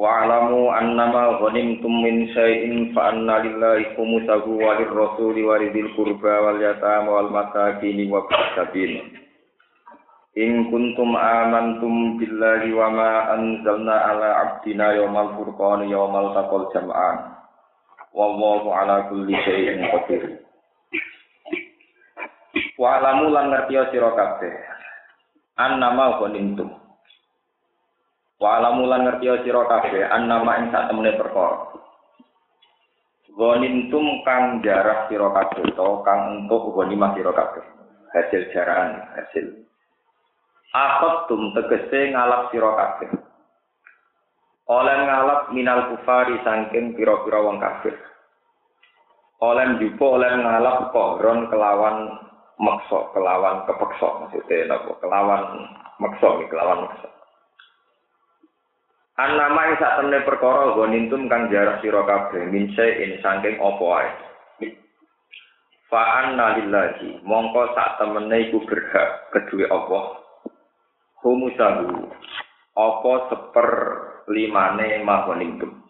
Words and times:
Wa'lamu 0.00 0.72
annama 0.72 1.36
ghanimtum 1.44 2.00
min 2.00 2.32
syai'in 2.32 2.96
fa 2.96 3.12
anna 3.12 3.44
lillahi 3.44 3.92
khumsahu 3.92 4.56
wa 4.56 4.80
lirrasuli 4.80 5.44
wa 5.44 5.60
lidhil 5.60 5.92
qurba 5.92 6.40
wal 6.40 6.56
yatama 6.56 7.20
wal 7.20 7.28
masakin 7.28 8.08
wa 8.08 8.24
sabil. 8.56 8.96
In 10.40 10.72
kuntum 10.72 11.12
amantum 11.12 12.16
billahi 12.16 12.72
wa 12.72 12.88
ma 12.88 13.12
anzalna 13.36 13.96
ala 14.08 14.28
abdina 14.40 14.96
yawmal 14.96 15.36
furqani 15.36 15.92
yawmal 15.92 16.32
taqal 16.32 16.72
jam'an. 16.72 17.36
Wallahu 18.16 18.72
ala 18.72 19.04
kulli 19.12 19.36
syai'in 19.44 19.84
qadir. 19.84 20.40
Wa'lamu 22.80 23.36
lan 23.36 23.52
ngerti 23.52 23.76
sira 23.92 24.16
kabeh. 24.16 24.54
Annama 25.60 26.16
ghanimtum 26.24 26.79
Wa 28.40 28.56
alamulan 28.56 29.04
ngerti 29.04 29.44
sira 29.44 29.68
kabeh 29.68 30.08
annama 30.08 30.56
ing 30.56 30.72
sak 30.72 30.88
temene 30.88 31.12
perkara. 31.20 31.76
Gonintum 33.36 34.24
kang 34.24 34.64
jarah 34.64 35.04
sira 35.12 35.28
kabeh 35.28 35.68
to 35.76 35.88
kang 36.08 36.20
entuk 36.48 36.72
gonimah 36.72 37.12
sira 37.12 37.36
kabeh. 37.36 37.60
Hasil 38.16 38.48
jarahan, 38.56 38.96
hasil. 39.12 39.44
Akot 40.72 41.28
tum 41.28 41.52
tegese 41.52 42.16
ngalap 42.16 42.48
sira 42.48 42.72
kabeh. 42.80 43.12
Oleh 44.72 44.96
ngalap 45.04 45.52
minal 45.52 45.92
kufari 45.92 46.40
saking 46.40 46.96
pira-pira 46.96 47.44
wong 47.44 47.60
kafir. 47.60 47.92
Oleh 49.44 49.76
jupo 49.84 50.16
oleh 50.16 50.32
ngalap 50.32 50.96
kohron 50.96 51.44
kelawan 51.52 52.16
maksa, 52.56 53.04
kelawan 53.12 53.68
kepeksa 53.68 54.08
maksudnya 54.24 54.70
napa? 54.70 54.96
Kelawan 55.02 55.42
maksa, 56.00 56.28
kelawan 56.48 56.88
maksa. 56.88 57.19
An 59.20 59.36
nama 59.36 59.68
ing 59.68 59.76
sak 59.76 60.00
temne 60.00 60.24
perkara 60.24 60.72
gonintum 60.72 61.28
kang 61.28 61.52
jarak 61.52 61.84
sira 61.84 62.08
kabeh 62.08 62.48
min 62.48 62.72
in 62.72 63.20
saking 63.20 63.60
apa 63.60 63.84
wae. 63.84 64.08
Fa 65.92 66.24
anna 66.24 66.56
lillahi 66.56 67.20
mongko 67.20 67.76
sak 67.76 68.00
temene 68.00 68.48
iku 68.48 68.64
berhak 68.64 69.28
kedue 69.36 69.68
apa? 69.68 70.24
Humusahu 71.20 72.08
apa 72.80 73.12
seper 73.28 73.70
limane 74.32 75.04
magonintum. 75.04 75.84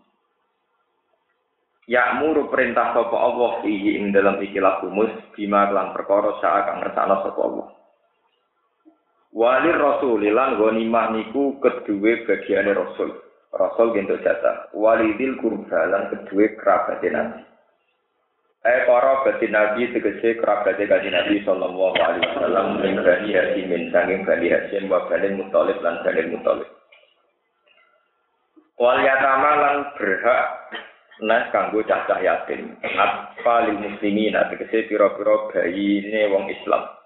Ya'muru 1.87 2.51
perintah 2.51 2.99
sapa 2.99 3.15
Allah 3.15 3.63
fihi 3.63 3.95
ing 3.95 4.11
dalam 4.11 4.43
ikilah 4.43 4.83
humus 4.83 5.15
bima 5.39 5.71
lan 5.71 5.95
perkara 5.95 6.35
sak 6.43 6.67
kang 6.67 6.83
ngersakno 6.83 7.15
sapa 7.23 7.41
Allah. 7.47 7.69
Walir 9.31 9.79
rasulilan 9.79 10.59
ghanimah 10.59 11.15
niku 11.15 11.63
kedue 11.63 12.27
bagiane 12.27 12.75
rasul. 12.75 13.15
Rasul 13.55 13.95
gendok 13.95 14.27
jatah. 14.27 14.75
Walidil 14.75 15.39
kurba 15.39 15.87
lan 15.87 16.11
kedue 16.11 16.59
kerabat 16.59 16.99
Nabi. 17.07 17.47
Eh 18.61 18.85
para 18.85 19.25
bati 19.25 19.49
Nabi 19.49 19.89
tegese 19.95 20.37
kerabat 20.37 20.77
kanjeng 20.77 21.17
Nabi 21.17 21.41
sallallahu 21.47 21.97
alaihi 21.97 22.29
wasallam 22.29 22.67
min 22.85 23.01
bani 23.01 23.31
Hashim 23.33 23.71
sanging 23.89 24.21
bani 24.29 24.53
Hashim 24.53 24.85
wa 24.91 25.09
bani 25.09 25.33
Muthalib 25.33 25.79
lan 25.81 26.03
bani 26.05 26.23
Muthalib. 26.29 26.69
Wal 28.77 29.01
yatama 29.01 29.51
lan 29.63 29.77
berhak 29.97 30.45
nas 31.25 31.49
kanggo 31.55 31.81
cacah 31.87 32.21
yatim. 32.21 32.77
Atfal 32.85 33.73
muslimin 33.79 34.37
tegese 34.53 34.91
pira-pira 34.91 35.49
bayine 35.55 36.29
wong 36.29 36.51
Islam. 36.53 37.00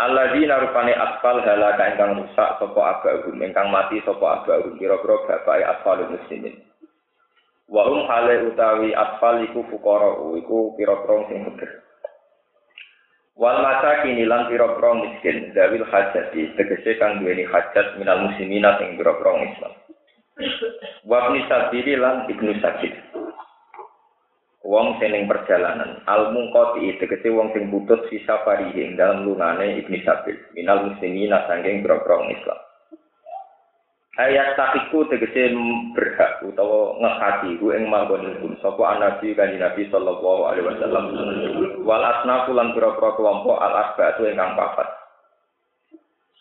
Alladzina 0.00 0.56
rupane 0.64 0.96
asfal 0.96 1.44
halaka 1.44 1.92
ingkang 1.92 2.24
rusak 2.24 2.56
sapa 2.56 2.80
abahum 2.80 3.36
ingkang 3.36 3.68
mati 3.68 4.00
sapa 4.00 4.40
abahum 4.40 4.80
kira-kira 4.80 5.28
bapake 5.28 5.60
asfal 5.60 6.00
muslimin. 6.08 6.56
Wa 7.68 7.84
hum 7.84 8.08
hale 8.08 8.48
utawi 8.48 8.96
asfal 8.96 9.44
iku 9.44 9.60
fuqara 9.68 10.16
iku 10.40 10.72
pira-pira 10.80 11.28
sing 11.28 11.44
bener. 11.52 11.70
Wal 13.36 13.60
masakin 13.60 14.24
lan 14.24 14.48
pira-pira 14.48 14.90
miskin 15.04 15.52
dawil 15.52 15.84
hajati 15.84 16.48
tegese 16.56 16.96
kang 16.96 17.20
duweni 17.20 17.44
hajat 17.44 18.00
minal 18.00 18.24
muslimina 18.24 18.80
sing 18.80 18.96
pira-pira 18.96 19.36
Islam. 19.52 19.72
Wa 21.04 21.28
ibnu 21.28 21.44
sabili 21.44 22.00
lan 22.00 22.24
ibnu 22.24 22.56
sabil 22.64 22.96
wong 24.64 25.00
sing 25.00 25.24
perjalanan. 25.24 26.04
Al 26.04 26.32
mungqati 26.36 27.00
tegese 27.00 27.32
wong 27.32 27.52
sing 27.56 27.72
putus 27.72 28.04
sisa 28.12 28.44
parihe 28.44 28.92
dalam 28.96 29.24
lunane 29.24 29.80
ibni 29.80 30.04
sabil. 30.04 30.36
Minal 30.52 30.92
muslimina 30.92 31.48
saking 31.48 31.80
grogrong 31.80 32.28
Islam. 32.32 32.60
Ayat 34.20 34.52
takiku 34.58 35.08
tegese 35.08 35.56
berhak 35.96 36.44
utawa 36.44 36.98
ngehati 37.00 37.56
ku 37.56 37.72
ing 37.72 37.88
manggon 37.88 38.36
pun 38.44 38.52
sapa 38.60 39.00
nabi 39.00 39.32
kanjeng 39.32 39.64
nabi 39.64 39.88
sallallahu 39.88 40.52
alaihi 40.52 40.68
wasallam. 40.68 41.04
Wal 41.88 42.04
asnafu 42.04 42.52
lan 42.52 42.76
pira-pira 42.76 43.16
kelompok 43.16 43.56
al 43.56 43.74
asbatu 43.88 44.28
ingkang 44.28 44.60
papat 44.60 44.99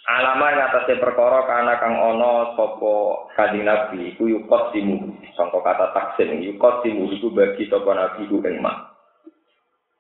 alama 0.10 0.50
yang 0.50 0.66
atasnya 0.74 0.98
perkara 0.98 1.46
karena 1.46 1.78
kang 1.78 1.94
ono 1.94 2.58
sopo 2.58 3.30
kanjeng 3.38 3.70
nabi 3.70 4.10
iku 4.10 4.26
yukot 4.26 4.74
timu 4.74 5.06
sangka 5.38 5.62
kata 5.62 5.94
taksin 5.94 6.42
yukot 6.42 6.82
timu 6.82 7.14
iku 7.14 7.30
bagi 7.30 7.70
sopo 7.70 7.94
nabi 7.94 8.26
iku 8.26 8.42
ing 8.42 8.58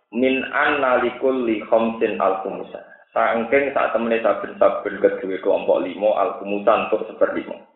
min 0.09 0.41
anna 0.49 1.05
likul 1.05 1.45
li 1.45 1.61
khamsin 1.69 2.17
al 2.17 2.41
khumusa 2.41 2.81
saking 3.13 3.69
saat 3.73 3.93
temene 3.93 4.17
saben-saben 4.25 4.97
kedua 4.97 5.37
kelompok 5.45 5.85
limo 5.85 6.17
al 6.17 6.41
khumusan 6.41 6.89
untuk 6.89 7.05
seperlimo 7.13 7.69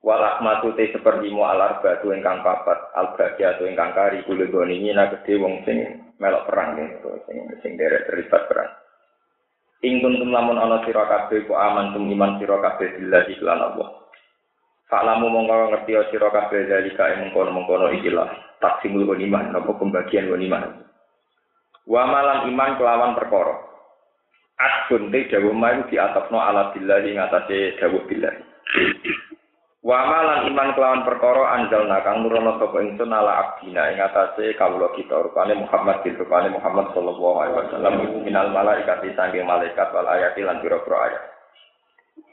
wal 0.00 0.24
ahmatu 0.24 0.72
te 0.72 0.88
seperlimo 0.96 1.44
al 1.44 1.60
arbatu 1.60 2.16
ingkang 2.16 2.40
papat 2.40 2.96
al 2.96 3.12
bagiatu 3.12 3.68
ingkang 3.68 3.92
kari 3.92 4.24
kulo 4.24 4.48
goni 4.48 4.88
nak 4.96 5.20
gede 5.20 5.36
wong 5.36 5.60
sing 5.68 5.84
melok 6.16 6.48
perang 6.48 6.80
sing 7.28 7.36
sing 7.60 7.76
derek 7.76 8.08
terlibat 8.08 8.48
perang 8.48 8.72
Ing 9.84 10.00
kuntum 10.00 10.32
lamun 10.32 10.56
ana 10.56 10.80
sira 10.88 11.04
kabeh 11.04 11.44
ku 11.44 11.52
aman 11.52 11.92
tum 11.92 12.08
iman 12.08 12.40
sira 12.40 12.56
kabeh 12.64 12.96
billahi 12.96 13.34
lan 13.44 13.60
Allah. 13.60 13.88
Fa'lamu 14.88 15.28
mongko 15.28 15.74
ngerti 15.74 15.92
sira 16.08 16.32
kabeh 16.32 16.64
dalika 16.64 17.12
ing 17.12 17.28
mengkono-mengkono 17.28 17.92
ikilah 18.00 18.56
taksimul 18.62 19.04
iman 19.04 19.52
apa 19.52 19.70
pembagian 19.76 20.32
iman. 20.32 20.86
Wa 21.84 22.02
malam 22.08 22.48
iman 22.48 22.70
kelawan 22.80 23.12
perkara. 23.14 23.56
Adun 24.56 25.12
te 25.12 25.28
dawuh 25.28 25.52
mayu 25.52 25.84
di 25.92 26.00
ala 26.00 26.72
billahi 26.72 27.12
ngatasé 27.12 27.76
dawuh 27.76 28.00
billahi. 28.08 28.40
Wa 29.86 30.02
malan 30.02 30.50
iman 30.50 30.74
kelawan 30.74 31.06
perkara 31.06 31.62
anjalna 31.62 32.02
kang 32.02 32.26
nurono 32.26 32.58
sapa 32.58 32.82
ingsun 32.82 33.06
ala 33.06 33.38
abdina 33.38 33.94
ing 33.94 34.02
atase 34.02 34.58
kawula 34.58 34.90
kita 34.98 35.14
rupane 35.14 35.54
Muhammad 35.54 36.02
bin 36.02 36.18
rupane 36.18 36.50
Muhammad 36.50 36.90
sallallahu 36.90 37.38
alaihi 37.38 37.58
wasallam 37.70 37.94
iku 38.02 38.18
minal 38.18 38.50
malaikat 38.50 38.98
saking 39.14 39.46
malaikat 39.46 39.86
wal 39.94 40.10
ayati 40.10 40.42
lan 40.42 40.58
pira-pira 40.58 40.98
ayat. 41.06 41.22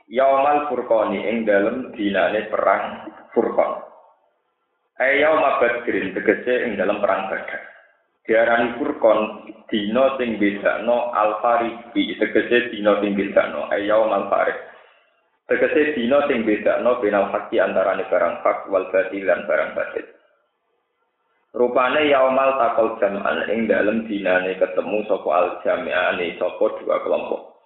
Yaumal 0.10 0.66
furqani 0.74 1.30
ing 1.30 1.46
dalem 1.46 1.94
dinane 1.94 2.50
perang 2.50 3.14
Furqan. 3.38 3.86
Ayau 4.98 5.38
mabadrin 5.38 6.10
tegese 6.18 6.70
ing 6.70 6.74
dalam 6.74 7.06
perang 7.06 7.30
Badar. 7.30 7.62
Diarani 8.26 8.82
Furqan 8.82 9.20
dina 9.70 10.18
sing 10.18 10.42
bedakno 10.42 11.14
al-fariqi 11.14 12.18
tegese 12.18 12.74
dina 12.74 12.98
sing 12.98 13.14
bedakno 13.14 13.70
ayau 13.70 14.10
mal-fariq. 14.10 14.73
Tegese 15.44 15.92
dina 16.00 16.24
sing 16.32 16.48
bedakno 16.48 17.04
benal 17.04 17.28
haki 17.28 17.60
antarané 17.60 18.08
barang 18.08 18.40
hak 18.48 18.72
wal 18.72 18.88
batil 18.88 19.28
lan 19.28 19.44
barang 19.44 19.76
batil. 19.76 20.08
Rupane 21.54 22.08
yaumal 22.10 22.56
takol 22.58 22.96
jam'an 22.98 23.46
ing 23.52 23.68
dalem 23.68 24.08
dinane 24.08 24.56
ketemu 24.56 25.04
sapa 25.06 25.30
al 25.30 25.48
jami'ane 25.62 26.40
sapa 26.40 26.66
dua 26.80 27.04
kelompok. 27.04 27.60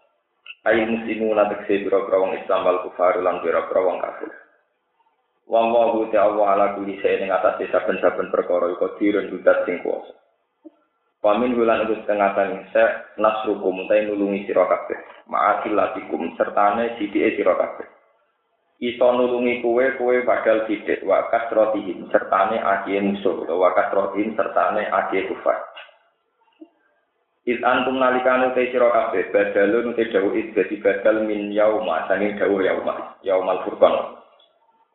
Ayo 0.68 0.90
muslimu 0.90 1.38
la 1.38 1.48
tegese 1.54 1.86
biro 1.86 2.10
wong 2.10 2.36
Islam 2.36 2.66
wal 2.66 2.82
kufar 2.84 3.22
lan 3.22 3.46
biro 3.46 3.62
wong 3.70 4.02
kafir. 4.02 4.34
Wong 5.48 5.72
wa 5.72 6.04
ta'ala 6.12 6.44
ala 6.44 6.66
kulli 6.76 7.00
shay'in 7.00 7.24
ing 7.24 7.32
atase 7.32 7.72
saben-saben 7.72 8.28
perkara 8.34 8.68
iku 8.76 9.00
dirun 9.00 9.32
budat 9.32 9.64
sing 9.64 9.80
kuwasa. 9.80 10.27
Wamin 11.26 11.58
bulan 11.58 11.90
itu 11.90 11.98
setengah 12.06 12.38
tani 12.38 12.62
nasrukum 13.18 13.90
tay 13.90 14.06
nulungi 14.06 14.46
sira 14.46 14.70
kabeh. 14.70 15.26
Ma'akilatikum 15.26 16.38
sertane 16.38 16.94
sithike 17.02 17.36
sira 17.36 17.58
kabeh. 17.58 17.88
iso 18.78 19.08
nulungi 19.10 19.66
kue 19.66 19.98
kue 19.98 20.22
padahal 20.22 20.70
tidak 20.70 21.02
wakas 21.02 21.50
rotihim 21.50 22.06
sertane 22.14 22.62
akie 22.62 23.02
musuh. 23.02 23.42
Atau 23.44 23.58
wakas 23.58 23.90
rotihim 23.90 24.38
sertane 24.38 24.86
akie 24.86 25.26
kufar. 25.26 25.58
It 27.48 27.64
antum 27.66 27.98
nalikane 27.98 28.54
te 28.54 28.70
sira 28.70 28.92
kabeh 28.94 29.34
badalun 29.34 29.98
te 29.98 30.06
dawu 30.14 30.36
dadi 30.36 30.76
badal 30.78 31.26
min 31.26 31.50
yauma 31.50 32.06
sanging 32.06 32.38
dawu 32.38 32.62
yauma 32.62 33.18
yaumal 33.26 33.64
furqan 33.66 34.17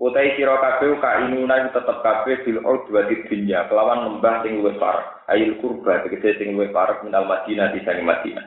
Utai 0.03 0.35
sira 0.35 0.59
kabeh 0.59 0.99
ka 0.99 1.31
inuna 1.31 1.71
tetep 1.71 2.03
kabeh 2.03 2.43
bil 2.43 2.59
udwati 2.67 3.23
dunya 3.31 3.71
kelawan 3.71 4.03
lembah 4.11 4.43
sing 4.43 4.59
luwih 4.59 4.75
parek 4.75 5.07
ayil 5.31 5.55
kurba 5.63 6.03
tegese 6.03 6.43
sing 6.43 6.59
luwih 6.59 6.75
parek 6.75 7.07
minal 7.07 7.23
Madinah 7.23 7.71
di 7.71 7.87
sani 7.87 8.03
Madinah 8.03 8.43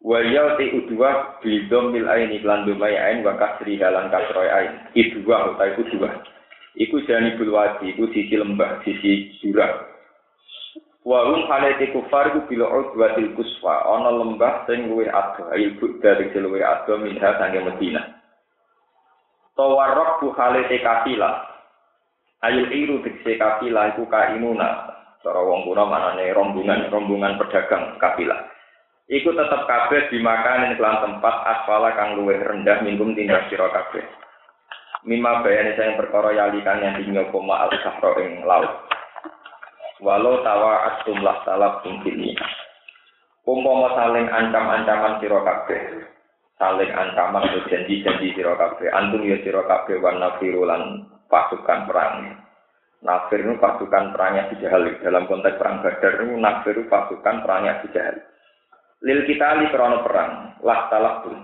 Wa 0.00 0.24
ya 0.24 0.56
te 0.56 0.72
udwa 0.72 1.36
bidom 1.44 1.92
mil 1.92 2.08
aini 2.08 2.40
lan 2.40 2.64
dumai 2.64 2.96
ain 2.96 3.20
wa 3.26 3.36
kasri 3.36 3.76
halan 3.76 4.08
kasroy 4.08 4.48
ain 4.48 4.88
idwa 4.96 5.52
utai 5.52 5.76
udwa 5.76 6.16
Iku 6.78 7.02
jani 7.10 7.34
bulwadi, 7.34 7.90
iku 7.90 8.06
sisi 8.14 8.38
lembah, 8.38 8.86
sisi 8.86 9.34
jurang. 9.42 9.82
Wa 11.02 11.26
hum 11.26 11.50
halati 11.50 11.90
kufar 11.90 12.30
ku 12.30 12.46
bila 12.46 12.70
udwatil 12.70 13.34
kuswa 13.34 13.82
ana 13.82 14.14
lembah 14.14 14.62
sing 14.70 14.86
luwih 14.86 15.10
adoh 15.10 15.50
ayo 15.50 15.74
budda 15.82 16.22
sing 16.22 16.38
luwih 16.38 16.62
adoh 16.62 17.02
minha 17.02 17.34
sange 17.34 17.58
Madinah. 17.58 18.17
Tawarraq 19.58 20.22
bu 20.22 20.30
halati 20.38 20.78
kafila. 20.78 21.42
Ayul 22.46 22.70
iru 22.70 23.02
dikse 23.02 23.34
kafila 23.34 23.90
iku 23.90 24.06
kainuna. 24.06 24.86
Cara 25.18 25.42
wong 25.42 25.66
manane 25.66 26.30
rombongan 26.30 26.86
rombongan 26.94 27.34
pedagang 27.42 27.98
kafila. 27.98 28.38
Iku 29.10 29.34
tetep 29.34 29.66
kabeh 29.66 30.14
dimakan 30.14 30.68
ing 30.68 30.72
kelan 30.78 31.02
tempat 31.02 31.34
asfala 31.42 31.90
kang 31.98 32.14
luwih 32.14 32.38
rendah 32.38 32.84
minggum 32.86 33.18
tindak 33.18 33.50
sira 33.50 33.66
kabeh. 33.72 34.04
Mima 35.08 35.42
bayane 35.42 35.74
saya 35.74 35.98
perkara 35.98 36.36
yalikan 36.36 36.84
yang 36.84 36.94
tinggal 37.00 37.26
koma 37.34 37.66
al-sahra 37.66 38.14
ing 38.22 38.46
laut. 38.46 38.68
walau 39.98 40.38
tawa 40.46 40.86
atumlah 40.94 41.42
salaf 41.42 41.82
ini. 41.82 42.36
Umpama 43.42 43.96
saling 43.96 44.28
ancam-ancaman 44.30 45.18
sira 45.18 45.40
kabeh. 45.42 45.80
Saling 46.58 46.90
ancaman 46.90 47.46
atau 47.46 47.62
janji-janji 47.70 48.34
sira 48.34 48.58
kabeh. 48.58 48.90
Antum 48.90 49.22
ya 49.22 49.38
sira 49.46 49.62
kabeh 49.62 50.02
wan 50.02 50.18
nafirulan 50.18 51.06
pasukan 51.30 51.86
perang. 51.86 52.34
Nafir 52.98 53.46
itu 53.46 53.54
pasukan 53.62 54.10
perangnya 54.10 54.50
Jahal. 54.58 54.90
Dalam 54.98 55.30
konteks 55.30 55.54
perang 55.54 55.86
Badar 55.86 56.18
itu 56.18 56.34
nafir 56.34 56.74
itu 56.74 56.90
pasukan 56.90 57.46
perangnya 57.46 57.78
Jahal. 57.94 58.18
Lil 59.06 59.22
kita 59.30 59.62
li 59.62 59.70
krono 59.70 60.02
perang, 60.02 60.58
lah 60.66 60.90
talak 60.90 61.22
pun. 61.22 61.38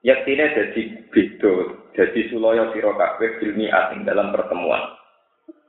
Yaktine 0.00 0.56
jadi 0.56 0.82
beda, 1.12 1.54
jadi 1.92 2.20
suloyo 2.32 2.72
sira 2.72 2.96
kabeh 2.96 3.36
filmi 3.36 3.68
asing 3.68 4.08
dalam 4.08 4.32
pertemuan 4.32 4.96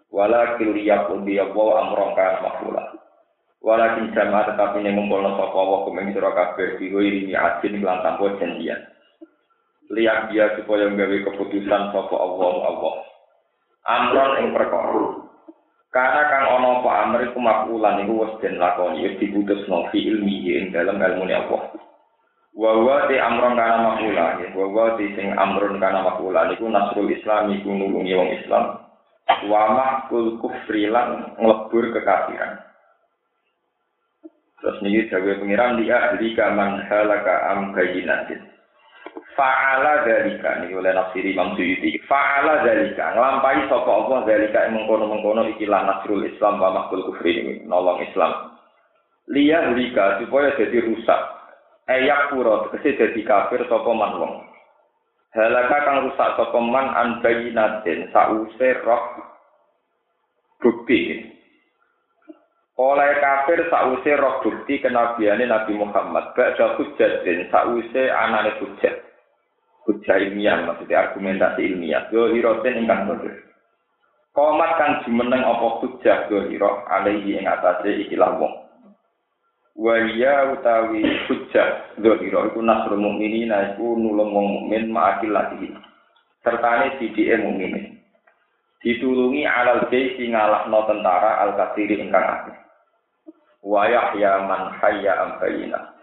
wala 0.10 0.58
kiliya 0.58 1.06
kudiya 1.10 1.54
wa 1.54 1.86
amron 1.86 2.18
kana 2.18 2.42
makula 2.42 2.84
walakin 3.60 4.16
jamaah 4.16 4.56
tetapi 4.56 4.84
yang 4.84 4.96
ngumpulno 4.96 5.36
sapa 5.36 5.60
wa 5.60 5.84
kumeng 5.84 6.16
sira 6.16 6.32
kabeh 6.32 6.80
digo 6.80 7.04
ini 7.04 7.36
adin 7.36 7.84
lan 7.84 8.00
tanpa 8.04 8.40
janjian. 8.40 8.80
Liyak 9.90 10.30
dia 10.32 10.54
supaya 10.56 10.88
gawe 10.88 11.18
keputusan 11.28 11.84
sapa 11.92 12.16
Allah 12.16 12.54
Allah. 12.72 12.96
Amron 13.90 14.32
ing 14.46 14.48
perkara. 14.56 15.06
Karena 15.90 16.22
kang 16.30 16.46
ono 16.62 16.86
apa 16.86 16.90
amr 17.02 17.20
iku 17.34 17.42
makulan 17.42 18.06
iku 18.06 18.22
wis 18.22 18.34
den 18.46 18.62
lakoni 18.62 19.10
wis 19.10 19.18
diputusno 19.18 19.90
fi 19.90 19.98
ilmi 19.98 20.46
ing 20.46 20.70
dalam 20.70 21.02
ilmu 21.02 21.26
Allah. 21.26 21.74
Wa 22.54 22.72
wa 22.78 23.10
di 23.10 23.18
amron 23.18 23.58
kana 23.58 23.78
makula 23.82 24.38
wa 24.54 24.66
wa 24.70 24.86
di 25.02 25.10
sing 25.18 25.34
amron 25.34 25.82
kana 25.82 26.06
makula 26.06 26.46
niku 26.46 26.70
nasrul 26.70 27.10
islam 27.10 27.50
iku 27.58 27.74
nulungi 27.74 28.14
wong 28.14 28.30
Islam. 28.38 28.86
Wa 29.50 30.06
kul 30.14 30.38
kufri 30.38 30.86
lan 30.86 31.34
nglebur 31.42 31.90
kekafiran. 31.98 32.69
Terus 34.60 34.78
niki 34.84 35.08
dawuh 35.08 35.40
pengiran 35.40 35.80
dia 35.80 36.12
ahli 36.12 36.36
kaman 36.36 36.84
halaka 36.92 37.36
am 37.56 37.72
bayinatin. 37.72 38.44
Fa'ala 39.40 40.04
dalika 40.04 40.60
niki 40.60 40.76
oleh 40.76 40.92
nafsiri 40.92 41.32
Imam 41.32 41.56
Suyuti. 41.56 41.96
Fa'ala 42.04 42.68
dalika 42.68 43.16
nglampahi 43.16 43.72
sapa 43.72 43.88
Allah 43.88 44.20
dalika 44.28 44.68
mengkono-mengkono 44.68 45.48
iki 45.56 45.64
lan 45.64 45.88
nasrul 45.88 46.28
Islam 46.28 46.60
wa 46.60 46.76
makul 46.76 47.08
kufri 47.08 47.40
ini 47.40 47.54
nolong 47.64 48.04
Islam. 48.04 48.60
Liya 49.32 49.72
lika 49.80 50.20
supaya 50.20 50.52
jadi 50.60 50.84
rusak. 50.84 51.22
Ayak 51.88 52.36
pura 52.36 52.68
tegese 52.68 53.00
dadi 53.00 53.24
kafir 53.24 53.64
sapa 53.72 53.92
man 53.96 54.20
wong. 54.20 54.34
Halaka 55.40 55.88
kang 55.88 56.04
rusak 56.04 56.30
sapa 56.36 56.60
man 56.60 56.92
an 57.00 57.24
bayinatin 57.24 58.12
sause 58.12 58.70
roh 58.84 59.04
bukti. 60.60 61.39
Oleh 62.80 63.20
kafir 63.20 63.68
sause 63.68 64.12
roh 64.16 64.40
bukti 64.40 64.80
kenabiane 64.80 65.44
Nabi 65.44 65.76
Muhammad. 65.76 66.32
Ba'da 66.32 66.80
hujjatin 66.80 67.52
sause 67.52 68.04
anane 68.08 68.56
hujjat. 68.64 69.04
Hujjah 69.84 70.16
ilmiah 70.16 70.64
maksudnya 70.64 71.12
argumentasi 71.12 71.76
ilmiah. 71.76 72.08
Yo 72.16 72.32
hiroten 72.32 72.80
ingkang 72.80 73.12
bodoh. 73.12 73.36
Komat 74.32 74.80
kang 74.80 75.04
jumeneng 75.04 75.44
apa 75.44 75.84
hujjah 75.84 76.32
yo 76.32 76.48
hiro 76.48 76.88
alaihi 76.88 77.36
ing 77.36 77.52
atase 77.52 78.08
ikilah 78.08 78.40
wong. 78.40 78.70
wa 79.80 79.96
ya 80.12 80.52
utawi 80.52 81.08
hujjah 81.32 81.96
dzahira 82.04 82.52
iku 82.52 82.60
nasrul 82.60 83.00
mukminina 83.00 83.74
iku 83.74 83.96
nulung 83.96 84.36
wong 84.36 84.48
mukmin 84.60 84.92
ma'akil 84.92 85.32
lagi 85.32 85.72
sertane 86.44 87.00
sidike 87.00 87.40
mukmin 87.40 87.96
ditulungi 88.84 89.48
alal 89.48 89.88
jaisi 89.88 90.36
ngalahno 90.36 90.84
tentara 90.84 91.40
al 91.40 91.56
kathiri 91.56 91.96
ingkang 91.96 92.28
akeh 92.28 92.58
wa 93.64 93.84
yahya 93.88 94.46
man 94.48 94.72
hayya 94.80 95.14
am 95.20 95.32
bayina 95.44 95.96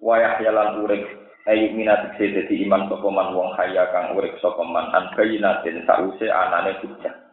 wa 0.00 0.16
yahya 0.16 0.50
lan 0.52 0.80
urip 0.84 1.04
ayu 1.48 1.72
minat 1.76 2.16
dadi 2.16 2.64
iman 2.64 2.88
sapa 2.88 3.08
man 3.12 3.36
wong 3.36 3.52
hayya 3.56 3.88
kang 3.92 4.16
urip 4.16 4.36
sapa 4.40 4.64
man 4.64 4.88
an 4.92 5.12
bayina 5.12 5.60
den 5.60 5.84
sause 5.84 6.28
anane 6.28 6.76
hujjah 6.80 7.24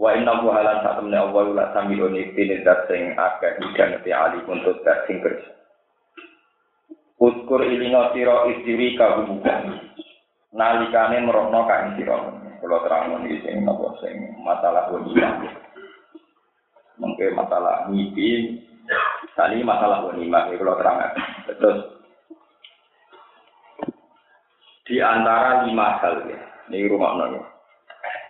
Wa 0.00 0.16
inna 0.16 0.40
wa 0.40 0.56
halan 0.56 0.80
sak 0.80 0.96
temne 0.96 1.12
Allah 1.12 1.44
la 1.52 1.64
sami 1.76 2.00
oni 2.00 2.32
pine 2.32 2.64
dat 2.64 2.88
sing 2.88 3.12
akeh 3.12 3.60
hidang 3.60 4.00
ti 4.00 4.08
ali 4.16 4.40
untuk 4.48 4.80
dat 4.80 5.04
sing 5.04 5.20
kers. 5.20 5.44
Uskur 7.20 7.60
ilinga 7.68 8.16
sira 8.16 8.48
istiri 8.48 8.96
kabubukan. 8.96 9.76
Nalikane 10.56 11.20
merokno 11.20 11.68
kain 11.68 12.00
sira. 12.00 12.16
Kula 12.64 12.80
terang 12.80 13.28
iki 13.28 13.44
sing 13.44 13.60
napa 13.60 13.92
sing 14.00 14.40
masalah 14.40 14.88
wanita. 14.88 15.28
Mungkin 16.96 17.32
masalah 17.36 17.88
mimpi, 17.92 18.56
tadi 19.38 19.62
masalah 19.62 20.06
wanita, 20.10 20.50
kalau 20.54 20.78
terang. 20.78 20.98
Terus 21.46 21.78
di 24.90 24.98
antara 24.98 25.64
lima 25.70 26.02
hal 26.02 26.26
ya, 26.26 26.40
ini 26.70 26.90
rumah 26.90 27.14
nongol. 27.14 27.46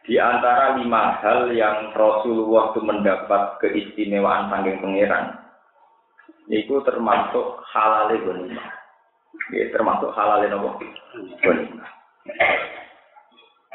Di 0.04 0.16
antara 0.20 0.76
lima 0.76 1.20
hal 1.20 1.48
yang 1.56 1.92
Rasulullah 1.96 2.72
itu 2.72 2.80
mendapat 2.84 3.42
keistimewaan 3.64 4.52
saking 4.52 4.80
pangeran, 4.80 5.40
itu 6.52 6.74
termasuk 6.84 7.62
halal 7.72 8.12
ghanimah. 8.12 8.68
Ya, 9.54 9.64
termasuk 9.72 10.12
halal 10.12 10.44
nopo 10.50 10.82
ghanimah. 11.40 11.90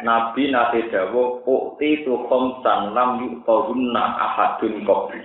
Nabi 0.04 0.52
nate 0.52 0.92
dawo 0.92 1.40
ukti 1.48 2.04
tu 2.04 2.28
khamsan 2.28 2.92
lam 2.92 3.24
yuqawunna 3.24 4.04
ahadun 4.20 4.84
qabli. 4.84 5.24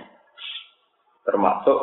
Termasuk 1.21 1.79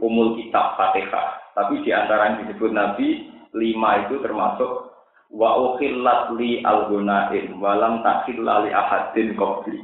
umul 0.00 0.36
kitab 0.40 0.76
Fatihah. 0.76 1.54
Tapi 1.56 1.82
di 1.82 1.90
antara 1.90 2.34
yang 2.34 2.46
disebut 2.46 2.70
Nabi, 2.70 3.08
lima 3.56 4.06
itu 4.06 4.22
termasuk 4.22 4.90
wa 5.30 5.50
ukhillat 5.74 6.34
li 6.38 6.62
al-gunain 6.62 7.58
walam 7.58 8.02
takhilla 8.02 8.66
li 8.66 8.70
ahadin 8.70 9.34
qabli. 9.34 9.80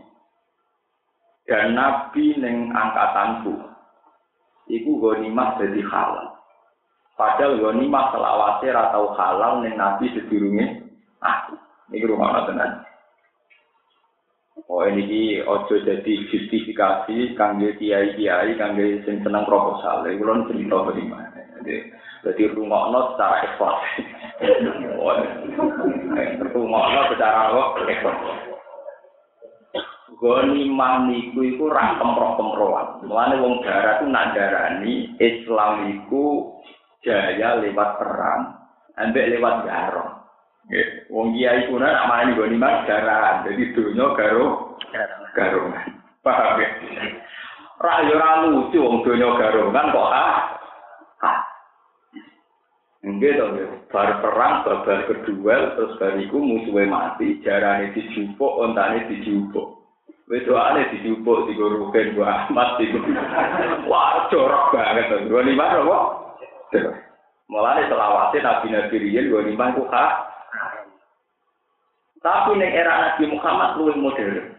Dan 1.47 1.79
nabi 1.79 2.35
ning 2.43 2.75
angkatanku 2.75 3.55
iku 4.67 4.91
ghanimah 4.99 5.55
dadi 5.63 5.79
halal. 5.79 6.35
Padahal 7.15 7.63
ghanimah 7.63 8.11
selawase 8.11 8.67
ra 8.75 8.91
tau 8.91 9.15
halal 9.15 9.63
ning 9.63 9.79
nabi 9.79 10.11
sedurunge 10.11 10.91
aku. 11.23 11.55
Iki 11.95 12.11
rumah 12.11 12.43
tenan 12.51 12.86
Oh 14.67 14.83
ini 14.83 15.39
ojo 15.47 15.79
jadi 15.79 16.13
justifikasi 16.27 17.39
kangge 17.39 17.79
kiai 17.79 18.19
kiai 18.19 18.59
kangge 18.59 18.99
sing 19.07 19.23
seneng 19.23 19.47
proposal. 19.47 20.03
Iku 20.11 20.27
lho 20.27 20.35
cerita 20.51 20.77
bagaimana. 20.83 21.39
Jadi 21.63 21.75
jadi 22.27 22.43
rungokno 22.51 23.15
secara 23.15 23.47
ekspor. 23.47 23.75
Rungokno 26.51 27.01
secara 27.15 27.55
ekspor. 27.87 28.15
Goni 30.17 30.65
maniku 30.73 31.45
iku 31.45 31.69
ra 31.69 32.01
kemproh-kemprohan. 32.01 33.05
Mulane 33.05 33.37
wong 33.37 33.61
darat 33.61 34.01
ku 34.01 34.09
nandarani 34.09 35.13
Islam 35.21 35.93
iku 35.93 36.57
jaya 37.05 37.61
lewat 37.61 38.01
perang, 38.01 38.57
ambek 38.97 39.29
lewat 39.37 39.69
garong. 39.69 40.25
Nggih. 40.73 40.89
Wong 41.07 41.39
kiai 41.39 41.71
kuna 41.71 41.87
nak 41.87 42.09
main 42.11 42.35
gue 42.35 42.51
nih 42.51 42.59
mas 42.59 42.83
jaran, 42.91 43.47
jadi 43.47 43.63
dunia 43.79 44.17
garo 44.19 44.75
garongan. 45.39 46.03
Paham 46.27 46.59
ya? 46.59 46.69
Rayo 47.79 48.15
lucu 48.51 48.83
wong 48.83 49.07
dunia 49.07 49.31
garongan 49.39 49.95
kok 49.95 50.11
ah? 50.11 50.35
Enggak 53.07 53.39
dong 53.39 53.55
ya. 53.55 53.67
Bar 53.87 54.19
perang, 54.19 54.67
babar 54.67 55.07
kedua, 55.07 55.79
terus 55.79 55.95
bariku 56.03 56.43
musuhnya 56.43 56.91
mati, 56.91 57.39
jarane 57.47 57.95
dijupuk, 57.95 58.59
ontane 58.59 59.07
dijupuk. 59.07 59.79
Wis 60.27 60.43
doane 60.43 60.91
dijupuk 60.91 61.47
digoroken 61.47 62.19
gua 62.19 62.51
Ahmad 62.51 62.83
iku. 62.83 62.99
Wah, 63.87 64.27
jorok 64.27 64.75
banget. 64.75 65.31
Gua 65.31 65.47
nih 65.47 65.55
mana 65.55 65.87
kok? 65.87 66.05
Mulane 67.47 67.87
selawase 67.87 68.43
Nabi 68.43 68.75
Nabi 68.75 68.95
riyen 68.99 69.31
gua 69.31 69.47
nih 69.47 69.55
ku 69.55 69.87
hak 69.87 70.13
Tapi 72.27 72.59
ning 72.59 72.75
era 72.75 73.15
Nabi 73.15 73.31
Muhammad 73.31 73.79
luwih 73.79 73.95
modern. 74.03 74.51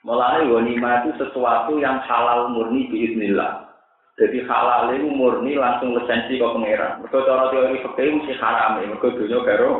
Mulane 0.00 0.48
ghanimah 0.48 1.04
itu 1.04 1.12
sesuatu 1.20 1.76
yang 1.76 2.00
halal 2.08 2.56
murni 2.56 2.88
biiznillah. 2.88 3.68
Jadi 4.16 4.48
halal 4.48 4.88
itu 4.96 5.12
murni 5.12 5.60
langsung 5.60 5.92
lisensi 5.92 6.40
ke 6.40 6.46
pangeran. 6.48 7.04
Mergo 7.04 7.20
cara 7.28 7.52
teori 7.52 7.84
fikih 7.84 8.16
mesti 8.16 8.32
haram, 8.40 8.80
mergo 8.80 9.12
dunya 9.12 9.44
karo. 9.44 9.72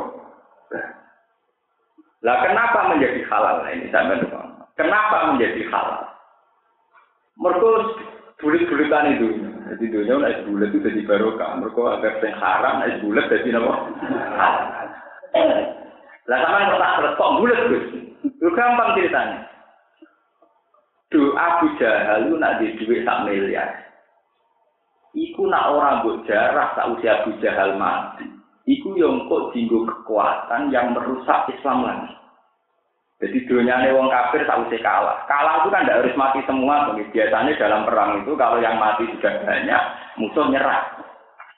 Lah 2.21 2.37
kenapa 2.45 2.93
menjadi 2.93 3.25
halal 3.33 3.65
nah, 3.65 3.73
ini 3.73 3.89
sampean 3.89 4.21
Kenapa 4.77 5.33
menjadi 5.33 5.61
halal? 5.73 6.05
Mergo 7.41 7.97
bulit-bulitan 8.37 9.17
itu. 9.17 9.27
Jadi 9.73 9.85
dunia 9.89 10.21
naik 10.21 10.45
bulat 10.45 10.69
itu 10.69 10.85
jadi 10.85 11.01
barokah. 11.09 11.57
Mergo 11.57 11.97
agar 11.97 12.21
sing 12.21 12.29
haram 12.37 12.85
naik 12.85 13.01
bulat 13.01 13.25
jadi 13.25 13.57
apa? 13.57 13.73
Lah 16.29 16.37
sama 16.45 16.57
yang 16.61 16.77
tak 16.77 16.93
terus 17.01 17.17
bulat 17.17 17.59
Gus. 17.69 17.85
Lu 18.41 18.49
gampang 18.53 18.93
ceritanya. 18.93 19.39
Do 21.11 21.35
Abu 21.35 21.75
Jahal 21.75 22.29
lu 22.29 22.39
nak 22.39 22.61
di 22.61 22.77
duit 22.77 23.03
sak 23.03 23.27
miliar. 23.27 23.67
Iku 25.11 25.43
nak 25.49 25.75
orang 25.75 26.07
buat 26.07 26.23
jarah 26.23 26.71
tak 26.71 26.87
usia 26.95 27.19
Abu 27.21 27.35
Jahal 27.43 27.75
mati. 27.75 28.23
Iku 28.69 28.95
yang 28.95 29.27
kok 29.27 29.51
jinggo 29.51 29.83
kekuatan 29.83 30.71
yang 30.71 30.95
merusak 30.95 31.51
Islam 31.51 31.83
lagi. 31.83 32.13
Jadi 33.21 33.37
dunia 33.45 33.85
wong 33.93 34.09
kafir 34.09 34.41
tak 34.49 34.65
usah 34.65 34.81
kalah. 34.81 35.17
Kalah 35.29 35.61
itu 35.61 35.69
kan 35.69 35.85
tidak 35.85 36.01
harus 36.01 36.17
mati 36.17 36.39
semua. 36.49 36.89
Biasanya 36.97 37.53
dalam 37.53 37.85
perang 37.85 38.25
itu 38.25 38.33
kalau 38.33 38.57
yang 38.57 38.81
mati 38.81 39.05
sudah 39.13 39.45
banyak, 39.45 39.83
musuh 40.17 40.49
nyerah. 40.49 40.89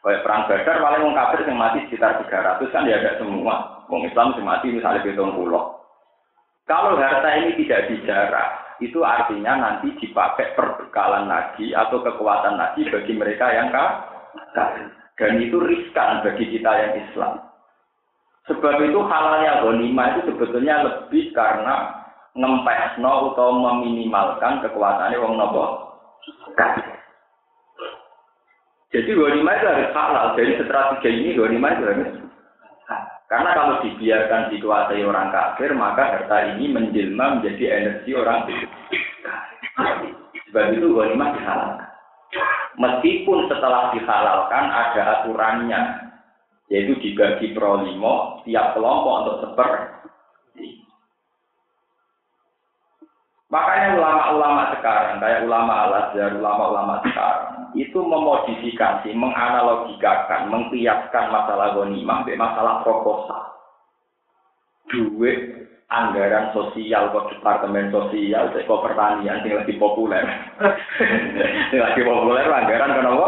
Kayak 0.03 0.23
perang 0.27 0.41
Badar 0.51 0.77
paling 0.83 1.01
wong 1.07 1.15
kafir 1.15 1.39
yang 1.47 1.55
mati 1.55 1.79
sekitar 1.87 2.19
300 2.19 2.67
kan 2.67 2.83
ya 2.83 2.99
ada 2.99 3.15
semua. 3.15 3.82
Wong 3.93 4.09
Islam 4.09 4.33
yang 4.33 4.49
mati 4.49 4.73
misalnya 4.73 5.05
hitung 5.05 5.37
pulau. 5.37 5.77
Kalau 6.65 6.97
harta 6.97 7.29
ini 7.37 7.53
tidak 7.61 7.93
dijarah, 7.93 8.81
itu 8.81 9.05
artinya 9.05 9.53
nanti 9.53 9.93
dipakai 10.01 10.57
perbekalan 10.57 11.29
lagi 11.29 11.77
atau 11.77 12.01
kekuatan 12.01 12.57
lagi 12.57 12.89
bagi 12.89 13.13
mereka 13.13 13.53
yang 13.53 13.69
kafir. 13.69 14.89
Dan 15.13 15.37
itu 15.45 15.61
riskan 15.61 16.25
bagi 16.25 16.57
kita 16.57 16.71
yang 16.73 16.93
Islam. 17.05 17.33
Sebab 18.49 18.81
itu 18.81 18.97
halalnya 19.05 19.61
ghanimah 19.61 20.17
itu 20.17 20.33
sebetulnya 20.33 20.81
lebih 20.81 21.29
karena 21.37 21.93
ngempesno 22.33 23.37
atau 23.37 23.49
meminimalkan 23.53 24.65
kekuatannya 24.65 25.21
wong 25.21 25.37
nopo. 25.37 25.65
Jadi 28.89 29.09
ghanimah 29.13 29.53
itu 29.53 29.67
harus 29.69 29.93
halal. 29.93 30.25
Dari 30.33 30.57
strategi 30.57 31.09
ini 31.13 31.37
ghanimah 31.37 31.71
itu 31.77 31.83
harus 31.85 32.22
karena 33.33 33.49
kalau 33.57 33.81
dibiarkan 33.81 34.53
dikuasai 34.53 35.01
orang 35.01 35.33
kafir, 35.33 35.73
maka 35.73 36.05
harta 36.05 36.53
ini 36.53 36.69
menjelma 36.69 37.41
menjadi 37.41 37.81
energi 37.81 38.13
orang 38.13 38.45
kafir. 38.45 38.69
Sebab 40.53 40.65
itu 40.77 40.93
ghanimah 40.93 41.29
dihalalkan. 41.33 41.89
Meskipun 42.77 43.49
setelah 43.49 43.89
dihalalkan 43.89 44.65
ada 44.69 45.01
aturannya, 45.17 45.81
yaitu 46.69 46.93
dibagi 47.01 47.57
pro 47.57 47.81
limo, 47.81 48.45
tiap 48.45 48.77
kelompok 48.77 49.25
untuk 49.25 49.37
seper. 49.49 49.69
Makanya 53.49 53.97
ulama-ulama 53.97 54.77
sekarang, 54.77 55.17
kayak 55.17 55.41
ulama 55.49 55.89
al-Azhar, 55.89 56.37
ulama-ulama 56.37 57.01
sekarang, 57.01 57.52
itu 57.73 57.99
memodifikasi, 57.99 59.09
menganalogikakan, 59.13 60.49
mengkiaskan 60.49 61.25
masalah 61.33 61.73
gonimah, 61.73 62.25
masalah 62.37 62.85
proposal. 62.85 63.53
Duit 64.89 65.69
anggaran 65.89 66.53
sosial 66.53 67.13
kok 67.13 67.29
departemen 67.33 67.93
sosial 67.93 68.49
kok 68.49 68.81
pertanian 68.81 69.45
yang 69.45 69.61
lebih 69.61 69.77
populer 69.77 70.25
yang 71.69 71.85
lagi 71.85 72.01
populer 72.01 72.49
anggaran 72.49 72.97
kenapa 72.97 73.27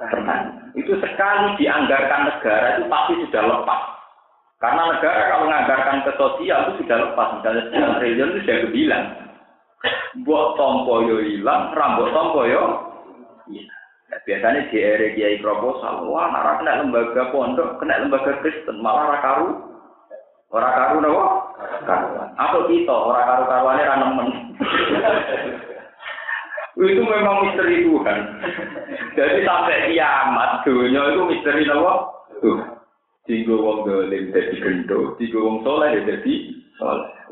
pertanian 0.00 0.72
itu 0.80 0.96
sekali 0.96 1.60
dianggarkan 1.60 2.20
negara 2.24 2.80
itu 2.80 2.88
pasti 2.88 3.12
sudah 3.20 3.42
lepas 3.44 3.80
karena 4.64 4.82
negara 4.96 5.20
kalau 5.28 5.44
menganggarkan 5.44 5.98
ke 6.08 6.12
sosial 6.16 6.58
itu 6.64 6.72
sudah 6.80 6.98
lepas 7.04 7.28
misalnya 7.36 8.00
triliun 8.00 8.32
itu 8.32 8.40
sudah 8.48 8.58
kebilang 8.64 9.06
buat 10.24 10.56
tompo 10.56 11.04
yo 11.04 11.20
hilang, 11.20 11.74
rambut 11.76 12.08
tompo 12.14 12.48
yo. 12.48 12.64
Iya. 13.52 13.75
Nah, 14.06 14.22
biasanya 14.22 14.70
di 14.70 14.78
area 14.78 15.14
kiai 15.18 15.42
proposal, 15.42 16.06
wah 16.06 16.30
nara 16.30 16.62
kena 16.62 16.78
lembaga 16.78 17.26
pondok, 17.34 17.82
kena 17.82 18.06
lembaga 18.06 18.38
Kristen, 18.38 18.78
malah 18.78 19.18
rakaru, 19.18 19.58
orang 20.54 20.74
karu 20.78 20.96
nopo, 21.02 21.26
karuan. 21.82 22.28
Atau 22.38 22.70
kita 22.70 22.94
orang 22.94 23.26
karu 23.26 23.44
karuannya 23.50 23.90
ranemen. 23.90 24.28
itu 26.86 27.02
memang 27.02 27.36
misteri 27.50 27.82
Tuhan. 27.82 28.18
Jadi 29.18 29.38
sampai 29.42 29.90
kiamat 29.90 30.62
dunia 30.62 31.02
itu 31.10 31.22
misteri 31.26 31.62
nopo. 31.66 31.94
Tuh, 32.38 32.58
tinggal 33.26 33.58
wong 33.58 33.78
dolim 33.90 34.30
jadi 34.30 34.54
gendo, 34.62 35.18
tinggal 35.18 35.42
wong 35.50 35.56
soleh 35.66 35.98
jadi 35.98 36.14
soleh. 36.14 36.55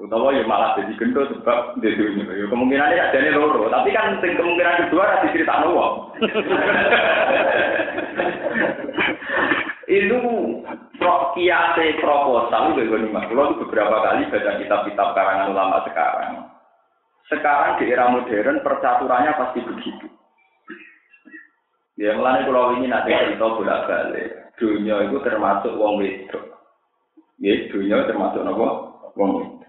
Utawa 0.01 0.33
ya 0.33 0.43
malah 0.49 0.73
jadi 0.75 0.97
gendo 0.97 1.29
sebab 1.29 1.77
di 1.79 1.93
dunia. 1.93 2.33
Ya 2.33 2.49
kemungkinan 2.49 2.93
ini 2.97 2.99
ada 2.99 3.37
loro, 3.37 3.69
tapi 3.69 3.93
kan 3.93 4.17
kemungkinan 4.25 4.89
kedua 4.89 5.05
ada 5.05 5.29
cerita 5.31 5.69
wong. 5.69 5.95
itu 9.85 10.17
pro 10.97 11.37
kiate 11.37 12.01
proposal 12.01 12.73
itu 12.73 12.89
gue 12.89 13.05
Kalau 13.13 13.61
beberapa 13.61 13.97
kali 14.01 14.33
baca 14.33 14.53
kitab-kitab 14.57 15.09
karangan 15.13 15.53
ulama 15.53 15.85
sekarang. 15.85 16.49
Sekarang 17.29 17.77
di 17.77 17.93
era 17.93 18.09
modern 18.09 18.65
percaturannya 18.65 19.37
pasti 19.37 19.61
begitu. 19.61 20.09
Ya 22.01 22.17
mulai 22.17 22.49
kalau 22.49 22.75
ini 22.81 22.89
nanti 22.91 23.13
cerita 23.13 23.45
bolak 23.45 23.87
balik. 23.87 24.57
Dunia 24.59 25.05
itu 25.05 25.21
termasuk 25.21 25.77
wong 25.77 26.01
wedok. 26.01 26.45
Ya 27.39 27.55
dunia 27.71 28.09
termasuk 28.09 28.43
nopo 28.43 28.84
wong. 29.19 29.63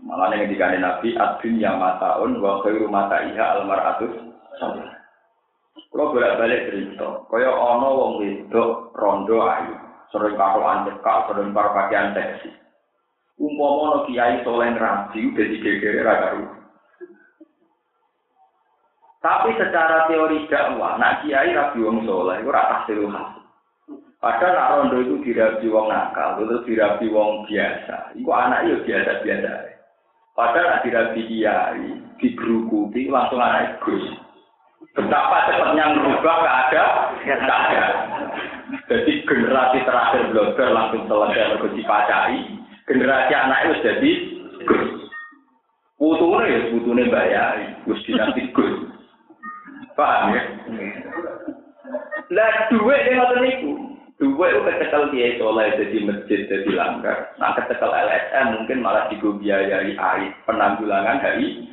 Malah 0.00 0.32
yang 0.32 0.48
dikane 0.48 0.80
Nabi, 0.80 1.12
adun 1.12 1.60
yang 1.60 1.76
mataun, 1.76 2.40
wa 2.40 2.64
khairu 2.64 2.88
mata 2.88 3.20
iha 3.20 3.60
almaratus 3.60 4.16
salih. 4.56 4.88
Kalau 5.90 6.14
bolak-balik 6.14 6.70
cerita, 6.70 7.26
kaya 7.26 7.50
ono 7.50 7.88
wong 7.98 8.12
wedok 8.22 8.94
rondo 8.94 9.42
ayu, 9.44 9.74
sering 10.14 10.38
karo 10.38 10.62
anjekak, 10.64 11.26
sering 11.28 11.50
karo 11.50 11.70
pakaian 11.74 12.14
seksi. 12.14 12.48
Umpama 13.40 13.84
no 13.88 13.98
kiai 14.06 14.44
soleh 14.44 14.70
rabi, 14.76 15.32
udah 15.32 15.46
digegere 15.48 16.04
raga 16.04 16.36
Tapi 19.20 19.50
secara 19.56 20.08
teori 20.08 20.48
dakwah, 20.48 20.96
nak 20.96 21.26
kiai 21.26 21.52
rabi 21.52 21.84
wong 21.84 22.08
soleh, 22.08 22.40
itu 22.40 22.48
rata 22.48 22.86
hasil. 22.86 23.00
Padahal 24.20 24.52
nak 24.52 24.70
rondo 24.76 24.96
itu 25.00 25.16
dirabi 25.24 25.64
wong 25.72 25.88
nakal, 25.88 26.44
itu 26.44 26.60
dirabi 26.68 27.08
wong 27.08 27.48
biasa. 27.48 28.12
Iku 28.20 28.28
anak 28.28 28.68
itu 28.68 28.76
biasa-biasa. 28.84 29.52
Padahal 30.36 30.66
nak 30.68 30.82
dirabi 30.84 31.24
kiai, 31.24 31.88
digerukuti 32.20 33.08
langsung 33.08 33.40
anak 33.40 33.80
Gus. 33.80 34.04
Betapa 34.92 35.48
cepatnya 35.48 35.96
merubah 35.96 36.36
keadaan, 36.44 37.16
keadaan. 37.24 37.92
Jadi 38.92 39.12
generasi 39.24 39.88
terakhir 39.88 40.28
blogger 40.36 40.68
langsung 40.68 41.08
selesai 41.08 41.56
Gus 41.64 41.72
dipacari. 41.80 42.44
Generasi 42.92 43.32
anak 43.32 43.58
itu 43.64 43.74
jadi 43.88 44.12
Gus. 44.68 44.88
Putune 45.96 46.44
ya, 46.44 46.60
putune 46.68 47.08
bayari. 47.08 47.72
Gus 47.88 48.04
dinasti 48.04 48.52
Gus. 48.52 48.84
Paham 49.96 50.36
ya? 50.36 50.42
Lah 52.36 52.52
duit 52.68 53.00
yang 53.08 53.16
ngoten 53.24 53.40
niku. 53.48 53.89
Dua 54.20 54.52
itu 54.52 54.60
kecekel 54.68 55.08
dia 55.16 55.32
soleh 55.40 55.72
jadi 55.80 55.98
masjid 56.04 56.40
jadi 56.44 56.70
langgar. 56.76 57.32
Nah 57.40 57.56
kecekel 57.56 57.88
LSM 57.88 58.46
mungkin 58.52 58.84
malah 58.84 59.08
biayai 59.08 59.96
air 59.96 60.30
penanggulangan 60.44 61.24
dari 61.24 61.64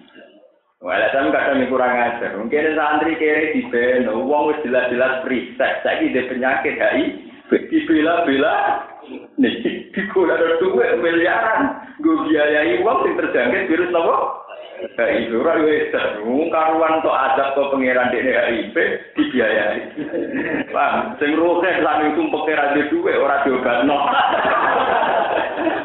Wah, 0.77 0.93
LSM 0.93 1.33
kadang 1.33 1.65
kurang 1.73 1.89
ajar. 1.89 2.37
Mungkin 2.37 2.77
santri 2.77 3.17
kere 3.17 3.49
di 3.49 3.65
beno, 3.65 4.21
uang 4.21 4.61
jelas-jelas 4.61 5.25
free 5.25 5.57
sex. 5.57 5.81
Saya 5.81 6.05
ide 6.05 6.29
penyakit 6.29 6.77
dari 6.77 7.17
dibela-bela 7.49 8.85
Nih, 9.39 9.63
dikula 9.95 10.35
ada 10.35 10.59
duit 10.59 10.99
miliaran, 10.99 11.79
gue 12.03 12.27
biayai 12.27 12.83
uang 12.83 13.07
yang 13.07 13.15
terjangkit 13.23 13.71
virus 13.71 13.93
apa? 14.77 15.01
HIV 15.01 15.31
ora 15.33 15.53
wis 15.65 15.89
karuan 16.53 17.01
tok 17.01 17.17
adab 17.17 17.57
kok 17.57 17.69
pangeran 17.73 18.13
dene 18.13 18.33
HIV 18.33 18.75
dibiayai. 19.17 19.79
Paham? 20.69 21.17
Sing 21.17 21.33
roke 21.33 21.65
lan 21.65 22.13
itu 22.13 22.21
pangeran 22.29 22.77
dhewe 22.77 22.89
duwe 22.93 23.13
ora 23.17 23.41
diobatno. 23.41 23.97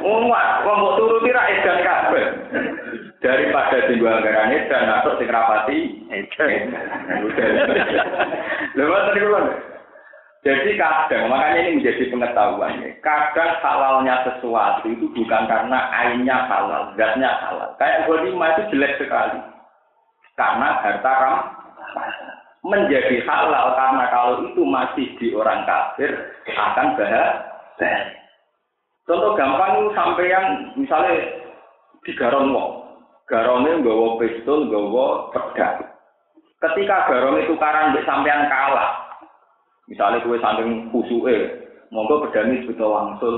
Wong 0.05 0.29
wong 0.29 0.77
mbok 0.77 0.95
turuti 1.01 1.31
ra 1.33 1.43
edan 1.49 1.79
kabeh. 1.81 2.27
Daripada 3.23 3.79
sing 3.89 4.03
anggaran 4.03 4.53
edan 4.53 4.85
atau 5.01 5.17
sing 5.17 5.29
rapati 5.31 5.79
edan. 6.13 6.53
Lha 8.77 8.99
tadi 9.09 9.21
Jadi 10.43 10.75
kadang, 10.75 11.31
makanya 11.31 11.71
ini 11.71 11.79
menjadi 11.79 12.11
pengetahuan. 12.11 12.83
Kadang 12.99 13.63
halalnya 13.63 14.27
sesuatu 14.27 14.91
itu 14.91 15.07
bukan 15.15 15.47
karena 15.47 15.87
ainnya 15.95 16.51
halal, 16.51 16.91
zatnya 16.99 17.31
halal. 17.47 17.71
Kayak 17.79 18.11
lima 18.11 18.51
itu 18.59 18.75
jelek 18.75 18.99
sekali. 18.99 19.39
Karena 20.35 20.83
harta 20.83 21.13
ram 21.23 21.39
menjadi 22.67 23.23
halal 23.23 23.75
karena 23.79 24.05
kalau 24.11 24.35
itu 24.51 24.63
masih 24.67 25.07
di 25.23 25.31
orang 25.31 25.63
kafir 25.63 26.11
akan 26.51 26.99
bahagia. 26.99 28.19
Contoh 29.03 29.35
gampang 29.35 29.95
sampai 29.95 30.31
yang 30.31 30.47
misalnya 30.79 31.43
di 32.07 32.15
garon 32.15 32.55
wong, 32.55 32.71
garonnya 33.27 33.83
nggawa 33.83 34.19
pistol, 34.19 34.67
nggawa 34.67 35.31
pedang. 35.35 35.87
Ketika 36.63 37.11
garong 37.11 37.43
itu 37.43 37.55
karang 37.59 37.99
sampean 38.07 38.47
kalah, 38.47 39.02
Misalnya 39.93 40.25
kue 40.25 40.41
samping 40.41 40.89
kusuke, 40.89 41.37
monggo 41.93 42.25
pedani 42.25 42.65
sebetul 42.65 42.97
wangsul, 42.97 43.37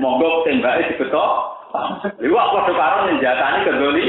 monggo 0.00 0.48
tembaknya 0.48 0.96
sebetul 0.96 1.52
Iku 2.20 2.36
aku 2.36 2.56
sekarang 2.68 3.16
menjatani 3.16 3.64
kedoli. 3.64 4.06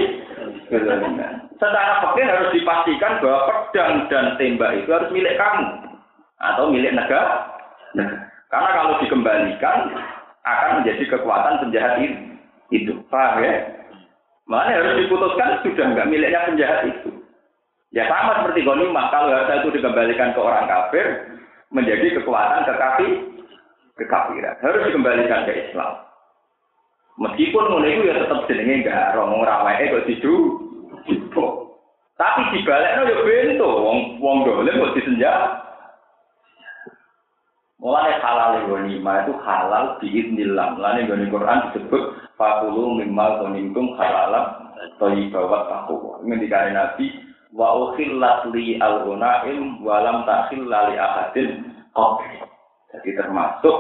Secara 1.56 2.04
fakir 2.04 2.28
harus 2.28 2.52
dipastikan 2.52 3.24
bahwa 3.24 3.72
pedang 3.72 4.12
dan 4.12 4.36
tembak 4.36 4.84
itu 4.84 4.90
harus 4.92 5.08
milik 5.16 5.40
kamu 5.40 5.68
atau 6.44 6.68
milik 6.68 6.92
negara. 6.92 7.48
Karena 8.52 8.70
kalau 8.76 9.00
dikembalikan 9.00 9.96
akan 10.44 10.72
menjadi 10.84 11.04
kekuatan 11.08 11.62
penjahat 11.64 12.04
itu. 12.04 12.20
Itu, 12.74 12.94
paham 13.08 13.46
ya? 13.46 13.54
Mana 14.50 14.76
harus 14.76 15.00
diputuskan 15.00 15.64
sudah 15.64 15.86
nggak 15.94 16.10
miliknya 16.10 16.50
penjahat 16.52 16.80
itu. 16.90 17.13
Ya 17.94 18.10
sama 18.10 18.42
seperti 18.42 18.66
ghanimah, 18.66 19.14
kalau 19.14 19.30
harta 19.30 19.62
itu 19.62 19.78
dikembalikan 19.78 20.34
ke 20.34 20.42
orang 20.42 20.66
kafir, 20.66 21.06
menjadi 21.70 22.18
kekuatan 22.18 22.66
kekafir, 22.66 23.12
kekafiran. 24.02 24.58
Harus 24.66 24.86
dikembalikan 24.90 25.46
ke 25.46 25.54
Islam. 25.70 26.02
Meskipun 27.22 27.70
mulai 27.70 27.94
itu 27.94 28.10
ya 28.10 28.18
tetap 28.26 28.50
jenenge 28.50 28.82
enggak 28.82 29.14
romong 29.14 29.46
ramai 29.46 29.86
kok 29.86 30.10
didu. 30.10 30.38
Tapi 32.18 32.42
dibalikno 32.58 33.02
ya 33.06 33.18
bento 33.22 33.70
wong 33.70 34.18
wong 34.18 34.38
dolim 34.42 34.82
kok 34.82 34.94
disenjat. 34.98 35.62
Mulai 37.78 38.18
halal 38.18 38.66
ghanimah 38.66 39.30
itu 39.30 39.34
halal 39.46 39.84
biiznillah. 40.02 40.74
Mulai 40.74 41.06
goni 41.06 41.30
Quran 41.30 41.70
disebut 41.70 42.04
fakulu 42.34 42.98
mimmal 42.98 43.46
ghanimtum 43.46 43.94
halalam 44.02 44.74
thayyibat 44.98 45.70
taqwa. 45.70 46.18
Ini 46.26 46.42
dikatakan 46.42 46.74
Nabi 46.74 47.33
wa 47.54 47.70
ukhillat 47.90 48.50
li 48.50 48.82
al-ghunaim 48.82 49.86
wa 49.86 50.02
lam 50.02 50.26
takhilla 50.26 50.90
li 50.90 50.96
ahadin 50.98 51.50
qabli. 51.94 52.42
Jadi 52.94 53.10
termasuk 53.18 53.78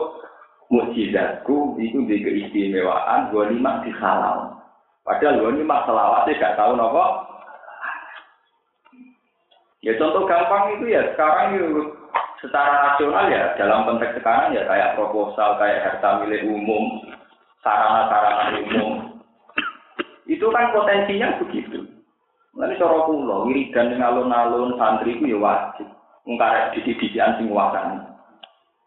mukjizatku 0.69 1.77
itu 1.81 2.05
di 2.05 2.17
keistimewaan 2.21 3.33
gua 3.33 3.49
lima 3.49 3.81
di 3.81 3.91
halal. 3.97 4.61
Padahal 5.01 5.41
gua 5.41 5.51
lima 5.53 5.77
selawatnya 5.89 6.39
gak 6.39 6.55
tahu 6.57 6.73
nopo. 6.77 7.05
Ya 9.83 9.99
contoh 9.99 10.23
gampang 10.23 10.79
itu 10.79 10.95
ya 10.95 11.11
sekarang 11.11 11.59
itu 11.59 11.91
secara 12.39 12.91
rasional 12.91 13.27
ya 13.31 13.55
dalam 13.55 13.83
konteks 13.87 14.19
sekarang 14.19 14.55
ya 14.55 14.63
kayak 14.67 14.95
proposal 14.99 15.55
kayak 15.59 15.83
harta 15.83 16.23
milik 16.23 16.43
umum 16.47 17.03
sarana-sarana 17.63 18.63
umum 18.63 18.91
itu 20.27 20.43
kan 20.51 20.75
potensinya 20.75 21.39
begitu 21.39 21.82
Nanti 22.53 22.77
cara 22.77 23.09
kula 23.09 23.49
wiridan 23.49 23.89
ning 23.89 24.05
alun-alun 24.05 24.77
santri 24.77 25.17
ku 25.17 25.25
ya 25.25 25.41
wajib. 25.41 25.89
Ngkarek 26.29 26.77
didi-didian 26.77 27.41
sing 27.41 27.49
wakani. 27.49 27.97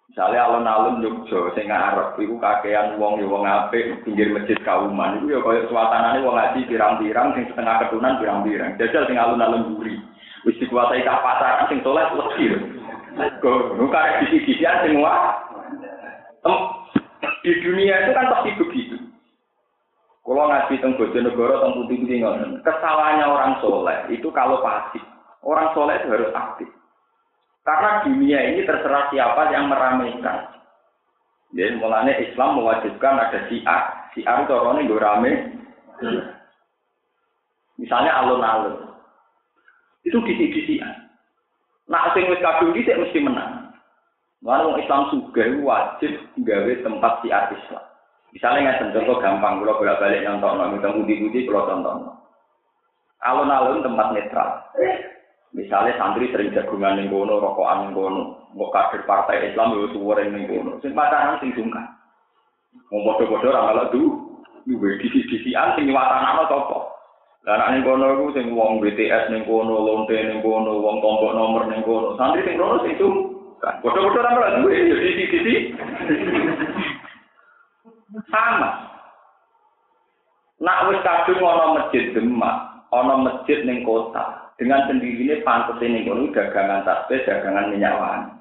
Misalnya 0.07 0.47
alun-alun 0.47 1.03
Jogja 1.03 1.51
sing 1.59 1.67
ngarep 1.67 2.15
iku 2.15 2.39
kakean 2.39 2.95
wong 3.03 3.19
ya 3.19 3.27
wong 3.27 3.43
apik 3.43 4.07
pinggir 4.07 4.31
masjid 4.31 4.55
kauman 4.63 5.19
iku 5.19 5.35
ya 5.35 5.39
kaya 5.43 5.67
suasanane 5.67 6.23
wong 6.23 6.39
ngaji 6.39 6.63
pirang-pirang 6.71 7.35
sing 7.35 7.45
setengah 7.51 7.75
ketunan 7.83 8.23
pirang-pirang. 8.23 8.79
Jajal 8.79 9.03
sing 9.11 9.19
alun-alun 9.19 9.75
buri. 9.75 9.99
Wis 10.47 10.55
dikuasai 10.63 11.03
ka 11.03 11.19
pasar 11.19 11.67
sing 11.67 11.83
soleh 11.83 12.07
wedi. 12.15 12.47
Kok 13.43 13.83
ngkarek 13.83 14.31
didi-didian 14.31 14.87
sing 14.87 14.95
wah. 15.03 15.43
Di 17.43 17.51
dunia 17.67 18.07
itu 18.07 18.15
kan 18.15 18.31
pasti 18.31 18.51
begitu. 18.63 18.86
Kalau 20.27 20.51
ngaji 20.51 20.83
tentang 20.83 20.99
Bojonegoro, 20.99 21.55
tentang 21.63 21.75
putih 21.79 21.97
putih 22.03 22.19
ngoten. 22.19 22.59
Kesalahannya 22.67 23.27
orang 23.31 23.53
soleh 23.63 23.99
itu 24.11 24.27
kalau 24.35 24.59
pasif. 24.59 24.99
Orang 25.47 25.71
soleh 25.71 26.03
itu 26.03 26.11
harus 26.11 26.35
aktif. 26.35 26.67
Karena 27.63 28.03
dunia 28.03 28.39
ini 28.51 28.67
terserah 28.67 29.07
siapa 29.15 29.55
yang 29.55 29.71
meramaikan. 29.71 30.51
Jadi 31.55 31.79
mulanya 31.79 32.19
Islam 32.19 32.59
mewajibkan 32.59 33.23
ada 33.23 33.47
siar. 33.47 34.11
Siar 34.19 34.43
itu 34.43 34.51
orangnya 34.51 34.91
gue 34.91 34.99
rame. 34.99 35.33
Misalnya 37.79 38.19
alun-alun. 38.19 38.83
Itu 40.03 40.19
disi-disi. 40.27 40.83
Nah, 41.87 42.11
sing 42.19 42.27
wis 42.27 42.43
kadung 42.43 42.75
dhisik 42.75 42.99
mesti 42.99 43.23
menang. 43.23 43.71
Mulane 44.43 44.83
Islam 44.83 45.07
juga 45.15 45.47
wajib 45.63 46.19
gawe 46.43 46.73
tempat 46.83 47.13
siar 47.23 47.55
Islam. 47.55 47.85
Misalnya 48.35 48.79
nggak 48.79 48.95
contoh 48.95 49.17
gampang, 49.23 49.63
kalau 49.63 49.79
bolak 49.79 50.01
balik 50.03 50.25
nonton, 50.27 50.61
minta 50.75 50.89
budi-budi 50.93 51.47
kalau 51.47 51.69
tonton. 51.71 51.99
Alun-alun 53.25 53.85
tempat 53.85 54.13
netral. 54.13 54.49
Misalnya 55.57 55.97
santri 55.97 56.29
sering 56.29 56.53
jagungan 56.53 57.01
ning 57.01 57.09
kono, 57.09 57.41
rokokan 57.41 57.89
ning 57.89 57.93
kono, 57.97 58.53
mau 58.53 58.69
kader 58.69 59.09
partai 59.09 59.51
Islam 59.51 59.73
yo 59.73 59.89
suwere 59.89 60.29
ning 60.29 60.45
kono. 60.45 60.77
Sing 60.85 60.93
pacaran 60.93 61.41
sing 61.41 61.57
sungkan. 61.57 61.97
Mau 62.93 63.01
bodoh-bodoh 63.09 63.57
ora 63.57 63.73
malah 63.73 63.89
du. 63.89 64.37
Iku 64.69 64.85
disi-disian 65.01 65.79
sing 65.79 65.89
watanano 65.97 66.45
sapa? 66.51 66.79
Lah 67.49 67.57
nek 67.57 67.71
ning 67.73 67.83
kono 67.89 68.05
iku 68.21 68.27
sing 68.37 68.53
wong 68.53 68.85
BTS 68.85 69.33
ning 69.33 69.49
kono, 69.49 69.81
lonte 69.81 70.13
ning 70.13 70.45
kono, 70.45 70.77
wong 70.77 71.01
tombok 71.01 71.33
nomor 71.33 71.65
ning 71.73 71.81
kono. 71.89 72.21
Santri 72.21 72.45
sing 72.45 72.61
kono 72.61 72.85
sing 72.85 72.93
sungkan. 73.01 73.81
Bodoh-bodoh 73.81 74.23
malah 74.29 74.61
duwe 74.61 74.77
yo 74.77 74.97
disi-disi. 75.01 75.73
Sama. 78.31 78.71
Nak 80.57 80.89
wis 80.89 81.05
kadung 81.05 81.45
ana 81.45 81.77
masjid 81.77 82.17
Demak, 82.17 82.57
ana 82.89 83.15
masjid 83.21 83.61
ning 83.69 83.85
kota, 83.85 84.49
dengan 84.57 84.89
sendirinya 84.89 85.45
pantes 85.45 85.77
ning 85.85 86.09
kono 86.09 86.33
dagangan 86.33 86.81
tasbih, 86.89 87.21
dagangan 87.29 87.69
minyak 87.69 87.93
wangi. 88.01 88.33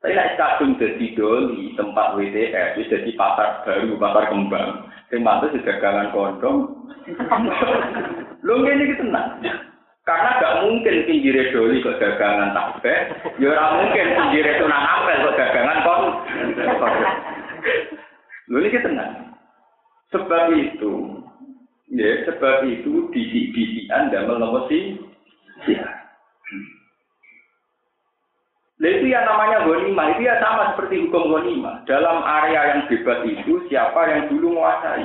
Tapi 0.00 0.14
nek 0.14 0.38
kadung 0.38 0.78
dadi 0.78 1.12
doli 1.18 1.74
tempat 1.74 2.14
WTS, 2.14 2.78
wis 2.78 2.88
dadi 2.88 3.10
pasar 3.18 3.66
baru, 3.66 3.98
pasar 3.98 4.30
kembang. 4.30 4.86
Sing 5.10 5.26
pantes 5.26 5.58
dagangan 5.66 6.14
kondom. 6.14 6.86
Lho 8.46 8.54
ngene 8.62 8.82
iki 8.86 9.00
tenang. 9.02 9.42
Karena 10.00 10.40
gak 10.40 10.58
mungkin 10.64 11.04
pinggir 11.04 11.36
doli 11.52 11.82
kok 11.82 11.98
dagangan 11.98 12.54
tasbih, 12.56 12.98
ya 13.36 13.46
ora 13.52 13.66
mungkin 13.74 14.06
pinggir 14.16 14.46
tunang 14.56 14.84
apel 14.86 15.18
kok 15.28 15.38
dagangan 15.38 15.78
kon. 15.82 16.02
Lho 18.50 18.58
ini 18.66 18.82
tenang. 18.82 19.30
Sebab 20.10 20.50
itu, 20.58 21.22
ya 21.94 22.26
sebab 22.26 22.66
itu 22.66 23.06
disi 23.14 23.86
Anda 23.94 24.26
damel 24.26 24.66
si 24.66 24.98
ya. 25.70 25.86
Nah 28.80 28.88
itu 28.88 29.12
yang 29.12 29.28
namanya 29.28 29.68
gonima, 29.68 30.16
itu 30.16 30.24
ya 30.24 30.40
sama 30.40 30.72
seperti 30.74 31.04
hukum 31.04 31.30
gonima. 31.30 31.84
Dalam 31.84 32.24
area 32.26 32.74
yang 32.74 32.80
bebas 32.88 33.22
itu, 33.28 33.60
siapa 33.68 34.08
yang 34.08 34.32
dulu 34.32 34.56
menguasai. 34.56 35.04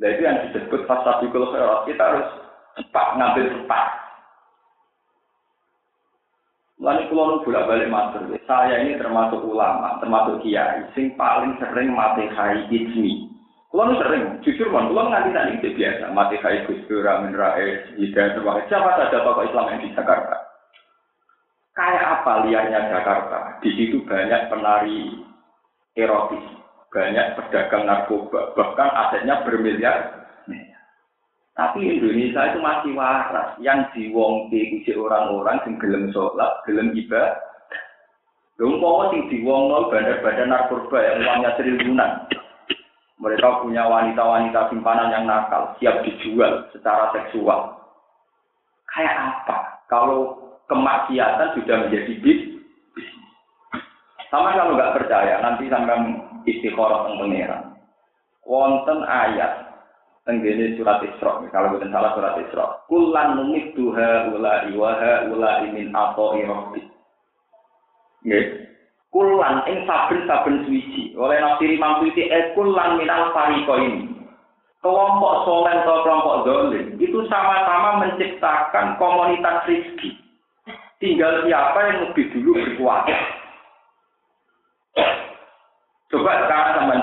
Nah 0.00 0.08
itu 0.10 0.22
yang 0.24 0.42
disebut 0.48 0.88
fasabikul 0.88 1.54
khairat. 1.54 1.84
Kita 1.86 2.02
harus 2.02 2.28
cepat, 2.80 3.08
ngambil 3.20 3.46
cepat. 3.52 4.07
Lalu 6.78 7.10
kalau 7.10 7.42
bolak 7.42 7.66
balik 7.66 7.90
matur, 7.90 8.22
saya 8.46 8.86
ini 8.86 8.94
termasuk 9.02 9.42
ulama, 9.42 9.98
termasuk 9.98 10.38
kiai, 10.46 10.86
sing 10.94 11.10
paling 11.18 11.58
sering 11.58 11.90
mati 11.90 12.30
hai 12.30 12.70
ismi. 12.70 13.26
Kalau 13.68 13.98
sering, 13.98 14.38
jujur 14.46 14.70
man, 14.70 14.88
kalau 14.88 15.10
nganti 15.10 15.34
tadi 15.34 15.52
itu 15.58 15.68
biasa, 15.74 16.14
mati 16.14 16.38
hai 16.38 16.64
Gus 16.64 16.80
Dur, 16.88 17.04
Amin 17.04 17.36
Rais, 17.36 17.84
Hidayat 17.98 18.40
siapa 18.70 18.90
saja 18.96 19.20
tokoh 19.26 19.44
Islam 19.44 19.74
yang 19.74 19.80
di 19.84 19.90
Jakarta. 19.92 20.36
Kayak 21.76 22.06
apa 22.22 22.32
liarnya 22.46 22.80
Jakarta? 22.94 23.38
Di 23.60 23.70
situ 23.74 24.02
banyak 24.06 24.48
penari 24.48 25.20
erotis, 25.98 26.46
banyak 26.94 27.26
pedagang 27.36 27.84
narkoba, 27.90 28.54
bahkan 28.54 28.88
asetnya 28.88 29.42
bermiliar. 29.42 30.17
Tapi 31.58 31.82
Indonesia 31.82 32.54
itu 32.54 32.58
masih 32.62 32.94
waras. 32.94 33.58
Yang 33.58 33.90
diwongke 33.98 34.78
itu 34.78 34.94
orang-orang 34.94 35.58
yang 35.66 35.74
gelem 35.82 36.04
sholat, 36.14 36.62
gelem 36.70 36.94
ibadah. 36.94 37.34
Lumpur 38.62 39.10
sing 39.10 39.26
diwongno 39.26 39.90
badan-badan 39.90 40.50
narkoba 40.50 40.98
yang 41.02 41.18
uangnya 41.22 41.50
triliunan. 41.58 42.12
Mereka 43.18 43.66
punya 43.66 43.86
wanita-wanita 43.86 44.70
simpanan 44.70 45.10
yang 45.10 45.26
nakal, 45.26 45.74
siap 45.78 46.06
dijual 46.06 46.66
secara 46.70 47.10
seksual. 47.14 47.74
Kayak 48.94 49.14
apa? 49.18 49.82
Kalau 49.90 50.38
kemaksiatan 50.70 51.58
sudah 51.58 51.76
menjadi 51.86 52.12
bis, 52.22 52.40
sama 54.30 54.54
kalau 54.54 54.78
nggak 54.78 54.94
percaya, 55.02 55.42
nanti 55.42 55.66
sampai 55.66 55.98
istiqoroh 56.46 57.10
tentang 57.10 57.18
pangeran. 57.26 57.62
Wonten 58.46 58.98
ayat 59.06 59.67
tenggene 60.28 60.76
surat 60.76 61.00
Isra, 61.00 61.40
kalau 61.48 61.72
bukan 61.72 61.88
salah 61.88 62.12
surat 62.12 62.36
Isra. 62.36 62.84
Kulan 62.84 63.40
numit 63.40 63.72
duha 63.72 64.28
ula 64.28 64.68
iwaha 64.68 65.32
ula 65.32 65.64
imin 65.64 65.96
atau 65.96 66.36
irobit. 66.36 66.84
Nggih. 68.28 68.68
Kulan 69.08 69.64
ing 69.64 69.88
saben-saben 69.88 70.68
suci. 70.68 71.16
Oleh 71.16 71.40
nafsiri 71.40 71.80
mampu 71.80 72.12
itu 72.12 72.28
eh 72.28 72.52
kulan 72.52 73.00
minal 73.00 73.32
fariko 73.32 73.80
ini. 73.80 74.04
Kelompok 74.84 75.48
soleh 75.48 75.74
atau 75.74 76.06
kelompok 76.06 76.36
dolim 76.46 76.94
itu 77.00 77.18
sama-sama 77.26 78.04
menciptakan 78.04 79.00
komunitas 79.00 79.64
rizki. 79.64 80.12
Tinggal 81.00 81.48
siapa 81.48 81.78
yang 81.88 81.98
lebih 82.04 82.30
dulu 82.36 82.52
berkuasa. 82.52 83.16
Coba 86.12 86.46
sekarang 86.46 86.74
teman 86.78 87.00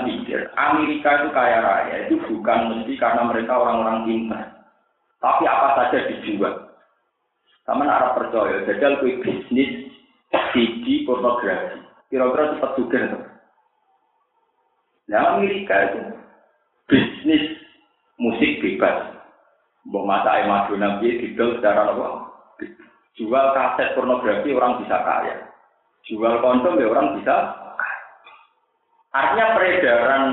Amerika 0.56 1.20
itu 1.20 1.28
kaya 1.36 1.60
raya 1.60 1.96
itu 2.08 2.16
bukan 2.24 2.60
mesti 2.72 2.96
karena 2.96 3.28
mereka 3.28 3.60
orang-orang 3.60 4.08
pintar. 4.08 4.56
Tapi 5.20 5.44
apa 5.44 5.68
saja 5.76 6.08
dijual. 6.08 6.72
Sama 7.68 7.84
arah 7.84 8.16
percaya, 8.16 8.64
jajal 8.64 9.02
kue 9.02 9.20
bisnis 9.20 9.90
CD 10.54 11.04
pornografi. 11.04 11.82
Kira-kira 12.08 12.56
cepat 12.56 12.72
juga. 12.78 13.00
Nah 15.10 15.20
Amerika 15.36 15.74
itu 15.92 16.00
bisnis 16.88 17.44
musik 18.16 18.62
bebas. 18.62 19.18
Mbok 19.86 20.06
masa 20.06 20.42
Madonna 20.46 20.98
dia 20.98 21.20
didol 21.20 21.58
secara 21.58 21.94
apa? 21.94 22.08
Jual 23.16 23.46
kaset 23.54 23.94
pornografi 23.94 24.50
orang 24.50 24.82
bisa 24.82 24.96
kaya. 25.04 25.36
Jual 26.06 26.38
kondom 26.42 26.78
ya 26.78 26.86
orang 26.90 27.18
bisa 27.18 27.65
Artinya 29.16 29.56
peredaran 29.56 30.24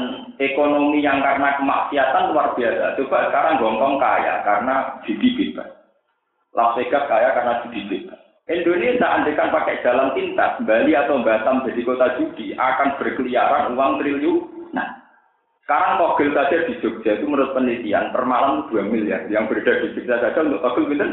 ekonomi 0.44 1.00
yang 1.00 1.24
karena 1.24 1.56
kemaksiatan 1.56 2.36
luar 2.36 2.52
biasa. 2.52 3.00
Coba 3.00 3.32
sekarang 3.32 3.64
Hongkong 3.64 3.96
kaya 3.96 4.44
karena 4.44 5.00
judi 5.08 5.30
bebas. 5.40 5.72
Las 6.52 6.76
Vegas 6.76 7.08
kaya 7.08 7.32
karena 7.32 7.64
judi 7.64 7.82
bebas. 7.88 8.20
Indonesia 8.44 9.08
andekan 9.08 9.56
pakai 9.56 9.80
jalan 9.88 10.12
pintas, 10.12 10.60
Bali 10.68 10.92
atau 10.92 11.24
Batam 11.24 11.64
jadi 11.64 11.80
kota 11.88 12.20
judi 12.20 12.52
akan 12.60 13.00
berkeliaran 13.00 13.72
uang 13.72 14.04
triliun. 14.04 14.68
Nah, 14.76 15.00
sekarang 15.64 16.04
togel 16.04 16.36
saja 16.36 16.68
di 16.68 16.76
Jogja 16.84 17.16
itu 17.16 17.24
menurut 17.24 17.56
penelitian 17.56 18.12
per 18.12 18.28
malam 18.28 18.68
2 18.68 18.84
miliar. 18.92 19.32
Yang 19.32 19.48
beredar 19.48 19.76
di 19.80 19.88
Jogja 19.96 20.20
saja 20.20 20.44
untuk 20.44 20.60
togel 20.60 20.92
itu 20.92 21.08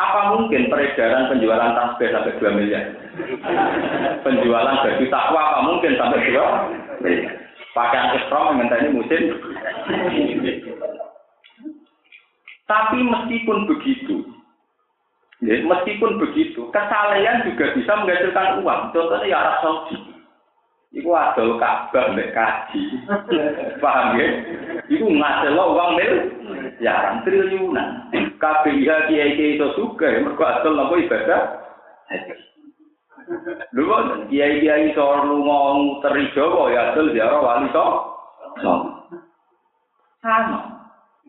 apa 0.00 0.20
mungkin 0.36 0.72
peredaran 0.72 1.28
penjualan 1.28 1.76
tasbih 1.76 2.08
sampai 2.08 2.36
2 2.40 2.58
miliar? 2.58 2.84
penjualan 4.24 4.80
baju 4.80 5.04
takwa 5.12 5.40
apa 5.40 5.60
mungkin 5.68 5.92
sampai 6.00 6.24
2 6.24 6.32
miliar? 7.04 7.36
Pakaian 7.70 8.18
yang 8.18 8.58
mengenteni 8.58 8.88
musim. 8.90 9.22
Tapi 12.66 12.98
meskipun 13.02 13.66
begitu, 13.66 14.26
ya, 15.42 15.54
meskipun 15.62 16.18
begitu, 16.18 16.66
kesalahan 16.70 17.46
juga 17.46 17.74
bisa 17.74 17.92
menghasilkan 17.98 18.62
uang. 18.62 18.80
Contohnya 18.94 19.26
ya 19.26 19.36
Arab 19.38 19.56
Saudi. 19.62 19.98
Iku 20.90 21.14
adol 21.14 21.54
Ka'bah 21.62 22.10
mbek 22.10 22.34
kaji. 22.34 22.82
Paham 23.78 24.18
ya? 24.18 24.26
Iku 24.90 25.06
ngasil 25.06 25.54
uang 25.54 25.90
mil 25.94 26.14
yaran 26.82 27.22
triliunan. 27.22 28.10
KPIH 28.40 29.12
kiai 29.12 29.36
kiai 29.36 29.60
itu 29.60 29.68
suka 29.76 30.08
ya 30.08 30.24
mergo 30.24 30.40
adol 30.48 30.72
napa 30.72 30.96
ibadah. 30.96 31.42
Lho 33.76 33.82
kok 33.84 34.02
kiai 34.32 34.64
kiai 34.64 34.90
iso 34.90 35.04
lunga 35.28 36.00
terijo 36.00 36.72
ya 36.72 36.96
adol 36.96 37.12
ziarah 37.12 37.40
wali 37.44 37.68
to. 37.68 37.86
Sama. 40.24 40.80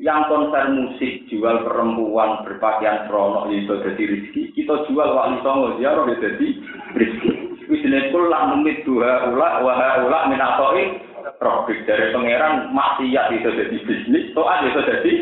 Yang 0.01 0.33
konser 0.33 0.65
musik 0.73 1.29
jual 1.29 1.61
perempuan 1.67 2.47
berpakaian 2.47 3.05
seronok 3.05 3.53
itu 3.53 3.75
jadi 3.85 4.03
rezeki. 4.07 4.41
Kita 4.55 4.87
jual 4.87 5.09
wali 5.11 5.37
songo 5.43 5.75
ziarah 5.77 6.07
ya 6.07 6.15
jadi 6.15 6.47
rezeki. 6.95 7.31
Wisine 7.67 8.11
kula 8.11 8.55
numit 8.55 8.83
dua 8.87 9.31
ula 9.31 9.63
wa 9.63 9.75
ula 10.03 10.19
min 10.27 10.39
atoi 10.39 11.11
profit 11.39 11.87
dari 11.87 12.11
pangeran 12.11 12.73
maksiat 12.75 13.31
itu 13.31 13.47
jadi 13.47 13.77
bisnis, 13.85 14.31
toat 14.35 14.65
itu 14.67 14.81
jadi. 14.83 15.13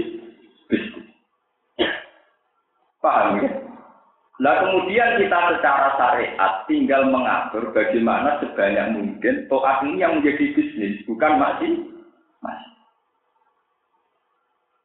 Paham 3.00 3.40
ya? 3.40 3.52
Nah 4.40 4.56
kemudian 4.64 5.20
kita 5.20 5.40
secara 5.52 6.00
syariat 6.00 6.64
tinggal 6.64 7.12
mengatur 7.12 7.76
bagaimana 7.76 8.40
sebanyak 8.40 8.96
mungkin 8.96 9.36
toat 9.52 9.84
ini 9.84 10.00
yang 10.00 10.20
menjadi 10.20 10.56
bisnis, 10.56 11.04
bukan 11.04 11.36
masih 11.36 11.72
masih. 12.40 12.72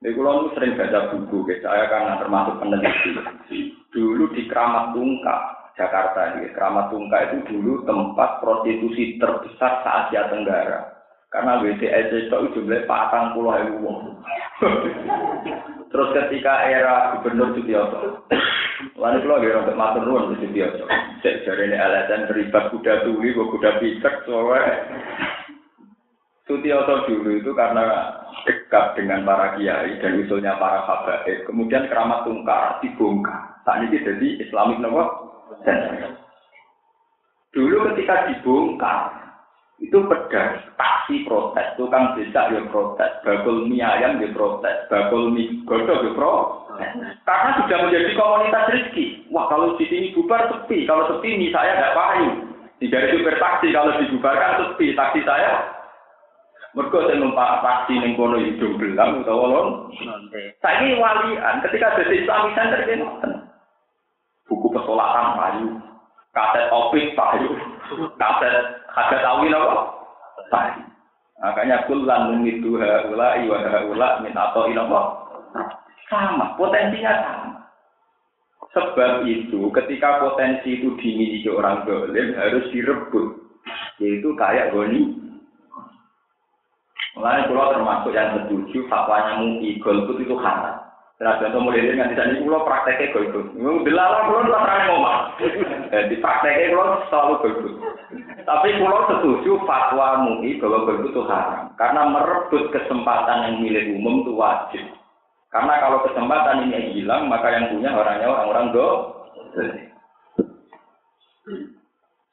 Jadi 0.02 0.10
kalau 0.18 0.50
sering 0.58 0.74
baca 0.74 1.00
buku, 1.14 1.38
saya 1.62 1.86
karena 1.86 2.18
termasuk 2.18 2.58
peneliti. 2.58 3.78
Dulu 3.94 4.34
di 4.34 4.44
Keramat 4.50 4.90
Tungkak, 4.92 5.72
Jakarta 5.78 6.34
ini. 6.34 6.50
Keramat 6.50 6.90
Tungka 6.90 7.16
itu 7.30 7.36
dulu 7.46 7.86
tempat 7.86 8.42
prostitusi 8.42 9.16
terbesar 9.22 9.86
se 9.86 9.88
Asia 9.88 10.28
Tenggara. 10.28 10.92
Karena 11.30 11.62
WTS 11.62 12.30
itu 12.30 12.36
jumlahnya 12.58 12.86
patang 12.86 13.34
puluh 13.34 13.54
ribu 13.58 13.90
Terus 15.94 16.10
ketika 16.10 16.66
era 16.66 17.14
Gubernur 17.14 17.54
Sutioso, 17.54 18.26
lalu 18.98 19.18
kalau 19.22 19.38
dia 19.38 19.62
untuk 19.62 19.78
matur 19.78 20.02
nuwun 20.02 20.34
ke 20.34 20.42
Sutioso, 20.42 20.90
jadi 21.22 21.70
ini 21.70 21.78
alasan 21.78 22.26
terlibat 22.26 22.74
kuda 22.74 23.06
tuli, 23.06 23.30
kuda 23.30 23.78
picek, 23.78 24.26
soalnya 24.26 24.90
Sutioso 26.50 27.06
dulu 27.06 27.38
itu 27.38 27.54
karena 27.54 28.10
dekat 28.42 28.98
dengan 28.98 29.22
para 29.22 29.54
kiai 29.54 29.94
dan 30.02 30.18
usulnya 30.18 30.58
para 30.58 30.82
habaib, 30.82 31.46
kemudian 31.46 31.86
keramat 31.86 32.26
tungkar 32.26 32.82
dibongkar. 32.82 33.62
Saat 33.62 33.86
ini 33.86 34.02
jadi 34.02 34.28
Islamik 34.50 34.82
nopo 34.82 35.30
Dulu 37.54 37.76
ketika 37.94 38.34
dibongkar, 38.34 39.23
itu 39.82 39.98
pedas, 40.06 40.62
taksi 40.78 41.26
protes, 41.26 41.74
tukang 41.74 42.14
desa 42.14 42.46
ya 42.46 42.62
protes, 42.70 43.10
bakul 43.26 43.66
mie 43.66 43.82
ayam 43.82 44.22
ya 44.22 44.30
protes, 44.30 44.86
bakul 44.86 45.34
mie 45.34 45.60
godok 45.66 46.06
ya 46.06 46.12
protes. 46.14 46.86
Karena 47.26 47.50
sudah 47.58 47.78
menjadi 47.82 48.10
komunitas 48.14 48.70
rezeki. 48.70 49.06
Wah 49.34 49.50
kalau 49.50 49.74
di 49.74 49.86
sini 49.90 50.14
bubar 50.14 50.46
sepi, 50.46 50.86
kalau 50.86 51.10
sepi 51.10 51.34
mie 51.34 51.50
saya 51.50 51.74
nggak 51.74 51.96
payu. 51.98 52.30
Tidak 52.78 53.00
ada 53.00 53.14
super 53.14 53.36
taksi, 53.38 53.68
kalau 53.70 53.96
dibubarkan 53.98 54.52
sepi, 54.62 54.86
taksi 54.98 55.20
saya 55.26 55.52
mereka 56.74 57.06
saya 57.06 57.22
numpak 57.22 57.62
taksi 57.62 57.94
ning 58.02 58.18
kono 58.18 58.34
hidung 58.34 58.74
belang 58.82 59.22
utawa 59.22 59.46
lon. 59.46 59.68
Saiki 60.58 60.98
walian 60.98 61.62
ketika 61.62 61.94
jadi 62.02 62.26
Islamic 62.26 62.52
Center 62.58 62.82
buku 64.50 64.66
pesolatan 64.74 65.38
payu, 65.38 65.68
kaset 66.34 66.66
opik 66.74 67.14
payu, 67.14 67.54
kaset 68.18 68.54
hajat 68.92 69.20
tawi 69.20 69.52
apa? 69.52 69.82
Makanya 71.44 71.84
kulan 71.84 72.32
numitu 72.32 72.80
haula 72.80 73.36
wa 73.44 73.58
haula 73.68 74.08
min 74.24 74.32
atau 74.32 74.70
apa? 74.70 75.00
Sama, 76.08 76.56
potensinya 76.56 77.12
sama. 77.20 77.50
Sebab 78.74 79.22
itu, 79.28 79.70
ketika 79.70 80.18
potensi 80.18 80.82
itu 80.82 80.98
dimiliki 80.98 81.46
orang 81.46 81.86
dolim, 81.86 82.34
harus 82.34 82.66
direbut. 82.74 83.38
Yaitu 84.02 84.34
kayak 84.34 84.74
goni. 84.74 85.14
Mulai 87.14 87.46
kalau 87.46 87.70
termasuk 87.70 88.10
yang 88.10 88.34
setuju, 88.34 88.90
fatwanya 88.90 89.38
mungkin 89.38 89.78
golput 89.78 90.18
itu 90.18 90.34
haram. 90.42 90.82
Nah, 91.22 91.38
contoh 91.38 91.62
mulai 91.62 91.86
dari 91.86 91.94
nanti 91.94 92.18
tadi 92.18 92.42
pulau 92.42 92.66
prakteknya 92.66 93.14
golput. 93.14 93.54
Dilarang 93.86 94.26
pulau 94.26 94.50
pernah 94.50 94.78
ngomong. 94.90 95.18
Jadi 95.94 96.18
prakteknya 96.18 96.74
pulau 96.74 97.06
selalu 97.06 97.34
golput. 97.38 97.74
Tapi 98.42 98.68
pulau 98.82 99.06
setuju 99.06 99.62
fatwa 99.62 100.26
MUI 100.26 100.58
bahwa 100.58 100.90
golput 100.90 101.14
itu 101.14 101.22
haram. 101.30 101.70
Karena 101.78 102.02
merebut 102.10 102.74
kesempatan 102.74 103.46
yang 103.46 103.56
milik 103.62 103.94
umum 103.94 104.26
itu 104.26 104.34
wajib. 104.34 104.82
Karena 105.54 105.78
kalau 105.78 106.02
kesempatan 106.02 106.66
ini 106.66 106.98
hilang, 106.98 107.30
maka 107.30 107.46
yang 107.54 107.70
punya 107.70 107.94
orangnya 107.94 108.26
orang-orang 108.26 108.66
do. 108.74 108.88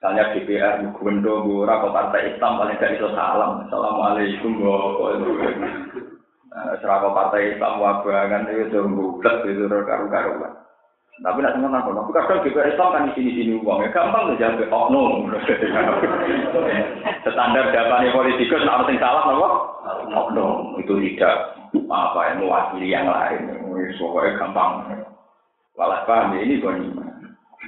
Misalnya 0.01 0.33
DPR, 0.33 0.81
Gubernur, 0.97 1.45
Gura, 1.45 1.77
atau 1.77 1.93
Partai 1.93 2.33
Islam 2.33 2.57
paling 2.57 2.81
gak 2.81 2.97
itu 2.97 3.05
salam. 3.13 3.61
Assalamualaikum 3.69 4.57
warahmatullahi 4.57 5.21
wabarakatuh. 5.21 6.03
Serapa 6.81 7.07
Partai 7.13 7.53
Islam 7.53 7.77
wabangan 7.77 8.49
itu 8.49 8.73
sudah 8.73 8.89
bulat 8.89 9.37
itu 9.45 9.65
karu-karuan. 9.69 10.53
Tapi 11.21 11.37
nak 11.37 11.53
semua 11.53 11.77
aku, 11.77 11.93
aku 11.93 12.11
kadang 12.17 12.41
juga 12.41 12.65
Islam 12.65 12.89
kan 12.97 13.05
di 13.05 13.13
sini-sini 13.13 13.61
uang 13.61 13.85
ya 13.85 13.93
gampang 13.93 14.33
tuh 14.33 14.41
jawab 14.41 14.65
oknum. 14.73 15.29
Standar 17.29 17.69
jawabannya 17.69 18.09
politikus, 18.09 18.65
nak 18.65 18.89
sing 18.89 18.97
salah 18.97 19.29
apa? 19.29 19.49
Oknum 20.09 20.81
itu 20.81 20.97
tidak 20.97 21.61
apa 21.77 22.19
yang 22.25 22.37
mewakili 22.41 22.89
yang 22.89 23.05
lain. 23.05 23.53
Pokoknya 24.01 24.41
gampang. 24.41 24.97
Walau 25.77 26.01
paham 26.09 26.33
ya, 26.35 26.41
ini 26.41 26.57
gonima. 26.57 27.05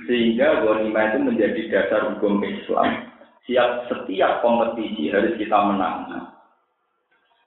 Sehingga 0.10 0.66
gonima 0.66 1.14
itu 1.14 1.22
menjadi 1.22 1.62
dasar 1.70 2.10
hukum 2.10 2.42
Islam. 2.42 3.06
Siap 3.46 3.86
setiap 3.86 4.42
kompetisi 4.42 5.14
harus 5.14 5.38
kita 5.38 5.62
menang. 5.62 6.10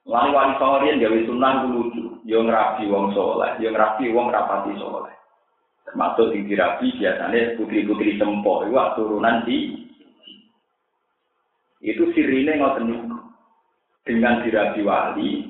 Lalu 0.07 0.29
wali 0.31 0.53
songorin 0.55 1.03
gawe 1.03 1.17
itu 1.19 1.33
lucu. 1.35 2.03
Yang 2.23 2.47
rapi 2.47 2.87
wong 2.87 3.11
soleh, 3.11 3.59
yang 3.59 3.75
rapi 3.75 4.07
wong 4.07 4.31
rapati 4.31 4.71
soleh. 4.79 5.17
Termasuk 5.87 6.35
di 6.35 6.43
dirapi 6.43 6.99
biasanya 6.99 7.55
putri-putri 7.55 8.19
sempo 8.19 8.67
itu 8.67 8.75
turunan 8.99 9.47
di 9.47 9.87
itu 11.79 12.03
sirine 12.11 12.59
ngoten 12.59 12.91
niku. 12.91 13.15
Dengan 14.03 14.43
dirapi 14.43 14.83
wali 14.83 15.47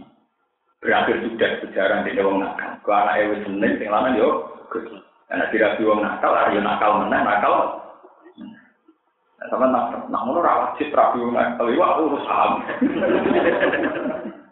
berakhir 0.77 1.25
sudah 1.25 1.51
sejarah 1.61 2.05
di 2.05 2.13
wong 2.21 2.41
nakal. 2.41 2.77
Ku 2.85 2.89
anake 2.93 3.33
wis 3.33 3.41
seneng 3.49 3.81
sing 3.81 3.89
lanang 3.89 4.17
yo 4.17 4.29
Karena 5.27 5.49
dirapi 5.51 5.81
wong 5.83 6.05
nakal, 6.05 6.31
ayo 6.37 6.61
nakal 6.61 7.03
menang, 7.03 7.25
nakal. 7.25 7.53
Nah, 9.37 9.45
sama 9.51 9.69
nak 9.69 10.09
nak 10.09 10.21
ngono 10.23 10.39
ra 10.39 10.53
wajib 10.69 10.93
rapi 10.93 11.17
wong 11.19 11.33
nakal, 11.33 11.65
iku 11.69 11.81
urusan. 12.05 12.51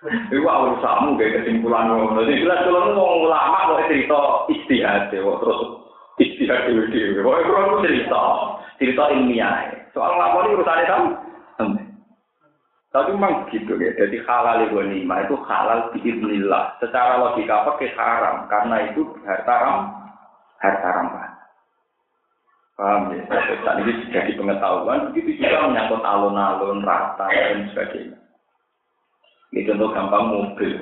Iku 0.00 0.48
urusanmu 0.48 1.20
kayak 1.20 1.44
kesimpulan 1.44 1.92
ngono. 1.92 2.24
Jadi 2.24 2.40
jelas 2.40 2.64
kalau 2.64 2.96
mau 2.96 3.20
ulama 3.28 3.68
mau 3.68 3.84
cerita 3.84 4.48
istihad 4.48 5.12
ya, 5.12 5.20
terus 5.20 5.60
istihad 6.16 6.64
dewi 6.64 6.88
dewi. 6.88 7.20
Pokoknya 7.20 7.52
kalau 7.52 7.84
cerita, 7.84 8.22
cerita 8.80 9.02
ilmiah. 9.12 9.68
Soal 9.92 10.16
ngaponi 10.16 10.56
urusannya 10.56 10.88
tahu. 10.88 11.04
Tapi 12.90 13.14
memang 13.14 13.46
gitu 13.54 13.76
ya. 13.78 13.92
Jadi 13.94 14.18
halal 14.24 14.66
ghanimah 14.72 15.28
itu 15.28 15.36
halal 15.46 15.92
biiznillah. 15.94 16.74
Secara 16.82 17.20
logika 17.22 17.68
pakai 17.68 17.94
haram 17.94 18.48
karena 18.50 18.90
itu 18.90 19.04
harta 19.28 19.54
ram, 19.62 19.78
harta 20.58 20.88
ramah. 20.90 21.28
Paham 22.74 23.12
ya? 23.12 23.22
Saat 23.62 23.84
ini 23.84 24.08
jadi 24.08 24.32
pengetahuan, 24.34 25.12
begitu 25.12 25.36
juga 25.36 25.68
menyangkut 25.68 26.00
alun-alun, 26.00 26.80
rata, 26.80 27.28
dan 27.28 27.68
sebagainya. 27.70 28.16
Ini 29.50 29.66
contoh 29.66 29.90
gampang 29.90 30.24
mobil. 30.30 30.72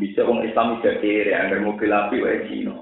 Bisa 0.00 0.24
orang 0.24 0.42
Islam 0.48 0.80
tidak 0.80 1.04
kiri, 1.04 1.30
agar 1.30 1.60
mobil 1.60 1.92
api 1.92 2.16
wae 2.24 2.48
Cina. 2.50 2.74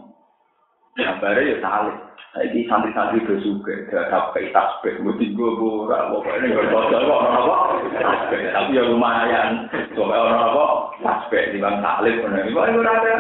Kabarnya 0.97 1.51
ya 1.51 1.57
salib. 1.61 1.97
Jadi 2.33 2.65
santri-santri 2.65 3.29
juga, 3.45 3.77
gak 3.93 4.09
sampai 4.09 4.49
tasbih, 4.57 5.05
mesti 5.05 5.37
gue 5.37 5.51
burak, 5.53 6.09
pokoknya 6.09 6.65
bocor 6.73 7.01
kok 7.05 7.13
orang 7.13 7.37
apa, 7.45 7.57
tasbih. 7.93 8.41
Tapi 8.57 8.73
ya 8.73 8.83
lumayan, 8.89 9.69
coba 9.93 10.17
orang 10.17 10.41
apa, 10.41 10.65
tasbih, 11.05 11.45
di 11.53 11.59
bang 11.61 11.77
salib, 11.85 12.15
pokoknya 12.25 12.73
gue 12.73 12.85
rada. 12.89 13.15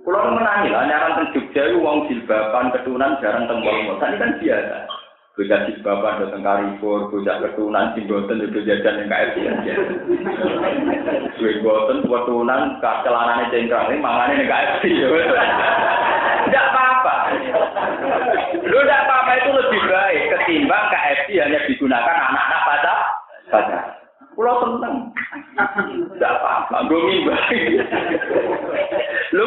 Pulau 0.00 0.32
menangi 0.32 0.72
lah, 0.72 0.88
nyaran 0.88 1.20
ke 1.20 1.24
Jogja, 1.36 1.76
uang 1.76 2.08
jilbaban, 2.08 2.72
ketunan, 2.72 3.20
jarang 3.20 3.44
tembol, 3.44 4.00
tadi 4.00 4.16
kan 4.16 4.32
biasa. 4.40 4.76
Bocah 5.40 5.72
jilbaban 5.72 6.20
datang 6.20 6.44
Carrefour, 6.44 7.08
bocah 7.08 7.40
ketunan 7.40 7.96
jimboten 7.96 8.44
itu 8.44 8.60
jajan 8.60 9.00
yang 9.00 9.08
KFC 9.08 9.48
aja. 9.48 9.72
Jimboten 11.40 12.04
ketunan 12.04 12.76
celanane 12.76 13.48
cengkrang 13.48 13.88
ini 13.88 14.04
mangane 14.04 14.36
yang 14.36 14.52
KFC. 14.52 15.00
Tidak 16.44 16.64
apa-apa. 16.76 17.14
Lu 18.68 18.78
tidak 18.84 19.00
apa-apa 19.08 19.32
itu 19.40 19.50
lebih 19.56 19.80
baik 19.88 20.22
ketimbang 20.28 20.84
KFC 20.92 21.28
hanya 21.40 21.64
digunakan 21.64 22.16
anak-anak 22.20 22.60
pada 22.68 22.94
pada. 23.48 23.78
Pulau 24.36 24.60
seneng. 24.60 25.08
Tidak 26.20 26.32
apa-apa, 26.36 26.84
gue 26.84 27.00
Lu 29.32 29.44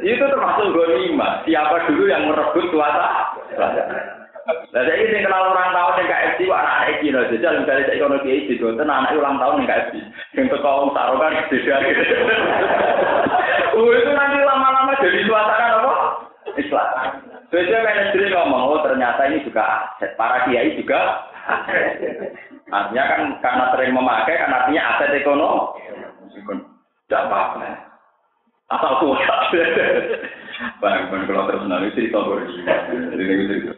itu 0.00 0.24
termasuk 0.24 0.66
gonima. 0.72 1.44
Siapa 1.44 1.92
dulu 1.92 2.08
yang 2.08 2.24
merebut 2.24 2.72
kuasa? 2.72 3.36
Nah, 4.48 4.56
saya 4.72 4.96
ini 4.96 5.20
kenal 5.20 5.52
orang 5.52 5.76
tahun 5.76 6.00
yang 6.00 6.08
KFC, 6.08 6.38
wah 6.48 6.64
anak 6.64 6.74
anak 6.80 6.96
Cina, 7.04 7.20
jadi 7.28 7.46
misalnya 7.60 7.84
saya 7.84 8.00
kono 8.00 8.16
kiai 8.24 8.48
itu, 8.48 8.54
itu 8.56 8.82
anak 8.82 9.12
ulang 9.12 9.36
tahun 9.36 9.60
yang 9.60 9.68
KFC, 9.68 9.94
yang 10.38 10.46
teko 10.48 10.72
taruh 10.96 11.16
kan 11.20 11.36
beda. 11.50 12.16
Oh 13.76 13.90
itu 13.92 14.10
nanti 14.16 14.38
lama-lama 14.42 14.92
jadi 14.98 15.20
suasana 15.28 15.66
apa? 15.84 15.94
Islam. 16.56 16.88
Biasanya 17.50 17.78
manajer 17.82 18.22
ngomong, 18.30 18.62
oh 18.74 18.80
ternyata 18.86 19.20
ini 19.26 19.44
juga 19.44 19.62
aset, 19.62 20.14
para 20.14 20.46
kiai 20.46 20.78
juga 20.78 21.26
Artinya 22.70 23.04
kan 23.10 23.20
karena 23.42 23.64
sering 23.74 23.92
memakai, 23.92 24.38
kan 24.38 24.54
artinya 24.54 24.82
aset 24.94 25.18
ekonomi. 25.18 25.82
Tidak 27.10 27.22
apa-apa. 27.26 27.89
Kuat. 28.70 29.50
Bang, 30.78 31.08
bang 31.08 31.22
kalau 31.24 31.48
terus 31.48 31.64
nanti 31.66 31.90
cerita 31.96 32.20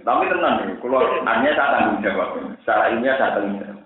Tapi 0.03 0.25
tenang 0.29 0.55
nih, 0.67 0.75
kalau 0.83 1.01
hanya 1.25 1.51
saya 1.55 1.73
tanggung 1.79 2.03
jawab. 2.05 2.37
Secara 2.61 2.93
ini 2.93 3.07
saya 3.07 3.39
tanggung 3.39 3.57
jawab. 3.63 3.81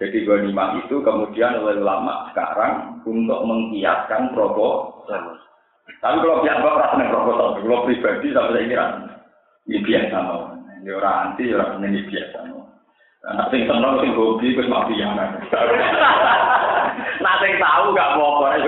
Jadi 0.00 0.16
gonimah 0.24 0.80
itu 0.84 0.96
kemudian 1.00 1.60
oleh 1.60 1.80
ulama 1.80 2.32
sekarang 2.32 3.00
untuk 3.04 3.40
mengkiaskan 3.44 4.36
proposal. 4.36 5.38
Tapi 6.00 6.16
kalau 6.24 6.42
pihak 6.44 6.60
bapak 6.60 6.92
rasa 6.92 7.04
proposal, 7.08 7.48
kalau 7.60 7.84
pribadi 7.88 8.28
sampai 8.32 8.64
ini 8.64 8.76
ini 9.68 9.78
biasa 9.84 10.16
mau. 10.24 10.44
Ini 10.80 10.90
orang 10.96 11.16
anti, 11.32 11.44
orang 11.52 11.84
ini 11.84 12.00
biasa 12.08 12.36
mau. 12.48 12.64
Nah, 13.20 13.46
sing 13.52 13.68
seneng 13.68 14.00
hobi 14.16 14.56
wis 14.56 14.68
mafia. 14.68 15.08
Nah, 17.20 17.36
sing 17.36 17.52
tahu 17.60 17.92
gak 17.92 18.16
apa-apa 18.16 18.64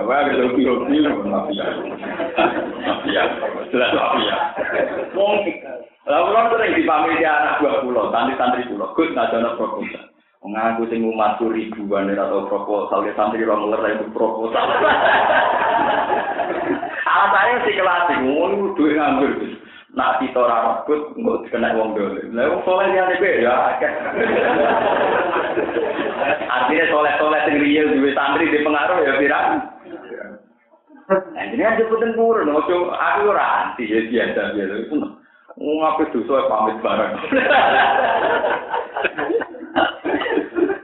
hobi 0.00 0.34
mafia, 0.34 0.34
wae 0.34 0.34
hobi 0.42 0.62
hobi 0.66 1.28
mafia. 1.30 1.64
Mafia, 2.86 3.22
jelas 3.70 3.90
mafia. 3.94 4.36
Lalu 6.04 6.36
kan 6.36 6.52
sering 6.52 6.72
dipamili 6.76 7.24
anak 7.24 7.64
buah 7.64 7.80
pulau, 7.80 8.12
santri-santri 8.12 8.68
pulau, 8.68 8.92
gus 8.92 9.08
nasional 9.16 9.56
proposal. 9.56 10.04
Mengaku 10.44 10.84
sing 10.92 11.00
umat 11.00 11.40
ribuan 11.40 12.12
atau 12.12 12.44
proposal, 12.44 13.08
ya 13.08 13.16
santri 13.16 13.40
orang 13.48 13.72
ngeler 13.72 13.96
itu 13.96 14.12
proposal. 14.12 14.60
Alasannya 17.08 17.64
sih 17.64 17.74
kelas, 17.80 18.10
ngomong 18.20 18.76
duit 18.76 19.00
nganggur, 19.00 19.32
Nak 19.94 20.18
kita 20.18 20.42
ora 20.42 20.82
rebut, 20.82 21.14
engko 21.14 21.46
kena 21.54 21.70
wong 21.78 21.94
dolim. 21.94 22.34
Lah 22.34 22.50
wong 22.50 22.66
soleh 22.66 22.90
ya 22.90 23.06
beda 23.14 23.78
akeh. 23.78 23.92
Artinya 26.50 26.84
soleh-soleh 26.90 27.40
sing 27.46 27.56
real 27.62 27.94
duwe 27.94 28.10
santri 28.10 28.50
di 28.50 28.66
pengaruh 28.66 29.06
ya 29.06 29.14
pirang. 29.22 29.73
Nah, 31.04 31.44
ini 31.52 31.60
aja 31.60 31.84
pun 31.84 32.00
purun, 32.16 32.48
ojo 32.48 32.88
aku 32.88 33.28
ora 33.28 33.68
anti 33.68 33.84
ya 33.84 34.00
biasa 34.08 34.56
biasa 34.56 34.74
itu. 34.88 34.96
Ngapain 35.54 36.10
dosa 36.10 36.48
pamit 36.48 36.76
bareng. 36.80 37.14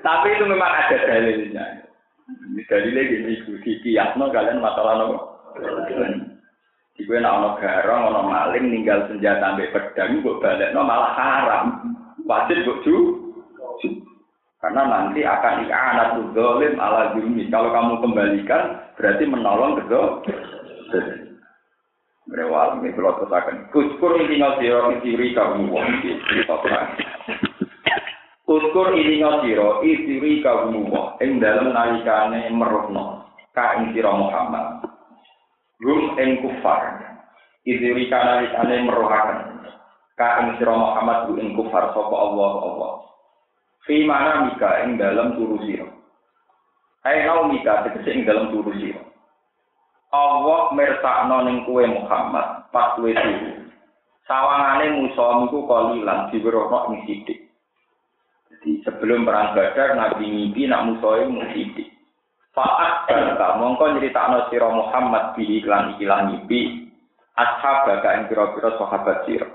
Tapi 0.04 0.26
itu 0.36 0.44
memang 0.44 0.70
ada 0.70 0.96
dalilnya. 1.08 1.64
Dalilnya 2.68 3.02
gini, 3.08 3.32
di 3.64 3.72
kiasno 3.82 4.30
kalian 4.30 4.60
masalah 4.62 4.94
nopo. 5.00 5.18
Iku 7.00 7.16
nek 7.16 7.32
ana 7.32 7.56
garong, 7.56 8.12
ana 8.12 8.20
maling 8.28 8.64
ninggal 8.68 9.08
senjata 9.08 9.56
ambek 9.56 9.72
pedang 9.72 10.20
mbok 10.20 10.44
balekno 10.44 10.84
malah 10.84 11.12
haram. 11.16 11.64
Wajib 12.28 12.60
mbok 12.62 12.80
ju. 12.84 12.96
Karena 14.60 14.84
nanti 14.84 15.24
akan 15.24 15.72
anak 15.72 16.20
zalim 16.36 16.76
ala 16.76 17.16
zulmi. 17.16 17.48
Kalau 17.48 17.72
kamu 17.72 18.04
kembalikan 18.04 18.89
berarti 19.00 19.24
menolong 19.24 19.80
kedua. 19.80 20.20
Mereka 22.28 22.78
ini 22.84 22.94
kalau 22.94 23.16
tersakan. 23.24 23.66
Kuskur 23.72 24.20
ini 24.20 24.38
ngasiro 24.38 24.94
isiri 25.00 25.32
kamu 25.34 25.72
wong 25.72 25.82
ini 26.04 26.12
Kuskur 28.44 28.94
ini 28.94 29.24
ngasiro 29.24 29.82
isiri 29.82 30.44
kamu 30.44 30.92
wong. 30.92 31.16
Yang 31.18 31.32
dalam 31.40 31.72
nalikane 31.72 32.52
merohno. 32.52 33.24
Ka 33.56 33.80
ing 33.80 33.96
Muhammad. 33.96 34.84
Rum 35.80 36.14
ing 36.20 36.44
kufar. 36.44 37.02
Idiri 37.66 38.06
kana 38.06 38.46
likane 38.46 38.84
merohaken. 38.84 39.66
Ka 40.14 40.44
ing 40.44 40.60
Muhammad 40.60 41.34
ing 41.34 41.56
kufar 41.58 41.90
sapa 41.96 42.14
Allah 42.14 42.52
Allah. 42.62 42.92
Fi 43.88 44.06
mana 44.06 44.46
mika 44.46 44.86
ing 44.86 45.00
dalam 45.00 45.34
turu 45.34 45.58
sira. 45.66 45.99
Hai 47.00 47.24
nau 47.24 47.48
mika 47.48 47.80
tegese 47.88 48.12
ing 48.12 48.28
dalam 48.28 48.52
turu 48.52 48.76
sira. 48.76 49.00
Allah 50.12 50.68
mersakno 50.76 51.48
ning 51.48 51.64
kuwe 51.64 51.88
Muhammad 51.88 52.68
pas 52.68 52.92
kuwe 53.00 53.16
turu. 53.16 53.72
Sawangane 54.28 55.00
musuh 55.00 55.48
iku 55.48 55.64
kolilan 55.64 56.28
diwerono 56.28 56.92
ing 56.92 57.08
sithik. 57.08 57.40
Jadi 58.52 58.84
sebelum 58.84 59.24
perang 59.24 59.56
Badar 59.56 59.96
Nabi 59.96 60.28
mimpi 60.28 60.68
nak 60.68 60.92
musuh 60.92 61.24
mu 61.24 61.40
sithik. 61.56 61.88
Fa'at 62.52 63.08
bangka 63.08 63.48
mongko 63.56 63.96
nyeritakno 63.96 64.52
sira 64.52 64.68
Muhammad 64.68 65.32
bi 65.32 65.56
iklan 65.56 65.96
ikilah 65.96 66.28
mimpi 66.28 66.84
ashab 67.32 67.88
baka 67.88 68.20
ing 68.20 68.28
pira-pira 68.28 68.76
sahabat 68.76 69.24
sira. 69.24 69.48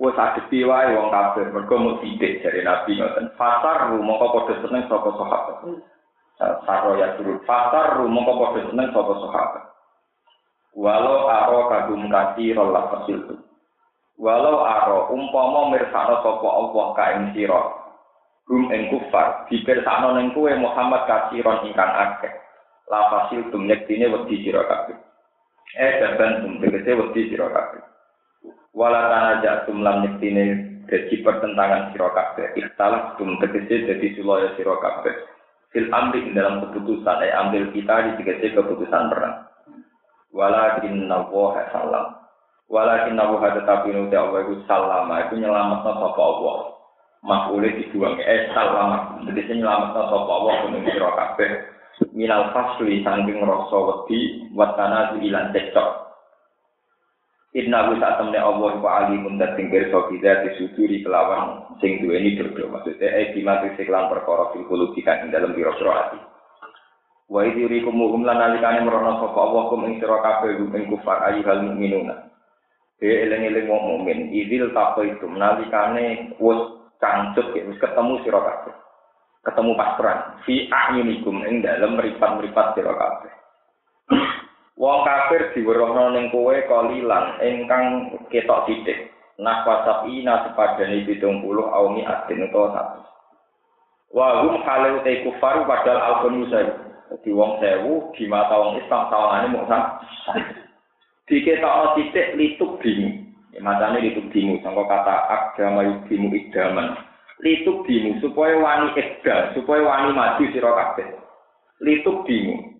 Wes 0.00 0.16
adepi 0.16 0.64
wae 0.64 0.88
wong 0.96 1.12
kafir 1.12 1.52
mergo 1.52 1.76
mu 1.76 1.92
sithik 2.00 2.40
jare 2.40 2.64
Nabi 2.64 2.96
ngoten. 2.96 3.28
Fasar 3.36 3.92
mongko 3.92 4.26
padha 4.40 4.54
seneng 4.64 4.88
sapa 4.88 5.10
sahabat. 5.20 5.92
Saro 6.38 6.98
ya 6.98 7.14
turut 7.14 7.46
fasar 7.46 8.02
mongko 8.02 8.32
padha 8.42 8.60
seneng 8.66 8.90
sapa 8.90 9.14
sahabat. 9.22 9.64
Walau 10.74 11.30
aro 11.30 11.70
kagum 11.70 12.10
kasi 12.10 12.50
rolah 12.50 12.90
fasil 12.90 13.22
tu. 13.30 13.38
Walau 14.18 14.66
aro 14.66 15.14
umpama 15.14 15.70
mirsano 15.70 16.18
sopo 16.26 16.50
Allah 16.50 16.86
ka 16.98 17.04
ing 17.14 17.24
sira. 17.38 17.62
Rum 18.50 18.66
ing 18.74 18.90
kufar 18.90 19.46
dipirsano 19.46 20.18
ning 20.18 20.34
kuwe 20.34 20.58
Muhammad 20.58 21.06
kasiron 21.06 21.62
ingkang 21.70 21.94
akeh. 21.94 22.34
La 22.90 23.06
fasil 23.08 23.46
tum 23.54 23.70
yektine 23.70 24.10
wedi 24.10 24.42
sira 24.42 24.66
kabeh. 24.66 24.98
Eh 25.78 25.92
daban 26.02 26.42
tum 26.42 26.52
wedi 26.58 27.30
sira 27.30 27.46
kabeh. 27.54 27.82
Wala 28.74 29.06
tanaja 29.06 29.70
tum 29.70 29.86
lam 29.86 30.02
yektine 30.02 30.74
dadi 30.90 31.22
pertentangan 31.22 31.94
sira 31.94 32.10
kabeh. 32.10 32.58
Ikhtalaf 32.58 33.14
tum 33.22 33.38
tegese 33.38 33.86
dadi 33.86 34.18
sulaya 34.18 34.50
sira 34.58 34.74
kabeh. 34.82 35.33
Fil 35.74 35.90
amri 35.90 36.30
dalam 36.30 36.62
keputusan, 36.62 37.26
eh 37.26 37.34
ambil 37.34 37.74
kita 37.74 37.94
di 38.06 38.10
tegese 38.22 38.54
keputusan 38.54 39.10
perang. 39.10 39.42
walakin 40.30 41.10
nawaha 41.10 41.66
salam. 41.74 42.14
Walakin 42.70 43.18
nawaha 43.18 43.58
tetapi 43.58 43.90
nuti 43.90 44.14
Allah 44.14 44.46
itu 44.46 44.62
salam 44.70 45.10
itu 45.10 45.34
nyelamat 45.42 45.82
sapa 45.82 46.14
Allah. 46.14 46.58
Makule 47.26 47.74
dibuang 47.74 48.22
eh 48.22 48.54
salam. 48.54 49.18
Jadi 49.26 49.58
nyelamat 49.58 49.98
sapa 49.98 50.14
Allah 50.14 50.52
kuning 50.62 50.86
sira 50.86 51.10
kabeh. 51.10 51.50
Minal 52.14 52.54
fasli 52.54 53.02
sangking 53.02 53.42
rasa 53.42 53.74
wedi 53.74 54.50
watana 54.54 55.14
ilan 55.18 55.54
cecok 55.54 56.04
Inna 57.54 57.86
hu 57.86 57.94
saat 58.02 58.18
temne 58.18 58.34
Allah 58.34 58.82
wa 58.82 58.90
alimun 59.06 59.38
dan 59.38 59.54
tinggal 59.54 59.86
so 59.94 60.10
kita 60.10 60.42
disuduri 60.42 61.06
kelawan 61.06 61.63
sing 61.78 62.02
duweni 62.02 62.36
dodo 62.38 62.70
maksudnya 62.70 63.08
eh 63.08 63.32
dimati 63.34 63.74
seklan 63.78 64.10
perkara 64.12 64.52
fil 64.52 64.66
kan 65.02 65.30
dalam 65.30 65.54
biro-biro 65.56 65.92
hati. 65.94 66.18
Wa 67.24 67.40
idiri 67.40 67.80
kumuhum 67.80 68.28
lan 68.28 68.36
nalikane 68.36 68.84
merono 68.84 69.24
sapa 69.24 69.38
Allah 69.40 69.62
kum 69.72 69.88
ing 69.88 69.96
sira 69.96 70.20
kabeh 70.20 70.60
ing 70.60 70.84
kufar 70.92 71.24
ayyuhal 71.24 71.64
mukminuna. 71.72 72.28
He 73.00 73.10
eling-eling 73.10 73.66
wong 73.66 73.82
mukmin, 73.84 74.28
idil 74.30 74.70
itu 74.70 75.26
nalikane 75.32 76.36
wis 76.36 76.60
cangcut 77.00 77.56
wis 77.56 77.80
ketemu 77.80 78.20
sira 78.22 78.40
kabeh. 78.44 78.74
Ketemu 79.44 79.76
pas 79.76 79.92
perang, 80.00 80.20
fi 80.48 80.68
a'yunikum 80.72 81.44
ing 81.44 81.60
dalem 81.64 82.00
mripat-mripat 82.00 82.76
sira 82.76 82.92
kabeh. 82.92 83.32
Wong 84.76 85.06
kafir 85.06 85.54
diwerohno 85.56 86.12
ning 86.12 86.28
kowe 86.28 86.52
kalilan 86.68 87.40
ingkang 87.40 88.10
ketok 88.28 88.68
sithik. 88.68 89.13
nafasat 89.38 90.06
ina 90.10 90.46
sepadani 90.46 91.02
bidung 91.02 91.42
puluh 91.42 91.66
awmi 91.70 92.06
adin 92.06 92.46
utawa 92.46 92.68
satu. 92.74 93.00
Wahum 94.14 94.62
halil 94.62 95.02
te 95.02 95.26
kufar 95.26 95.66
padahal 95.66 95.98
alfon 95.98 96.46
musai. 96.46 96.70
Di 97.22 97.30
wong 97.30 97.62
sewu, 97.62 98.10
di 98.18 98.26
mata 98.26 98.58
wong 98.58 98.80
islam, 98.80 99.06
tawangannya 99.06 99.54
mau 99.54 99.66
sang. 99.70 100.02
Di 101.30 101.46
titik 101.46 102.34
lituk 102.34 102.82
bimu. 102.82 103.22
Ya, 103.54 103.62
matanya 103.62 104.02
lituk 104.02 104.34
bimu. 104.34 104.58
Sangka 104.66 104.82
kata 104.82 105.14
agama 105.30 105.86
yuk 105.86 106.10
bimu 106.10 106.34
idaman. 106.34 106.98
Lituk 107.38 107.86
bimu, 107.86 108.18
supaya 108.18 108.58
wani 108.58 108.98
edal, 108.98 109.54
supaya 109.54 109.82
wani 109.86 110.10
maju 110.10 110.42
kabeh. 110.52 111.06
Lituk 111.86 112.26
bimu. 112.26 112.73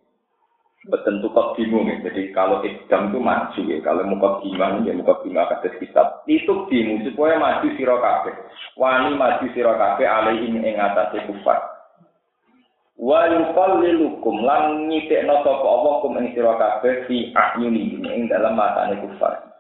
Betul 0.85 1.25
kok 1.25 1.57
bingung 1.57 1.89
ya. 1.89 1.97
Jadi 2.05 2.29
kalau 2.37 2.61
ekdam 2.61 3.09
itu 3.09 3.21
maju 3.21 3.61
ya. 3.65 3.77
Kalau 3.81 4.05
muka 4.05 4.45
bingung 4.45 4.85
ya 4.85 4.93
muka 4.93 5.21
bingung 5.25 5.49
kata 5.49 5.69
kitab. 5.81 6.21
Lituk 6.29 6.69
bingung 6.69 7.01
supaya 7.09 7.41
maju 7.41 7.69
sira 7.77 7.97
kabeh. 7.97 8.35
Wani 8.77 9.17
maju 9.17 9.47
sira 9.57 9.73
kabeh 9.81 10.05
alaihim 10.05 10.61
ing 10.61 10.77
atase 10.77 11.25
kufar. 11.25 11.75
wa 12.95 13.27
yuqallilukum 13.27 14.47
lan 14.47 14.87
nyitekno 14.87 15.43
sapa 15.43 15.67
Allah 15.67 15.95
kum 15.99 16.15
ing 16.15 16.31
sira 16.31 16.55
kabeh 16.55 17.11
fi 17.11 17.35
ayuni 17.35 17.99
ing 17.99 18.31
dalam 18.31 18.55
matane 18.55 19.03
kufar 19.03 19.51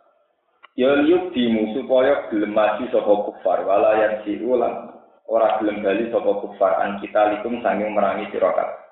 ya 0.78 0.94
dimu 1.02 1.74
supaya 1.74 2.30
gelem 2.30 2.54
maju 2.54 2.84
sapa 2.94 3.12
kufar 3.26 3.58
wala 3.66 3.98
yang 3.98 4.22
ulang 4.46 4.94
ora 5.26 5.58
gelem 5.58 5.82
bali 5.82 6.06
sapa 6.14 6.30
kufar 6.46 6.78
an 6.78 7.02
kita 7.02 7.34
likum 7.34 7.58
sanging 7.58 7.90
merangi 7.90 8.30
sira 8.30 8.54
kabeh 8.54 8.83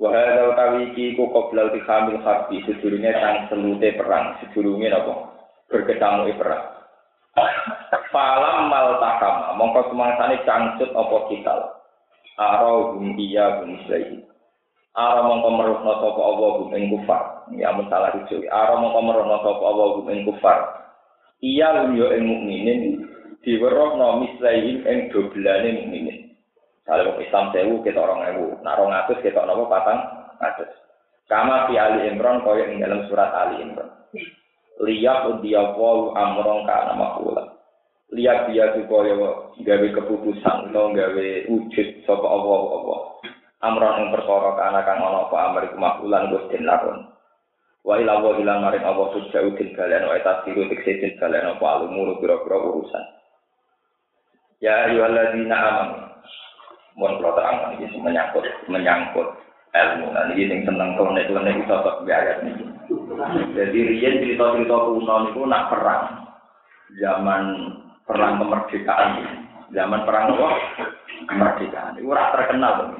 wa 0.00 0.08
hadza 0.08 0.48
utawi 0.48 0.78
iki 0.90 1.12
ku 1.14 1.28
qoblal 1.28 1.68
tikhamil 1.76 2.16
harbi 2.24 2.64
sedurunge 2.64 3.12
sang 3.20 3.46
selute 3.52 3.88
perang 4.00 4.40
sedurunge 4.40 4.88
napa 4.88 5.28
berketamu 5.68 6.32
perang 6.40 6.64
falam 8.10 8.72
mal 8.72 8.96
takama 8.98 9.54
mongko 9.54 9.92
semangsane 9.92 10.40
cangcut 10.48 10.90
apa 10.96 11.16
kita 11.30 11.54
Aro 12.40 12.96
hum 12.96 13.20
iya 13.20 13.60
hum 13.60 13.76
islaihi. 13.84 14.24
Aro 14.96 15.28
mongko 15.28 15.48
meruhna 15.60 15.92
sapa 16.00 16.20
Allah 16.24 16.50
hum 16.64 16.72
ing 16.72 16.88
kufar. 16.88 17.44
Ya 17.52 17.68
salah 17.92 18.16
itu. 18.16 18.40
Aro 18.48 18.80
mongko 18.80 19.00
meruhna 19.04 19.44
sapa 19.44 19.60
Allah 19.60 20.00
hum 20.00 20.08
ing 20.08 20.24
kufar. 20.24 20.58
Iya 21.44 21.84
hum 21.84 22.00
yo 22.00 22.08
ing 22.16 22.24
mukminin 22.24 22.80
diwerohna 23.44 24.24
mislaihim 24.24 24.88
ing 24.88 24.98
dobelane 25.12 25.68
mukminin. 25.84 26.09
Kalau 26.90 27.22
Islam 27.22 27.54
sewu 27.54 27.86
kita 27.86 28.02
orang 28.02 28.34
ewu, 28.34 28.58
nak 28.66 28.82
rong 28.82 28.90
atus 28.90 29.22
kita 29.22 29.46
nopo 29.46 29.70
patang 29.70 30.02
atus. 30.42 30.66
Kama 31.30 31.70
fi 31.70 31.78
Ali 31.78 32.10
Imran 32.10 32.42
kaya 32.42 32.66
ing 32.66 32.82
dalam 32.82 33.06
surat 33.06 33.30
Ali 33.30 33.62
Imran. 33.62 33.86
Liyak 34.82 35.38
udiyawu 35.38 36.18
amrong 36.18 36.66
kana 36.66 36.98
makula. 36.98 37.60
lihat 38.10 38.50
dia 38.50 38.74
supaya 38.74 39.14
gawe 39.54 39.88
keputusan 39.94 40.74
atau 40.74 40.90
gawe 40.90 41.28
wujud 41.46 41.88
sapa 42.02 42.26
Allah 42.26 42.60
Allah 42.74 43.00
amran 43.62 43.98
yang 44.02 44.10
perkara 44.10 44.50
kana 44.58 44.80
kang 44.82 44.98
ana 44.98 45.30
apa 45.30 45.36
amri 45.50 45.68
kemakulan 45.70 46.30
Gus 46.34 46.44
den 46.50 46.66
lakon 46.66 47.06
wa 47.86 47.94
ila 48.02 48.18
wa 48.18 48.34
ila 48.34 48.54
maring 48.66 48.82
Allah 48.82 49.06
sujau 49.14 49.54
den 49.54 49.70
kalian 49.78 50.10
wa 50.10 50.18
tasiru 50.26 50.66
tikse 50.74 50.98
den 50.98 51.14
kalian 51.22 51.54
apa 51.54 51.66
alumur 51.70 52.18
pira-pira 52.18 52.58
urusan 52.58 53.04
ya 54.58 54.90
ayyuhalladzina 54.90 55.56
amanu 55.56 56.09
mohon 57.00 57.16
kula 57.16 57.32
terang 57.32 57.72
iki 57.80 57.96
menyangkut 57.96 58.44
menyangkut 58.68 59.28
ilmu 59.72 60.06
nah 60.12 60.28
ini 60.28 60.52
yang 60.52 60.68
seneng 60.68 61.00
klenek 61.00 61.32
itu 61.32 61.64
tetap 61.64 61.96
biaya 62.04 62.44
nih 62.44 62.54
jadi 63.56 63.78
riyen 63.88 64.20
cerita-cerita 64.20 64.76
kuno 64.76 65.14
niku 65.24 65.48
nak 65.48 65.72
perang 65.72 66.04
zaman 67.00 67.42
perang 68.04 68.36
kemerdekaan 68.36 69.10
zaman 69.72 70.04
perang 70.04 70.36
apa 70.36 70.48
kemerdekaan 71.24 71.96
itu 71.96 72.12
ora 72.12 72.36
terkenal 72.36 72.92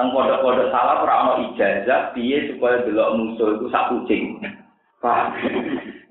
Teng 0.00 0.16
pondok-pondok 0.16 0.72
salah 0.72 1.04
ora 1.04 1.14
ono 1.28 1.32
ijazah 1.52 2.16
piye 2.16 2.48
supaya 2.48 2.80
delok 2.88 3.20
musuh 3.20 3.60
itu 3.60 3.68
sak 3.68 3.92
kucing. 3.92 4.40
Paham? 4.96 5.36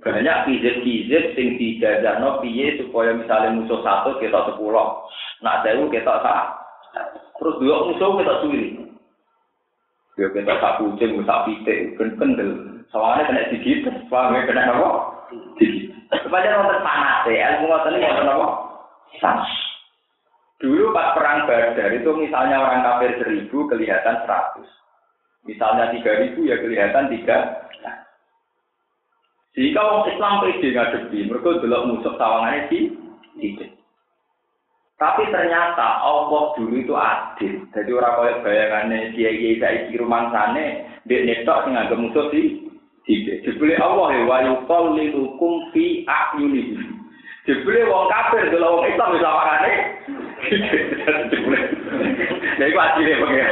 Banyak 0.06 0.46
pizet-pizet 0.46 1.34
sing 1.34 1.58
dijajahno 1.58 2.38
piye 2.38 2.78
supaya 2.78 3.18
misalnya 3.18 3.58
musuh 3.58 3.82
satu 3.82 4.22
kita 4.22 4.46
sepuluh. 4.46 5.10
Nak 5.42 5.66
sewu 5.66 5.90
kita 5.90 6.22
sak. 6.22 6.69
Terus 7.40 7.56
dua 7.64 7.76
musuh 7.88 8.10
kita 8.20 8.34
suwi. 8.44 8.64
Ya 10.20 10.28
kita 10.36 10.54
sak 10.60 10.84
kucing, 10.84 11.24
sak 11.24 11.48
pitik, 11.48 11.96
ben 11.96 12.20
kendel. 12.20 12.52
Soalnya 12.92 13.32
kena 13.32 13.50
digigit, 13.56 13.88
paham 14.12 14.36
ya 14.36 14.44
kena 14.44 14.76
apa? 14.76 14.92
Digigit. 15.56 15.96
Sepanjang 16.12 16.60
wonten 16.60 16.84
panas 16.84 17.24
ya, 17.30 17.56
ilmu 17.56 17.72
ngoten 17.72 17.96
iki 17.96 18.08
wonten 18.10 18.34
apa? 18.34 18.48
Panas. 19.24 19.52
Dulu 20.60 20.92
pas 20.92 21.16
perang 21.16 21.48
Badar 21.48 21.88
itu 21.96 22.12
misalnya 22.20 22.60
orang 22.60 22.84
kafir 22.84 23.16
seribu 23.24 23.64
kelihatan 23.72 24.20
seratus. 24.28 24.68
Misalnya 25.48 25.96
tiga 25.96 26.20
ribu 26.20 26.44
ya 26.44 26.60
kelihatan 26.60 27.08
tiga. 27.16 27.64
Jika 29.56 29.80
orang 29.82 30.08
Islam 30.12 30.34
pede 30.46 30.68
ngadepi, 30.72 31.20
mereka 31.26 31.60
delok 31.64 31.86
musuh 31.90 32.14
sawangannya 32.20 32.70
di 32.70 32.80
tidak. 33.40 33.79
Tapi 35.00 35.24
ternyata 35.32 36.04
Allah 36.04 36.52
dulu 36.60 36.76
itu 36.76 36.92
adil. 36.92 37.64
Jadi 37.72 37.92
orang 37.96 38.20
kaya 38.20 38.34
bayangannya 38.44 39.16
dia 39.16 39.32
kiai 39.32 39.56
saiki 39.56 39.96
rumah 39.96 40.28
sana, 40.28 40.84
dia 41.08 41.24
netok 41.24 41.64
sing 41.64 41.72
nganggep 41.72 42.00
musuh 42.04 42.28
di 42.36 42.68
Tidak. 43.10 43.42
Jebule 43.42 43.74
Allah 43.82 44.14
ya 44.14 44.22
wa 44.28 44.38
yuqallilukum 44.46 45.74
fi 45.74 46.06
a'yunihi. 46.06 46.78
Jebule 47.50 47.90
wong 47.90 48.06
kafir 48.06 48.54
delok 48.54 48.70
wong 48.70 48.86
Islam 48.86 49.16
wis 49.18 49.26
apakane? 49.26 49.72
Lha 52.60 52.66
iku 52.70 52.78
adile 52.78 53.14
pengen. 53.18 53.50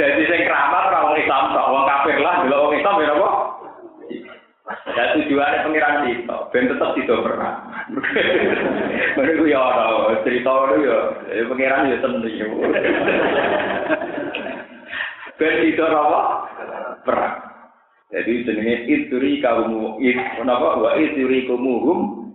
Dadi 0.00 0.22
sing 0.32 0.40
keramat 0.48 0.88
ora 0.88 1.12
wong 1.12 1.16
Islam 1.20 1.52
tok, 1.52 1.68
wong 1.68 1.84
kafir 1.84 2.16
lah 2.24 2.34
delok 2.40 2.60
wong 2.64 2.74
Islam 2.78 2.94
ya 3.04 3.12
apa? 3.20 3.30
Ya 4.96 5.04
tujuannya 5.14 5.64
pengiran 5.66 6.06
itu, 6.10 6.36
ben 6.50 6.70
tetap 6.70 6.90
tidak 6.98 7.22
pernah. 7.22 7.54
Mereka 9.18 9.38
gue 9.38 9.52
ya 9.52 9.58
orang 9.58 10.22
cerita 10.26 10.50
itu 10.50 10.76
ya, 10.86 10.98
pengiran 11.46 11.88
itu 11.90 11.98
tentunya. 12.02 12.46
Ben 15.38 15.54
tidak 15.62 15.90
apa? 15.94 16.22
Pernah. 17.06 17.34
Jadi 18.10 18.32
jenenge 18.42 18.76
istri 18.90 19.38
kamu 19.38 20.02
itu 20.02 20.42
apa? 20.42 20.68
Wah 20.82 20.94
istri 20.98 21.46
kamu 21.46 21.74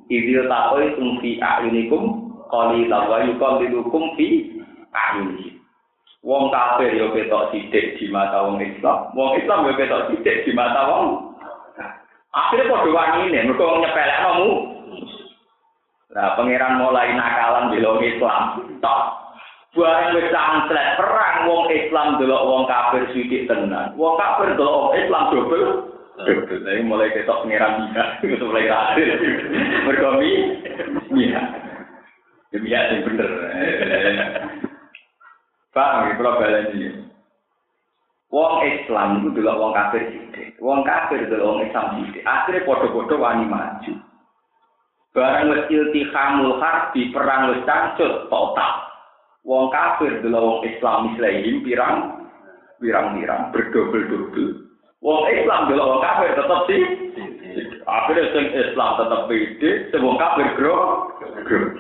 idil 0.08 0.46
takoi 0.48 0.94
itu 0.94 1.06
si 1.20 1.32
ahlinikum 1.42 2.32
kali 2.48 2.88
tahu 2.88 3.20
itu 3.26 3.34
kamu 3.36 3.62
dihukum 3.68 4.04
si. 4.16 4.30
Wong 6.26 6.50
kafir 6.50 6.90
yo 6.98 7.14
betok 7.14 7.54
sidik 7.54 8.02
di 8.02 8.10
mata 8.10 8.50
wong 8.50 8.58
Islam. 8.58 9.14
Wong 9.14 9.38
Islam 9.38 9.70
yo 9.70 9.78
betok 9.78 10.10
sidik 10.10 10.42
di 10.42 10.52
mata 10.58 10.90
wong. 10.90 11.35
Akhirnya 12.36 12.68
kok 12.68 12.84
doang 12.84 13.32
ini, 13.32 13.48
mereka 13.48 13.80
nyepelek 13.80 14.20
kamu. 14.20 14.50
Nah, 16.16 16.36
pangeran 16.36 16.80
mulai 16.84 17.16
nakalan 17.16 17.72
di 17.72 17.80
wong 17.80 18.04
Islam. 18.04 18.44
Tok. 18.84 19.02
Barang 19.76 20.16
wis 20.16 20.32
sangslet 20.32 20.96
perang 20.96 21.52
wong 21.52 21.68
Islam 21.68 22.16
delok 22.16 22.48
wong 22.48 22.64
kafir 22.64 23.12
sithik 23.12 23.48
tenan. 23.48 23.92
Wong 24.00 24.16
kafir 24.16 24.56
delok 24.56 24.72
wong 24.72 24.92
Islam 24.96 25.24
dobel. 25.32 25.64
Jadi 26.16 26.80
mulai 26.88 27.12
ketok 27.12 27.44
pangeran 27.44 27.92
bisa, 27.92 28.04
itu 28.24 28.40
mulai 28.48 28.72
hasil. 28.72 29.08
Mereka 29.84 30.08
mi, 30.16 30.32
iya. 31.20 31.44
Demi 32.56 32.72
ya, 32.72 32.88
bener. 33.04 33.30
Pak, 35.76 36.16
kalau 36.16 36.40
balen 36.40 36.72
Wong 38.36 38.68
Islam 38.68 39.24
itu 39.24 39.32
dulu 39.32 39.48
wong 39.48 39.72
kafir 39.72 40.12
sithik. 40.12 40.60
Wong 40.60 40.84
kafir 40.84 41.24
dulu 41.24 41.56
wong 41.56 41.60
Islam 41.64 42.04
sithik. 42.04 42.20
Akhirnya 42.28 42.68
padha-padha 42.68 43.16
wani 43.16 43.46
maju. 43.48 43.94
Barang 45.16 45.56
wis 45.56 45.64
iltihamul 45.72 46.60
harbi 46.60 47.16
perang 47.16 47.56
wis 47.56 47.64
cangcut 47.64 48.28
total. 48.28 48.74
Wong 49.48 49.72
kafir 49.72 50.20
dulu 50.20 50.36
wong 50.36 50.60
Islam 50.68 51.16
Muslim 51.16 51.64
pirang 51.64 51.96
pirang-pirang 52.84 53.56
berdobel-dobel. 53.56 54.68
Wong 55.00 55.22
Islam 55.32 55.72
dulu 55.72 55.96
wong 55.96 56.02
kafir 56.04 56.36
tetep 56.36 56.60
sih. 56.68 56.84
Akhirnya 57.88 58.36
sing 58.36 58.46
Islam 58.52 59.00
pede, 59.32 59.72
sing 59.96 60.00
wong 60.04 60.20
kafir 60.20 60.60
gro. 60.60 61.08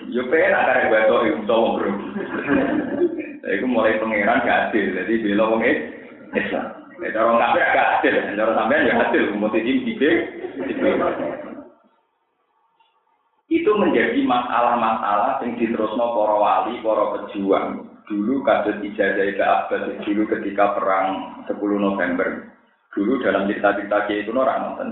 Yo 0.08 0.24
penak 0.32 0.72
karek 0.72 0.88
batok 0.88 1.22
iku 1.28 1.42
wong 1.52 1.74
gro. 1.84 1.92
Iku 3.46 3.70
mulai 3.70 4.02
pangeran 4.02 4.42
gak 4.42 4.74
adil, 4.74 4.90
jadi 4.90 5.22
bela 5.22 5.46
wong 5.54 5.62
Islam. 5.62 6.05
Kafir 6.32 7.62
agak 7.62 7.88
hasil, 8.00 8.14
cara 8.40 8.52
sampean 8.56 8.88
ya 8.88 8.96
hasil, 8.96 9.36
mutin 9.36 9.68
tibe, 9.84 10.10
Itu 13.52 13.72
menjadi 13.78 14.20
masalah-masalah 14.26 15.44
yang 15.46 15.60
diterusno 15.60 16.06
para 16.18 16.36
wali, 16.40 16.82
para 16.82 17.06
pejuang. 17.20 17.68
Dulu 18.06 18.46
kasus 18.46 18.78
ijazah 18.86 19.26
ke 19.34 19.42
Abbas 19.42 20.02
dulu 20.06 20.24
ketika 20.30 20.78
perang 20.78 21.42
10 21.50 21.58
November. 21.58 22.54
Dulu 22.94 23.22
dalam 23.26 23.50
cerita-cerita 23.50 24.06
itu 24.14 24.32
orang 24.34 24.62
nonton. 24.62 24.90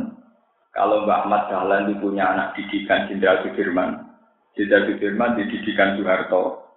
Kalau 0.73 1.05
Mbak 1.05 1.19
Ahmad 1.25 1.43
Dahlan 1.53 1.85
itu 1.93 2.01
punya 2.01 2.33
anak 2.33 2.57
didikan 2.57 3.05
Jenderal 3.05 3.45
Sudirman. 3.45 4.09
Jenderal 4.57 4.89
Sudirman 4.89 5.37
dididikan 5.37 5.93
Soeharto. 6.01 6.72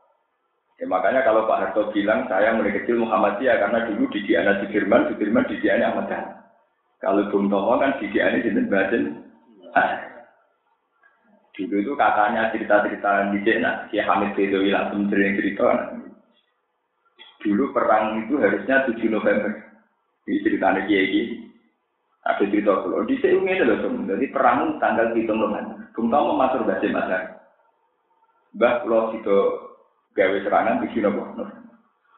Ya, 0.76 0.84
makanya 0.84 1.24
kalau 1.24 1.48
Pak 1.48 1.60
Harto 1.72 1.88
bilang 1.96 2.28
saya 2.28 2.52
mulai 2.52 2.76
kecil 2.76 3.00
Muhammadiyah 3.00 3.64
karena 3.64 3.88
dulu 3.88 4.12
di 4.12 4.20
Diana 4.28 4.60
Sudirman, 4.60 5.08
di 5.48 5.56
Diana 5.64 5.88
Ahmad 5.88 6.12
Dahlan. 6.12 6.36
Kalau 7.00 7.28
Bung 7.32 7.48
Tomo 7.48 7.80
kan 7.80 7.96
di 7.96 8.12
Diana 8.12 8.40
di 8.40 8.52
Baden. 8.52 9.04
Nah, 9.72 9.92
dulu 11.56 11.76
itu 11.80 11.92
katanya 11.96 12.52
cerita-cerita 12.52 13.32
di 13.32 13.38
Jena, 13.44 13.88
si 13.88 14.00
Hamid 14.00 14.36
Bedowi 14.36 14.68
langsung 14.72 15.08
sering 15.08 15.36
cerita. 15.40 15.96
Dulu 17.40 17.72
perang 17.72 18.24
itu 18.24 18.36
harusnya 18.36 18.84
7 18.84 19.00
November. 19.08 19.52
Ini 20.28 20.44
ceritanya 20.44 20.84
Kiai. 20.84 21.40
Ada 22.26 22.42
cerita 22.50 22.82
kalau 22.82 23.06
di 23.06 23.14
sini 23.22 23.38
ini 23.38 23.62
loh, 23.62 23.80
jadi 23.80 24.26
perang 24.28 24.76
tanggal 24.76 25.14
7 25.16 25.24
November. 25.30 25.88
Bung 25.96 26.12
Tomo 26.12 26.36
masuk 26.36 26.68
bahasa 26.68 26.88
Masar. 26.92 27.22
Mbah 28.56 28.84
kalau 28.84 29.12
itu 29.12 29.65
gawe 30.16 30.36
serangan 30.40 30.80
di 30.80 30.88
sini 30.96 31.12
boh. 31.12 31.28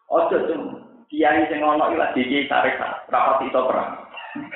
Ojo 0.08 0.36
tuh, 0.48 0.80
kiai 1.10 1.50
sing 1.50 1.60
ono 1.60 1.90
ilah 1.92 2.14
di 2.14 2.24
kiai 2.24 2.48
tarik 2.48 2.78
rapat 3.10 3.44
itu 3.44 3.60
perang. 3.60 3.92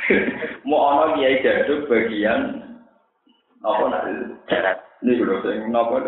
Mau 0.68 0.95
ono 0.95 1.18
kiai 1.18 1.43
jaduk 1.43 1.90
bagian 1.90 2.62
apa 3.62 3.82
nak 3.90 4.07
ini 5.03 5.18
dulu 5.18 5.43
sing 5.43 5.70
nopo 5.74 5.99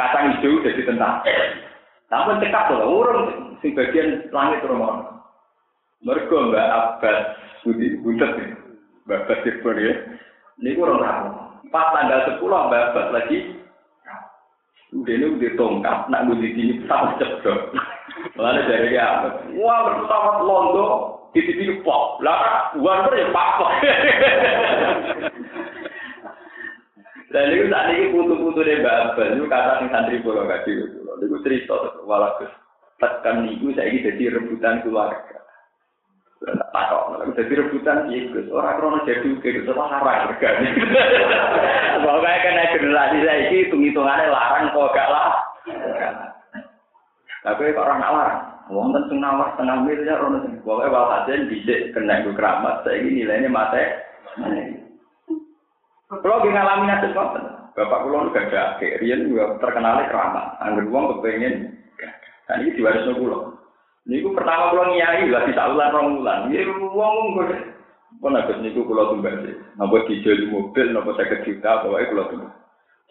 kacang 0.00 0.40
hijau 0.40 0.64
jadi 0.64 0.82
tentang. 0.88 1.20
Namun 2.08 2.40
cekap 2.40 2.72
loh, 2.72 3.04
urung 3.04 3.58
sing 3.60 3.76
bagian 3.76 4.32
langit 4.32 4.64
rumah. 4.64 5.20
Mereka 6.00 6.30
mbak 6.30 6.72
Abbas 6.72 7.18
Budi 7.66 7.98
Buntet 8.00 8.32
mbak 9.04 9.28
ya. 9.44 9.94
Ini 10.58 10.74
kurang 10.74 11.02
ramu. 11.02 11.30
Pas 11.68 11.92
tanggal 11.92 12.24
sepuluh 12.32 12.70
mbak 12.70 12.94
Abbas 12.94 13.08
lagi 13.12 13.38
Ini 14.88 15.36
udah 15.36 15.52
tongkat, 15.60 15.98
nak 16.08 16.32
gue 16.32 16.40
di 16.40 16.48
sini 16.56 16.80
ceblok. 16.88 17.76
Lalu 18.40 18.60
dari 18.66 18.96
dia, 18.96 19.20
wah 19.60 19.78
pesawat 19.84 20.36
londo, 20.48 20.88
di 21.36 21.44
sini 21.44 21.84
pop. 21.84 22.24
Lah, 22.24 22.72
uang 22.72 23.12
ya 23.12 23.28
pak. 23.28 23.52
Dan 27.28 27.52
itu 27.52 27.68
saat 27.68 27.92
ini 27.92 28.08
putu-putu 28.16 28.64
deh 28.64 28.80
babel, 28.80 29.36
itu 29.36 29.44
kata 29.52 29.84
sing 29.84 29.92
santri 29.92 30.24
pulau 30.24 30.48
kasih 30.48 30.88
pulau. 30.96 31.20
Itu 31.20 31.36
cerita, 31.44 31.76
walaupun 32.08 32.48
tekan 32.96 33.44
niku 33.44 33.76
saya 33.76 33.92
ini 33.92 34.08
jadi 34.08 34.40
rebutan 34.40 34.80
keluarga. 34.80 35.27
Takok 36.46 37.08
dadi 37.34 37.54
rebutan 37.54 38.10
iki 38.10 38.30
Gus. 38.34 38.50
Ora 38.50 38.78
krono 38.78 39.02
jadi 39.06 39.26
Gus. 39.38 39.66
Ora 39.70 39.98
larang? 39.98 40.34
Regane 40.34 40.68
pokoke 42.02 42.32
kena 42.42 42.72
generasi 42.74 43.18
saiki 43.26 43.56
hitung-hitungane 43.66 44.30
larang 44.30 44.70
kok 44.74 44.94
gak 44.94 45.10
lah? 45.10 45.28
Tapi 47.42 47.74
kok 47.74 47.82
ora 47.82 47.96
larang? 47.98 48.40
Wonten 48.68 49.08
sing 49.08 49.18
nawar 49.22 49.56
setengah 49.56 49.86
miliar 49.86 50.22
ono 50.22 50.44
sing 50.44 50.62
pokoke 50.62 50.90
walhasil 50.90 51.46
dhisik 51.46 51.94
kena 51.94 52.26
ku 52.26 52.34
keramat. 52.34 52.82
Saiki 52.86 53.08
nilainya 53.10 53.50
mate. 53.50 53.82
Kalau 56.08 56.42
di 56.42 56.50
ngalami 56.50 56.88
nasib 56.88 57.14
Bapak 57.78 58.02
kulo 58.02 58.34
gak 58.34 58.50
ada 58.50 58.82
Rian 58.82 59.30
juga 59.30 59.54
terkenal 59.62 60.02
keramat. 60.10 60.58
Anggur 60.58 60.90
uang 60.90 61.04
kepengen. 61.18 61.78
Nah 62.50 62.56
ini 62.58 62.74
diwaris 62.74 63.06
kulo. 63.14 63.57
Niku 64.08 64.32
pertama 64.32 64.72
kula 64.72 64.88
ngiyai 64.88 65.28
lah 65.28 65.44
bisa 65.44 65.68
ulang 65.68 65.92
rong 65.92 66.08
ulang. 66.24 66.40
Ya 66.48 66.64
wong 66.64 67.16
kok 67.36 67.52
pun 68.24 68.32
agak 68.32 68.64
niku 68.64 68.88
kula 68.88 69.12
tumbas. 69.12 69.36
Napa 69.76 70.08
dijeli 70.08 70.48
mobil 70.48 70.96
napa 70.96 71.12
50 71.12 71.44
juta 71.44 71.84
pokoke 71.84 72.08
kula 72.08 72.24
tumbas. 72.32 72.56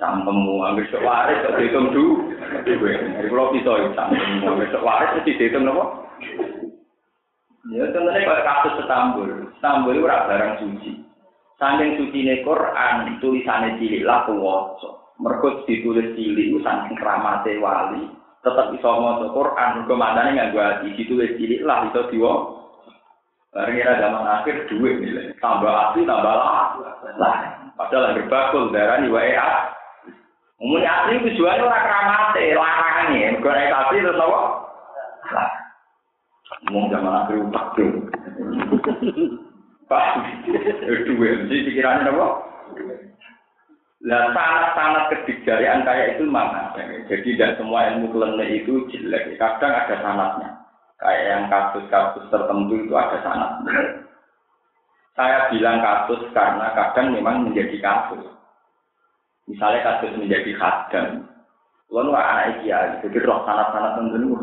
Campemu 0.01 0.65
ambil 0.65 0.89
sewaris 0.89 1.41
kok 1.45 1.53
dihitung 1.61 1.93
du. 1.93 2.33
Jadi 2.65 3.29
kula 3.29 3.53
bisa 3.53 3.93
campemu 3.93 4.49
ambil 4.49 4.67
sewaris 4.73 5.13
mesti 5.21 5.37
dihitung 5.37 5.69
napa? 5.69 5.85
Ya 7.67 7.83
contohnya 7.91 8.23
kalau 8.23 8.47
kasus 8.47 8.79
Istanbul, 8.79 9.29
Istanbul 9.59 9.99
itu 9.99 10.07
barang 10.07 10.53
suci. 10.63 10.91
Saking 11.59 11.99
suci 11.99 12.19
ne 12.23 12.35
Quran, 12.45 13.19
tulisannya 13.19 13.75
cilik 13.75 14.07
lah 14.07 14.23
kuwoso. 14.23 15.13
Merkut 15.19 15.67
ditulis 15.67 16.15
cilik 16.15 16.53
saking 16.63 16.95
keramate 16.95 17.59
wali, 17.59 18.07
tetap 18.47 18.71
iso 18.71 18.89
maca 19.03 19.27
Quran 19.35 19.69
mergo 19.83 19.95
mandane 19.99 20.31
nganggo 20.39 20.59
ati 20.63 20.95
situ 20.95 21.19
cilik 21.19 21.67
lah 21.67 21.83
iso 21.91 22.07
diwo 22.07 22.33
bareng 23.51 23.75
era 23.75 23.99
zaman 23.99 24.23
akhir 24.23 24.71
duit 24.71 25.03
nilai 25.03 25.35
tambah 25.43 25.67
ati 25.67 26.07
tambah 26.07 26.31
lah 26.31 26.79
lah 27.19 27.35
padahal 27.75 28.15
yang 28.15 28.15
berbakul 28.23 28.71
darah 28.71 29.03
di 29.03 29.11
wae 29.11 29.35
Umumnya 30.57 30.89
asli 30.89 31.21
tujuannya 31.21 31.69
orang 31.69 31.85
keramate, 31.85 32.43
larangnya. 32.57 33.29
Mereka 33.37 33.45
naik 33.45 33.77
asli 33.77 34.01
terus 34.01 34.17
apa? 34.17 34.39
Lah. 35.29 35.49
Ngomong 36.65 36.89
zaman 36.89 37.13
akhir 37.13 37.35
utak 37.45 37.65
tuh. 37.77 37.91
Pak, 39.85 40.05
duit. 41.05 41.45
Jadi 41.45 41.65
pikirannya 41.69 42.09
apa? 42.09 42.27
Nah, 44.07 44.31
sangat-sangat 44.31 45.03
kedikjarian 45.11 45.83
kayak 45.83 46.15
itu 46.15 46.23
mana? 46.31 46.71
Jadi 47.11 47.35
tidak 47.35 47.59
semua 47.59 47.91
ilmu 47.91 48.15
klinik 48.15 48.63
itu 48.63 48.87
jelek. 48.87 49.35
Kadang 49.35 49.75
ada 49.75 49.99
sanatnya. 49.99 50.49
Kayak 50.95 51.23
yang 51.27 51.43
kasus-kasus 51.51 52.23
tertentu 52.31 52.87
itu 52.87 52.95
ada 52.95 53.19
sanatnya. 53.19 54.07
Saya 55.11 55.51
bilang 55.51 55.83
kasus 55.83 56.23
karena 56.31 56.71
kadang 56.71 57.11
memang 57.19 57.51
menjadi 57.51 57.75
kasus. 57.83 58.23
Misalnya 59.51 59.83
kasus 59.83 60.15
menjadi 60.15 60.55
khadam. 60.55 61.27
Lalu 61.91 62.11
anak 62.15 62.63
kiai, 62.63 63.03
jadi 63.03 63.17
roh 63.27 63.43
sanat-sanat 63.43 63.99
tertentu. 63.99 64.39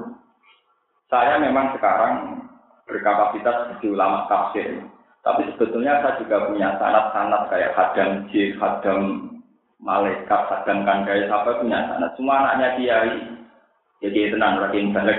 Saya 1.08 1.40
memang 1.40 1.72
sekarang 1.72 2.36
berkapasitas 2.84 3.64
seperti 3.64 3.96
ulama 3.96 4.28
tafsir. 4.28 4.84
Tapi 5.24 5.48
sebetulnya 5.56 6.04
saya 6.04 6.20
juga 6.20 6.52
punya 6.52 6.76
sanat-sanat 6.76 7.48
kayak 7.48 7.72
hadam 7.72 8.28
jin, 8.28 8.60
hadam 8.60 9.33
malaikat 9.84 10.40
kadang 10.48 10.88
kandai 10.88 11.28
apa 11.28 11.60
punya 11.60 11.84
sanat. 11.92 12.10
Semua 12.16 12.40
anaknya 12.40 12.68
kiai. 12.80 13.20
Jadi 14.02 14.36
tenang 14.36 14.60
lagi 14.60 14.84
balik. 14.92 15.16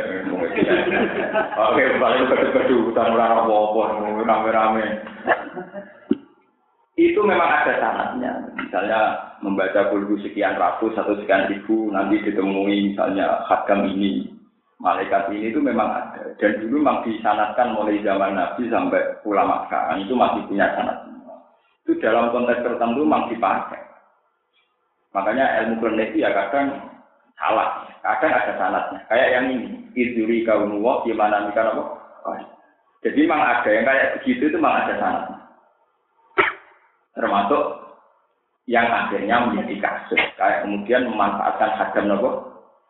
Oke, 1.57 1.83
balik 1.97 2.29
bedu-bedu, 2.29 2.93
utang 2.93 3.17
orang 3.17 3.45
apa 3.45 3.81
rame-rame. 4.25 4.85
Itu 6.93 7.25
memang 7.25 7.49
ada 7.49 7.73
sanatnya. 7.81 8.45
Misalnya 8.53 8.99
membaca 9.41 9.89
kulhu 9.89 10.21
sekian 10.21 10.57
ratus 10.57 10.93
atau 11.01 11.17
sekian 11.17 11.49
ribu, 11.49 11.89
nanti 11.89 12.21
ditemui 12.29 12.93
misalnya 12.93 13.41
hadam 13.49 13.89
ini, 13.89 14.29
malaikat 14.77 15.33
ini 15.33 15.49
itu 15.49 15.59
memang 15.59 15.89
ada. 15.89 16.37
Dan 16.37 16.61
dulu 16.61 16.85
memang 16.85 17.01
disanatkan 17.09 17.73
mulai 17.73 18.05
zaman 18.05 18.37
Nabi 18.37 18.69
sampai 18.69 19.17
ulama 19.25 19.65
sekarang 19.65 20.05
itu 20.05 20.13
masih 20.13 20.45
punya 20.45 20.69
sanatnya. 20.77 21.35
Itu 21.89 21.97
dalam 22.05 22.29
konteks 22.29 22.61
tertentu 22.61 23.01
memang 23.01 23.33
dipakai. 23.33 23.94
Makanya 25.15 25.63
ilmu 25.63 25.79
klinik 25.79 26.11
ya 26.19 26.27
kadang 26.35 26.91
salah, 27.39 27.87
kadang 28.03 28.35
ada 28.35 28.53
sanatnya. 28.59 28.99
Kayak 29.07 29.31
yang 29.31 29.45
ini, 29.47 29.67
iduri 29.95 30.43
kaum 30.43 30.75
gimana 31.07 31.47
nih 31.47 31.55
apa? 31.55 31.83
Jadi 32.99 33.23
memang 33.23 33.39
ada 33.39 33.69
yang 33.71 33.87
kayak 33.87 34.11
begitu 34.19 34.51
itu 34.51 34.57
memang 34.59 34.83
ada 34.83 34.93
sanatnya. 34.99 35.37
Termasuk 37.15 37.63
yang 38.67 38.91
akhirnya 38.91 39.35
menjadi 39.47 39.75
kasus. 39.87 40.19
Kayak 40.35 40.67
kemudian 40.67 41.07
memanfaatkan 41.07 41.71
hadam 41.79 42.05
nopo 42.11 42.29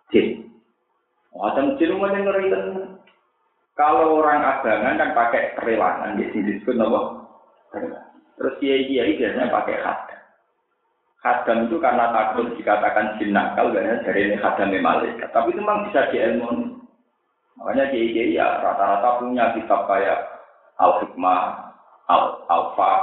jin. 0.09 0.49
Hadam 1.29 1.77
jin 1.77 1.93
macam 1.93 2.25
ngeri 2.25 2.49
Kalau 3.75 4.23
orang 4.23 4.39
abangan 4.39 4.97
kan 4.97 5.09
pakai 5.11 5.51
kerewangan, 5.59 6.17
di 6.17 6.31
disebut 6.31 6.73
nopo. 6.73 7.27
Terus 8.39 8.57
kiai 8.57 8.89
kiai 8.89 9.13
biasanya 9.13 9.53
pakai 9.53 9.77
hadam. 9.83 10.24
Hadam 11.23 11.67
itu 11.67 11.81
karena 11.81 12.11
takut 12.13 12.53
dikatakan 12.53 13.17
jin 13.17 13.33
nakal, 13.33 13.73
banyak 13.73 14.05
dari 14.05 14.29
ini 14.29 14.37
hadam 14.37 14.73
malaikat. 14.77 15.29
Tapi 15.33 15.53
itu 15.53 15.61
memang 15.63 15.89
bisa 15.89 16.09
diilmuni. 16.13 16.75
Makanya 17.55 17.89
kiai 17.89 18.35
ya 18.35 18.59
rata-rata 18.61 19.23
punya 19.23 19.55
kitab 19.55 19.87
kayak 19.87 20.19
Al-Hikmah, 20.75 21.71
Al-Alfa, 22.11 22.93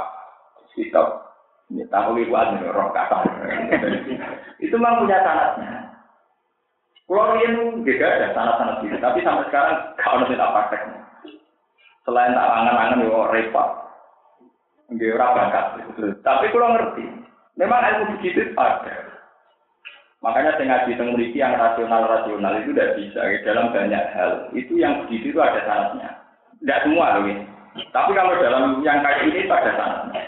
kitab 0.77 1.23
ini 1.73 1.89
tahu 1.89 2.21
ibu 2.21 2.37
roh 2.69 2.89
kata. 2.93 3.25
itu 4.63 4.75
memang 4.77 5.01
punya 5.01 5.17
sanatnya. 5.25 5.71
Pulau 7.09 7.35
ini 7.35 7.83
juga 7.83 8.07
ada 8.07 8.29
sanat-sanat 8.31 8.75
gitu, 8.85 8.95
tapi 9.01 9.25
sampai 9.25 9.47
sekarang 9.49 9.77
kalau 9.99 10.23
tidak 10.29 10.53
praktek. 10.53 10.81
Selain 12.03 12.35
tak 12.35 12.45
angan-angan 12.45 13.03
yo 13.07 13.27
repot. 13.31 13.69
Nggih 14.91 15.15
ora 15.15 15.27
bakat. 15.35 15.65
Tapi 16.21 16.45
kalau 16.51 16.75
ngerti. 16.75 17.05
Memang 17.53 17.85
ilmu 17.85 18.17
begitu 18.17 18.49
ada. 18.57 19.13
Makanya 20.23 20.55
saya 20.55 20.65
ngaji 20.71 20.91
tentang 20.95 21.19
yang 21.35 21.53
rasional-rasional 21.59 22.53
itu 22.63 22.71
tidak 22.71 22.95
bisa. 22.95 23.19
Dalam 23.43 23.75
banyak 23.75 24.03
hal, 24.15 24.31
itu 24.55 24.79
yang 24.79 25.03
begitu 25.03 25.35
itu 25.35 25.39
ada 25.43 25.59
syaratnya. 25.67 26.09
Tidak 26.63 26.81
semua 26.87 27.19
loh 27.19 27.27
ini. 27.27 27.43
Tapi 27.91 28.15
kalau 28.15 28.39
dalam 28.39 28.79
yang 28.87 29.03
kayak 29.03 29.27
ini 29.27 29.43
itu 29.43 29.51
ada 29.51 29.71
syaratnya. 29.75 30.23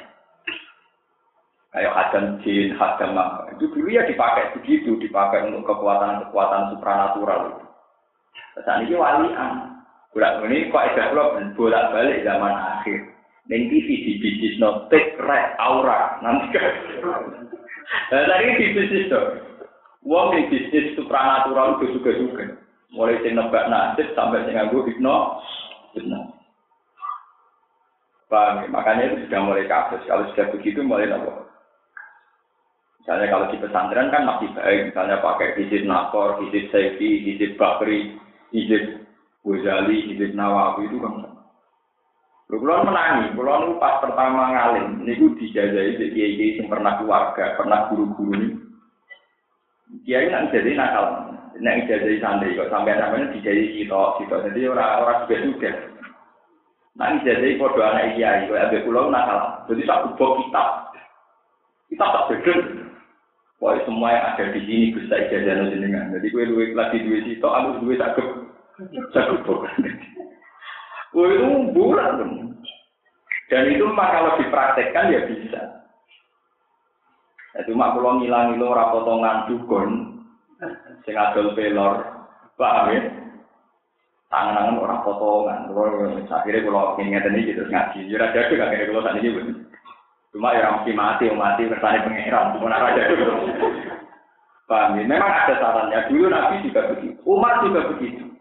Kayak 1.71 1.95
hadam 1.95 2.25
jin, 2.43 2.75
hadam 2.75 3.15
apa. 3.15 3.55
Itu 3.55 3.71
dulu 3.71 3.87
ya 3.87 4.03
dipakai 4.03 4.51
begitu, 4.59 4.99
dipakai 4.99 5.47
untuk 5.47 5.63
kekuatan-kekuatan 5.63 6.75
supranatural. 6.75 7.63
Saat 8.59 8.83
ini 8.83 8.99
walian. 8.99 9.79
Bolak 10.15 10.47
ini 10.47 10.71
kok 10.71 10.79
ada 10.79 11.11
bolak 11.59 11.91
balik 11.91 12.23
zaman 12.23 12.55
akhir. 12.55 13.14
Neng 13.45 13.69
TV 13.69 13.87
di 14.01 14.13
bisnis 14.17 14.57
no 14.57 14.89
take 14.89 15.13
red 15.21 15.53
aura 15.61 16.17
nanti 16.25 16.49
kan. 16.49 16.73
Nah, 18.09 18.25
tadi 18.25 18.57
di 18.57 18.73
bisnis 18.73 19.05
tuh. 19.05 19.37
Wong 20.01 20.33
di 20.33 20.49
bisnis 20.49 20.97
supranatural 20.97 21.77
itu 21.77 22.01
juga 22.01 22.11
juga. 22.17 22.45
Mulai 22.89 23.21
sing 23.21 23.37
nebak 23.37 23.69
nasib 23.69 24.09
sampai 24.17 24.45
sing 24.49 24.57
nganggo 24.57 24.85
hipno, 24.89 25.41
hipno. 25.93 26.33
Paham? 28.25 28.65
Ya? 28.65 28.73
Makanya 28.73 29.03
itu 29.13 29.29
sudah 29.29 29.41
mulai 29.45 29.69
kasus. 29.69 30.01
Kalau 30.09 30.25
sudah 30.33 30.49
begitu 30.49 30.81
mulai 30.81 31.05
nopo. 31.05 31.45
Misalnya 33.01 33.29
kalau 33.29 33.45
di 33.53 33.61
pesantren 33.61 34.09
kan 34.09 34.25
masih 34.25 34.49
baik. 34.57 34.89
Misalnya 34.89 35.21
pakai 35.21 35.53
hizib 35.61 35.85
Nakor, 35.85 36.41
hizib 36.41 36.65
Saifi, 36.73 37.21
hizib 37.21 37.53
Bakri, 37.61 38.17
hizib 38.49 39.05
Ghazali, 39.45 40.09
hizib 40.09 40.33
Nawawi 40.33 40.89
itu 40.89 40.97
kan 40.97 41.34
Lho 42.45 42.61
kula 42.61 42.85
menangi, 42.85 43.33
kula 43.33 43.65
niku 43.65 43.81
pas 43.81 43.97
pertama 44.05 44.53
ngalim 44.53 45.01
niku 45.01 45.33
dijajahi 45.33 45.97
di 45.97 46.13
kiai 46.13 46.53
sing 46.53 46.69
pernah 46.69 47.01
keluarga, 47.01 47.57
pernah 47.57 47.89
guru-guru 47.89 48.37
ini. 48.37 48.49
Kiai 50.05 50.29
nak 50.29 50.53
jadi 50.53 50.77
nakal, 50.77 51.33
nak 51.57 51.89
jadi 51.89 52.21
santri 52.21 52.53
kok 52.53 52.69
sampai 52.69 53.01
sampai 53.01 53.33
dijajahi 53.33 53.81
sitok 53.81 54.21
sitok. 54.21 54.45
Jadi 54.45 54.69
orang 54.69 54.93
orang 55.01 55.25
juga. 55.25 55.71
Nak 56.95 57.25
jadi 57.25 57.57
kode 57.57 57.81
anak 57.81 58.13
kiai, 58.13 58.45
kok 58.45 58.61
abe 58.61 58.77
kula 58.85 59.09
nakal. 59.09 59.65
Jadi 59.65 59.81
tak 59.89 60.01
buka 60.13 60.27
kitab, 60.45 60.67
kita 61.89 62.05
tak 62.05 62.25
beda. 62.29 62.55
Pokoknya 63.57 63.87
semua 63.89 64.13
yang 64.13 64.25
ada 64.35 64.43
di 64.53 64.61
sini 64.67 64.85
bisa 64.93 65.15
ijazah 65.17 65.73
jenengan. 65.73 66.13
Jadi 66.13 66.27
kue 66.29 66.45
duit 66.45 66.77
lagi 66.77 67.01
duit 67.01 67.25
sitok, 67.25 67.55
aku 67.55 67.81
duit 67.81 67.97
sakit, 67.97 68.27
sakit 69.15 69.41
Oh 71.15 71.27
itu 71.31 71.47
bulan 71.71 72.19
Dan 73.47 73.71
itu 73.71 73.87
mah 73.87 74.09
kalau 74.11 74.35
dipraktekkan 74.35 75.15
ya 75.15 75.21
bisa. 75.31 75.61
Ya, 77.55 77.59
cuma 77.71 77.95
kalau 77.95 78.19
ngilang-ngilang 78.19 78.67
ora 78.67 78.91
potongan 78.91 79.47
dukun, 79.47 80.19
sing 81.07 81.15
adol 81.15 81.55
pelor, 81.55 82.03
paham 82.59 82.91
ya? 82.91 83.01
Tangan-tangan 84.27 84.81
orang 84.81 85.03
potongan. 85.07 85.71
Akhirnya 86.27 86.65
kalau 86.67 86.99
ingin 86.99 87.23
ini 87.31 87.47
gitu 87.47 87.63
ngaji, 87.69 88.11
jurah 88.11 88.35
ya 88.35 88.51
jadi 88.51 88.59
akhirnya 88.59 88.87
kalau 88.91 89.03
saat 89.07 89.17
ini 89.23 89.55
Cuma 90.35 90.51
ya 90.51 90.67
mesti 90.75 90.91
mati, 90.91 91.31
mati 91.31 91.63
kersane 91.63 92.03
pangeran, 92.03 92.59
cuma 92.59 92.75
aja 92.75 93.07
dulu. 93.07 93.55
Paham 94.67 94.99
ya? 94.99 95.07
Memang 95.07 95.31
ada 95.31 95.53
sarannya. 95.63 96.11
Dulu 96.11 96.27
Nabi 96.27 96.67
juga 96.67 96.91
begitu, 96.91 97.15
Umar 97.23 97.63
juga 97.63 97.87
begitu. 97.95 98.34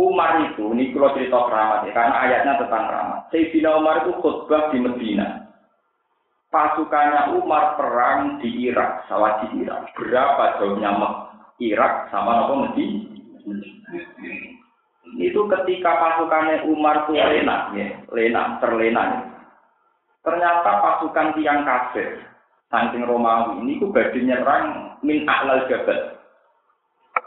Umar 0.00 0.48
itu, 0.48 0.64
ini 0.72 0.96
kalau 0.96 1.12
cerita 1.12 1.36
keramat 1.44 1.84
ya, 1.84 1.92
karena 1.92 2.16
ayatnya 2.24 2.52
tentang 2.56 2.88
keramat. 2.88 3.20
Sayyidina 3.28 3.70
Umar 3.76 4.00
itu 4.00 4.16
khutbah 4.24 4.72
di 4.72 4.78
Medina. 4.80 5.28
Pasukannya 6.48 7.36
Umar 7.36 7.76
perang 7.76 8.40
di 8.40 8.48
Irak, 8.64 9.04
sawah 9.06 9.44
di 9.44 9.60
Irak. 9.60 9.92
Berapa 9.92 10.56
jauhnya 10.56 10.90
Irak 11.60 12.08
sama 12.08 12.48
apa 12.48 12.52
Medina? 12.64 13.12
Itu 15.20 15.44
ketika 15.52 15.90
pasukannya 16.00 16.64
Umar 16.64 17.04
itu 17.04 17.20
lena, 17.20 17.68
ya, 17.76 17.88
lena, 18.08 18.56
terlena. 18.64 19.02
Ya. 19.04 19.20
Ternyata 20.24 20.70
pasukan 20.80 21.36
tiang 21.36 21.60
kafir, 21.68 22.24
saking 22.72 23.04
Romawi, 23.04 23.60
ini 23.64 23.80
ku 23.80 23.92
badai 23.92 24.20
nyerang 24.20 24.96
min 25.04 25.28
a'lal 25.28 25.68
jabal. 25.68 26.16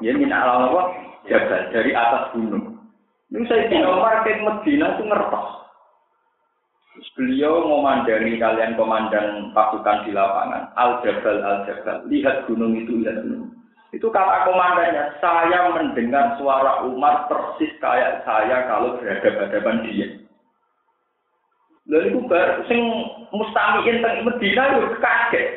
Ya, 0.02 0.14
min 0.18 0.34
a'lal 0.34 0.74
apa? 0.74 1.13
Jabal 1.28 1.72
dari 1.72 1.92
atas 1.94 2.34
gunung. 2.36 2.78
Ini 3.34 3.50
saya 3.50 3.66
di 3.66 3.78
nomor 3.82 4.22
ke 4.22 4.38
Medina 4.38 4.94
itu 4.94 5.04
ngertos. 5.10 5.50
Beliau 7.18 7.66
memandani 7.66 8.38
kalian 8.38 8.78
komandan 8.78 9.50
pasukan 9.58 10.06
di 10.06 10.14
lapangan. 10.14 10.70
Al 10.78 11.02
Jabal, 11.02 11.42
Al 11.42 11.66
Jabal. 11.66 12.06
Lihat 12.06 12.46
gunung 12.46 12.78
itu, 12.78 13.02
lihat 13.02 13.26
gunung. 13.26 13.50
Itu 13.90 14.10
kata 14.14 14.46
komandannya, 14.46 15.18
saya 15.22 15.74
mendengar 15.74 16.38
suara 16.38 16.86
Umar 16.86 17.26
persis 17.30 17.74
kayak 17.82 18.26
saya 18.26 18.66
kalau 18.70 18.98
berhadapan-hadapan 19.02 19.78
dia. 19.86 20.08
Lalu 21.90 22.16
itu 22.16 22.20
baru 22.32 22.64
sing 22.72 22.82
mustamiin 23.36 24.00
teng 24.00 24.24
Medina 24.24 24.64
itu 24.72 24.98
kaget. 25.04 25.48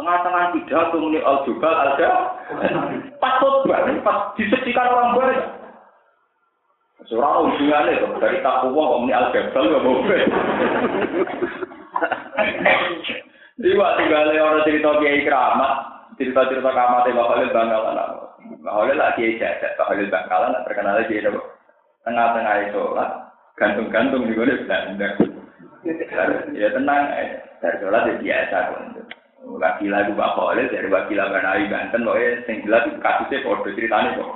Tengah-tengah 0.00 0.56
pidato 0.56 0.96
muni 0.96 1.20
al 1.20 1.44
jubal 1.44 1.76
al 1.76 1.92
pas 3.20 3.36
khotbah, 3.36 3.84
pas 4.00 4.32
disaksikan 4.32 4.88
orang 4.88 5.12
banyak. 5.12 5.44
Surah 7.04 7.44
hubungannya 7.44 8.00
tuh 8.00 8.16
dari 8.16 8.40
takwa 8.40 8.80
kok 8.80 9.00
muni 9.04 9.12
al 9.12 9.28
jabal 9.28 9.68
gak 9.68 9.84
mau 9.84 10.00
Jadi 13.60 13.76
waktu 13.76 14.02
gale 14.08 14.40
orang 14.40 14.64
cerita 14.64 14.88
kiai 15.04 15.20
keramat, 15.20 15.72
cerita-cerita 16.16 16.72
keramat 16.72 17.04
ya 17.04 17.12
bakal 17.20 17.44
bangkalan 17.52 18.00
aku. 18.00 18.24
Bakal 18.64 18.96
lah 18.96 19.12
kiai 19.20 19.36
jadat, 19.36 19.76
bakal 19.76 20.00
bangkalan 20.00 20.64
terkenal 20.64 20.96
lagi 20.96 21.20
ya 21.20 21.28
tengah-tengah 22.08 22.72
sholat, 22.72 23.10
gantung-gantung 23.60 24.24
di 24.24 24.32
gue 24.32 24.64
Belanda. 24.64 25.08
Ya 26.56 26.72
tenang, 26.72 27.04
dari 27.60 27.76
sholat 27.84 28.08
ya 28.08 28.14
biasa 28.16 28.56
kok. 28.72 29.19
Wakila 29.40 30.04
itu 30.04 30.12
Pak 30.12 30.32
Khalid 30.36 30.68
dari 30.68 30.88
Wakila 30.92 31.32
Banawi 31.32 31.72
Banten, 31.72 32.04
pokoknya 32.04 32.44
yang 32.44 32.56
jelas 32.64 32.82
itu 32.84 32.98
kasusnya 33.00 33.44
kode 33.44 33.70
ceritanya 33.72 34.16
kok. 34.20 34.30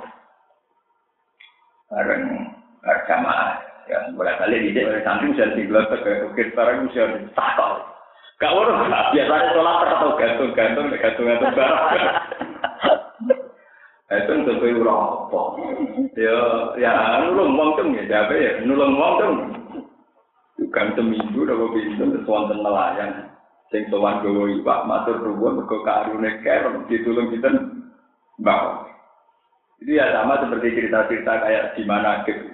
Bareng 1.93 2.23
jamaah, 3.05 3.61
ya 3.85 3.97
boleh 4.17 4.33
kali 4.41 4.65
di 4.65 4.73
sini 4.73 5.05
santri 5.05 5.33
bisa 5.33 5.53
digelar 5.53 5.85
ke 5.89 6.25
ukir 6.29 6.49
sekarang 6.53 6.89
bisa 6.89 7.05
ditakal. 7.21 7.85
Gak 8.35 8.51
urus, 8.51 8.91
biasanya 9.15 9.53
sholat 9.55 9.77
atau 9.95 10.09
gantung-gantung, 10.19 10.91
gantung-gantung 10.91 11.53
barang. 11.55 12.17
Itu 14.05 14.31
untuk 14.37 14.61
itu 14.61 14.83
apa? 14.85 15.41
Ya, 16.13 16.37
ya 16.77 16.93
nulung 17.25 17.55
wong 17.57 17.69
tuh 17.79 17.89
ya, 17.95 18.03
jabe 18.05 18.35
ya, 18.37 18.51
nulung 18.67 18.99
wong 18.99 19.11
tuh. 19.17 19.33
Bukan 20.61 20.87
seminggu, 20.99 21.47
udah 21.47 21.57
pintu, 21.71 22.03
sesuatu 22.15 22.53
nelayan. 22.53 23.34
Sing 23.73 23.89
sowan 23.89 24.21
gowo 24.21 24.45
iwak, 24.45 24.85
matur 24.85 25.17
ruwun, 25.25 25.57
mergo 25.57 25.81
karune 25.81 26.37
kerem, 26.45 26.85
ditulung 26.85 27.33
kita, 27.33 27.49
mbak. 28.37 28.61
Itu 29.81 29.97
ya 29.97 30.13
sama 30.13 30.37
seperti 30.37 30.77
cerita-cerita 30.77 31.33
kayak 31.41 31.73
di 31.73 31.83
mana 31.83 32.21
gitu. 32.29 32.53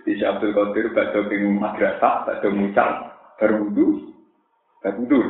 Jadi 0.00 0.10
si 0.16 0.24
Abdul 0.24 0.56
Qadir 0.56 0.96
badhe 0.96 1.20
ping 1.28 1.60
madrasah, 1.60 2.24
badhe 2.24 2.48
mucal, 2.48 3.12
berwudu, 3.36 4.16
berwudu. 4.80 5.20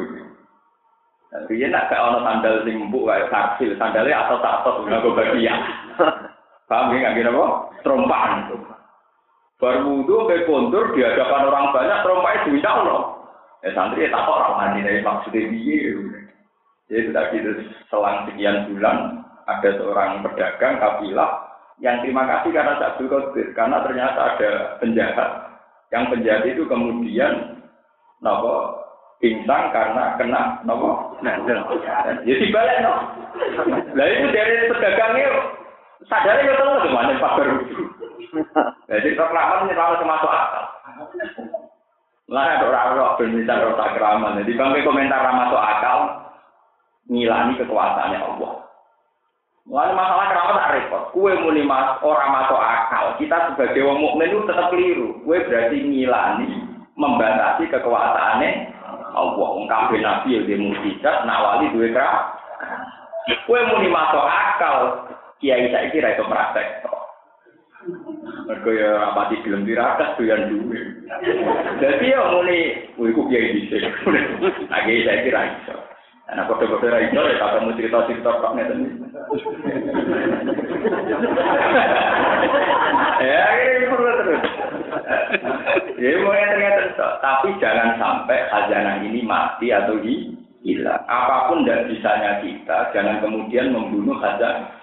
Tapi 1.29 1.61
ya 1.61 1.69
nak 1.69 1.93
kayak 1.93 2.05
ono 2.09 2.19
sandal 2.25 2.65
sing 2.65 2.89
empuk 2.89 3.05
sandalnya 3.77 4.17
atau 4.25 4.41
tak 4.41 4.65
atau 4.65 4.81
nganggo 4.87 5.13
bagian. 5.13 5.61
Paham 6.71 6.95
ya 6.97 7.13
nggak 7.13 7.35
apa? 7.35 7.47
Trompaan. 7.85 8.55
Berwudu 9.59 10.31
ke 10.31 10.47
kontur 10.47 10.95
di 10.95 11.03
hadapan 11.03 11.51
orang 11.51 11.75
banyak, 11.75 11.99
trompanya 12.07 12.45
diminta 12.47 12.73
loh. 12.87 13.18
Ya 13.67 13.75
santri 13.75 14.07
ya 14.07 14.15
tak 14.15 14.31
orang 14.31 14.55
mandi 14.55 14.87
dari 14.87 15.03
maksudnya 15.03 15.51
dia. 15.51 15.91
Jadi 16.89 17.11
tadi 17.11 17.37
itu 17.43 17.53
selang 17.91 18.31
sekian 18.31 18.71
bulan 18.71 19.27
ada 19.51 19.69
seorang 19.77 20.23
pedagang 20.23 20.79
kafilah 20.79 21.49
yang 21.83 21.99
terima 22.03 22.27
kasih 22.27 22.51
karena 22.55 22.79
Abdul 22.79 23.11
Qadir 23.11 23.47
karena 23.59 23.83
ternyata 23.83 24.21
ada 24.35 24.51
penjahat. 24.79 25.31
Yang 25.91 26.05
penjahat 26.15 26.43
itu 26.47 26.63
kemudian 26.71 27.61
nopo 28.23 28.79
pingsan 29.19 29.63
karena 29.75 30.15
kena 30.17 30.63
nopo 30.63 31.19
nah 31.21 31.35
ya 31.43 32.35
balik 32.55 32.79
no. 32.83 32.93
Lah 33.99 34.07
itu 34.07 34.27
dari 34.31 34.71
pedagangnya 34.71 35.29
sadarnya 36.07 36.47
ya 36.47 36.55
tahu 36.63 36.83
gimana 36.87 37.19
pak 37.19 37.35
baru. 37.43 37.57
Jadi 38.87 39.09
reklaman 39.19 39.67
ini 39.67 39.75
selalu 39.75 39.95
termasuk 39.99 40.31
akal 40.31 40.65
lah 42.29 42.45
ada 42.45 42.65
orang-orang 42.69 43.17
bermisal 43.17 43.73
rasa 43.73 43.97
keraman 43.97 44.41
jadi 44.45 44.53
bangkai 44.53 44.85
komentar 44.85 45.21
masuk 45.33 45.61
akal 45.61 45.99
ngilani 47.09 47.57
kekuasaannya 47.57 48.21
Allah 48.21 48.69
Lalu 49.69 49.93
masalah 50.01 50.33
keramat 50.33 50.57
tak 50.57 50.73
repot. 50.81 51.03
Kue 51.13 51.33
muni 51.45 51.61
mas 51.61 52.01
orang 52.01 52.33
masuk 52.33 52.57
akal. 52.57 53.21
Kita 53.21 53.53
sebagai 53.53 53.85
wong 53.85 54.01
mukmin 54.01 54.33
itu 54.33 54.41
tetap 54.49 54.73
keliru. 54.73 55.21
Kue 55.29 55.45
berarti 55.45 55.77
ngilani, 55.85 56.49
membatasi 56.97 57.69
kekuasaannya 57.69 58.51
Allah. 59.13 59.49
Kabeh 59.69 60.01
nabi 60.01 60.41
ya 60.41 60.49
dia 60.49 60.57
mukjizat, 60.57 61.29
nawali 61.29 61.69
duwe 61.77 61.93
kera. 61.93 62.33
Kue 63.45 63.61
muni 63.69 63.93
masuk 63.93 64.25
akal, 64.25 65.05
kiai 65.37 65.69
saya 65.69 65.93
kira 65.93 66.17
itu 66.17 66.25
praktek. 66.25 66.88
Mergo 67.79 68.71
ya 68.75 69.15
apa 69.15 69.31
di 69.31 69.39
film 69.47 69.63
dirakas 69.63 70.19
yang 70.19 70.51
duwe. 70.51 70.83
Jadi 71.79 72.11
ya 72.11 72.27
muni, 72.35 72.91
kue 72.99 73.15
ku 73.15 73.31
kiai. 73.31 73.71
Nah, 74.67 74.81
kiai 74.83 75.07
saya 75.07 75.23
kira 75.23 75.41
itu. 75.47 75.77
Nah, 76.29 76.45
kode-kode 76.45 76.91
ra 76.91 77.01
iso 77.07 77.23
ya 77.23 77.39
kamu 77.39 77.79
cerita-cerita 77.79 78.29
kok 78.29 78.53
ngeten. 78.59 79.01
Ya, 83.23 83.43
ini 83.57 83.87
perlu 83.89 84.11
terus. 84.13 84.43
Ya, 85.97 86.11
mau 86.21 86.35
ternyata 86.35 87.07
tapi 87.23 87.49
jangan 87.63 87.97
sampai 87.97 88.45
khazanah 88.51 89.07
ini 89.07 89.23
mati 89.23 89.71
atau 89.71 90.03
hilang. 90.03 91.03
Apa 91.07 91.49
pun 91.49 91.63
tidak 91.63 91.95
bisanya 91.95 92.43
kita, 92.43 92.91
jangan 92.91 93.23
kemudian 93.23 93.71
membunuh 93.71 94.19
khazanah. 94.19 94.78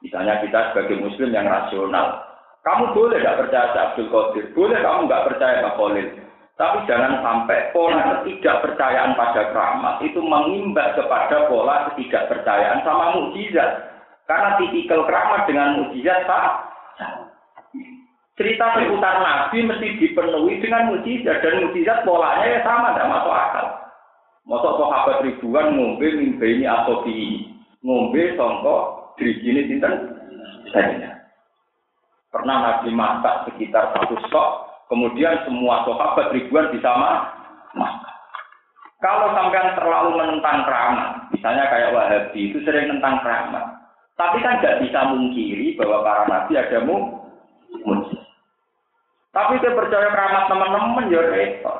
Misalnya 0.00 0.40
kita 0.40 0.72
sebagai 0.72 0.96
muslim 1.00 1.30
yang 1.32 1.44
rasional, 1.44 2.24
kamu 2.64 2.92
boleh 2.96 3.20
tidak 3.20 3.38
percaya 3.44 3.92
Abdul 3.92 4.08
Qadir, 4.08 4.44
boleh 4.56 4.78
kamu 4.80 5.00
nggak 5.08 5.26
percaya 5.32 5.64
Pak 5.64 5.74
Khalil, 5.76 6.08
tapi 6.60 6.84
jangan 6.84 7.24
sampai 7.24 7.72
pola 7.72 8.20
ketidakpercayaan 8.20 9.16
pada 9.16 9.48
keramat 9.48 10.04
itu 10.04 10.20
mengimbas 10.20 10.92
kepada 10.92 11.48
pola 11.48 11.88
ketidakpercayaan 11.88 12.84
sama 12.84 13.16
mukjizat. 13.16 13.88
Karena 14.28 14.60
tipikal 14.60 15.08
keramat 15.08 15.48
dengan 15.48 15.80
mukjizat 15.80 16.28
tak 16.28 16.68
Cerita 18.36 18.72
seputar 18.72 19.20
Nabi 19.20 19.68
mesti 19.68 20.00
dipenuhi 20.00 20.60
dengan 20.60 20.92
mukjizat 20.92 21.40
dan 21.40 21.64
mukjizat 21.64 22.04
polanya 22.04 22.44
ya 22.44 22.60
sama, 22.60 22.92
tidak 22.92 23.08
masuk 23.08 23.34
akal. 23.36 23.66
Masuk 24.44 24.72
sahabat 24.80 25.16
ribuan 25.24 25.76
ngombe 25.76 26.08
mimpi 26.12 26.60
ini 26.60 26.68
atau 26.68 27.04
di 27.08 27.48
ngombe 27.80 28.36
songkok 28.36 28.99
dirijini 29.20 29.68
sinten 29.68 29.94
saja. 30.72 31.20
Pernah 32.32 32.56
Nabi 32.62 32.88
masak 32.94 33.52
sekitar 33.52 33.92
satu 33.92 34.16
stok 34.26 34.70
Kemudian 34.90 35.46
semua 35.46 35.86
sahabat 35.86 36.34
ribuan 36.34 36.74
bisa 36.74 36.90
makan. 36.90 38.10
Kalau 38.98 39.32
sampean 39.32 39.78
terlalu 39.78 40.18
menentang 40.18 40.66
keramat, 40.66 41.30
misalnya 41.30 41.70
kayak 41.70 41.94
Wahabi 41.94 42.50
itu 42.50 42.58
sering 42.66 42.90
tentang 42.90 43.22
keramat. 43.22 43.86
Tapi 44.18 44.42
kan 44.42 44.58
tidak 44.58 44.82
bisa 44.84 45.00
mungkiri 45.14 45.78
bahwa 45.78 46.04
para 46.04 46.22
nabi 46.26 46.58
ada 46.58 46.82
mujizat. 46.84 48.20
Tapi 49.30 49.62
saya 49.62 49.78
percaya 49.78 50.10
keramat 50.10 50.44
teman-teman 50.50 51.08
ya 51.14 51.22
repot. 51.22 51.78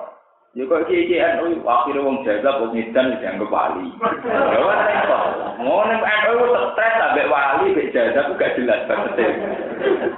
Ya 0.50 0.66
kok 0.66 0.82
iki 0.90 1.06
iki 1.06 1.22
NU 1.38 1.62
akhire 1.62 2.02
wong 2.02 2.26
jaga 2.26 2.58
wong 2.58 2.74
edan 2.74 3.22
dianggap 3.22 3.54
wali. 3.54 3.86
Ya 4.26 4.58
ora 4.58 4.82
repot. 4.82 5.22
Ngono 5.62 5.94
NU 5.94 6.34
stres 6.74 6.94
ambek 7.06 7.30
wali 7.30 7.70
mek 7.70 7.94
jaga 7.94 8.26
ku 8.26 8.34
gak 8.34 8.58
jelas 8.58 8.82
banget. 8.90 9.30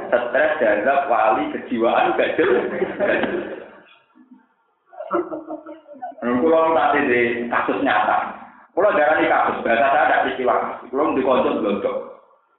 Stres 0.08 0.52
jaga 0.56 1.04
wali 1.12 1.52
kejiwaan 1.52 2.16
gak 2.16 2.32
jelas. 2.40 2.64
Kulo 6.24 6.60
nanti 6.72 7.00
di 7.04 7.20
kasus 7.52 7.84
nyata. 7.84 8.32
Kulo 8.72 8.88
darani 8.96 9.28
kasus, 9.28 9.60
bahasa 9.60 9.84
saya 9.84 10.02
ada 10.08 10.22
peristiwa. 10.24 10.80
Kulo 10.88 11.12
di 11.12 11.20
konco. 11.20 11.92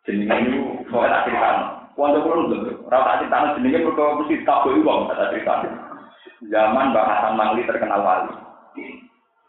Jenenge 0.05 0.45
itu 0.45 0.61
kok 0.93 1.09
tak 1.09 1.25
cerita. 1.25 1.49
Konco 1.97 2.21
kulo 2.21 2.53
blodok. 2.53 2.85
Ora 2.85 3.01
tak 3.01 3.17
cerita 3.25 3.57
jenenge 3.57 3.81
mergo 3.81 4.21
mesti 4.21 4.45
tabu 4.45 4.77
wong 4.85 5.09
tak 5.09 5.33
cerita. 5.33 5.92
Zaman 6.51 6.91
Mbak 6.91 7.07
Hasan 7.07 7.33
Mangli 7.39 7.63
terkenal 7.63 8.01
wali. 8.03 8.33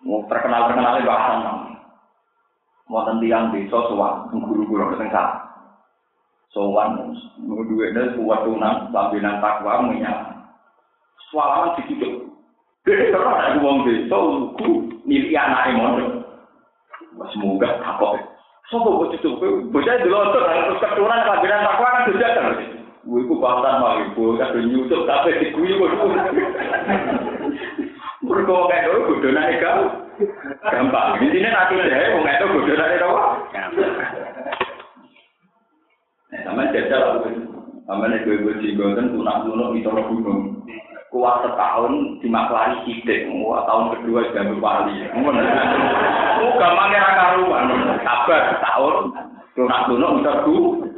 Mau 0.05 0.22
terkenal 0.28 0.68
terkenalnya 0.68 1.03
Mbak 1.03 1.18
Hasan 1.18 1.40
Mangli. 1.42 1.74
Mau 2.92 3.03
tentiang 3.09 3.49
desa 3.51 3.78
sowan 3.88 4.28
guru-guru 4.28 4.92
keteng 4.92 5.09
sana. 5.09 5.40
Sowan 6.53 7.16
duwene 7.40 8.14
kuat 8.14 8.45
tunan 8.45 8.92
pambinan 8.92 9.40
takwa 9.40 9.88
menyang. 9.88 10.45
Swalaman 11.32 11.74
dicucuk. 11.80 12.30
Dene 12.84 13.09
terus 13.09 13.24
ada 13.24 13.57
wong 13.64 13.88
desa 13.88 14.16
ku 14.61 14.92
milik 15.09 15.32
anake 15.32 15.70
mondok. 15.74 16.11
Semoga 17.32 17.80
kapok. 17.80 18.20
Sopo 18.68 19.09
kok 19.09 19.16
cucuk 19.16 19.40
bocah 19.72 19.97
delok 20.05 20.30
terus 20.36 20.78
keturunan 20.78 21.24
pambinan 21.24 21.64
takwa 21.64 21.88
kan 21.88 22.07
dojakan. 22.12 22.84
gue 23.05 23.20
itu 23.20 23.34
bahkan 23.36 23.84
malah 23.84 24.09
gue 24.16 24.40
kasih 24.40 24.64
nyusup 24.64 25.05
tapi 25.05 25.36
di 25.36 25.52
gue 25.52 25.76
gue 25.76 25.88
dulu 25.92 26.16
berkuah 28.24 28.64
kayak 28.72 28.84
dulu 28.88 29.00
gue 29.12 29.28
dona 29.28 29.42
ikan 29.61 29.78
gampang. 30.72 31.20
Di 31.20 31.28
sini 31.28 31.48
nanti 31.52 31.76
deh 31.76 32.16
mau 32.16 32.24
kayak 32.24 32.40
dulu 32.40 32.64
gue 32.64 32.68
dona 32.72 32.86
ikan 32.96 33.12
nah 36.32 36.40
sama 36.48 36.72
jajal 36.72 37.28
sama 37.84 38.09
nih 38.09 38.24
gue 38.24 38.40
gue 38.40 38.55
cibo 38.64 38.96
kan 38.96 39.12
tuh 39.12 39.20
nak 39.20 39.44
itu 39.76 39.88
lo 39.92 40.02
gunung. 40.09 40.64
Kuat 41.12 41.46
setahun 41.46 42.18
dimaklari 42.24 42.74
sidik 42.88 43.28
kuat 43.30 43.68
tahun 43.70 44.00
kedua 44.00 44.32
jam 44.32 44.50
berwali 44.50 45.07
mau 45.12 45.30
gampangnya 46.59 47.07
rakaruan 47.07 47.70
sabar 48.02 48.40
setahun 48.50 48.96
tuh 49.55 49.68
nak 49.68 49.86
dulu 49.92 50.24
itu 50.24 50.93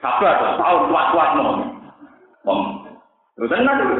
Sabar, 0.00 0.56
tahun 0.56 0.88
kuat-kuat 0.88 1.30
mau. 1.36 1.60
Om, 2.48 2.60
lu 3.36 3.46
tenang 3.52 3.76
dulu. 3.84 3.96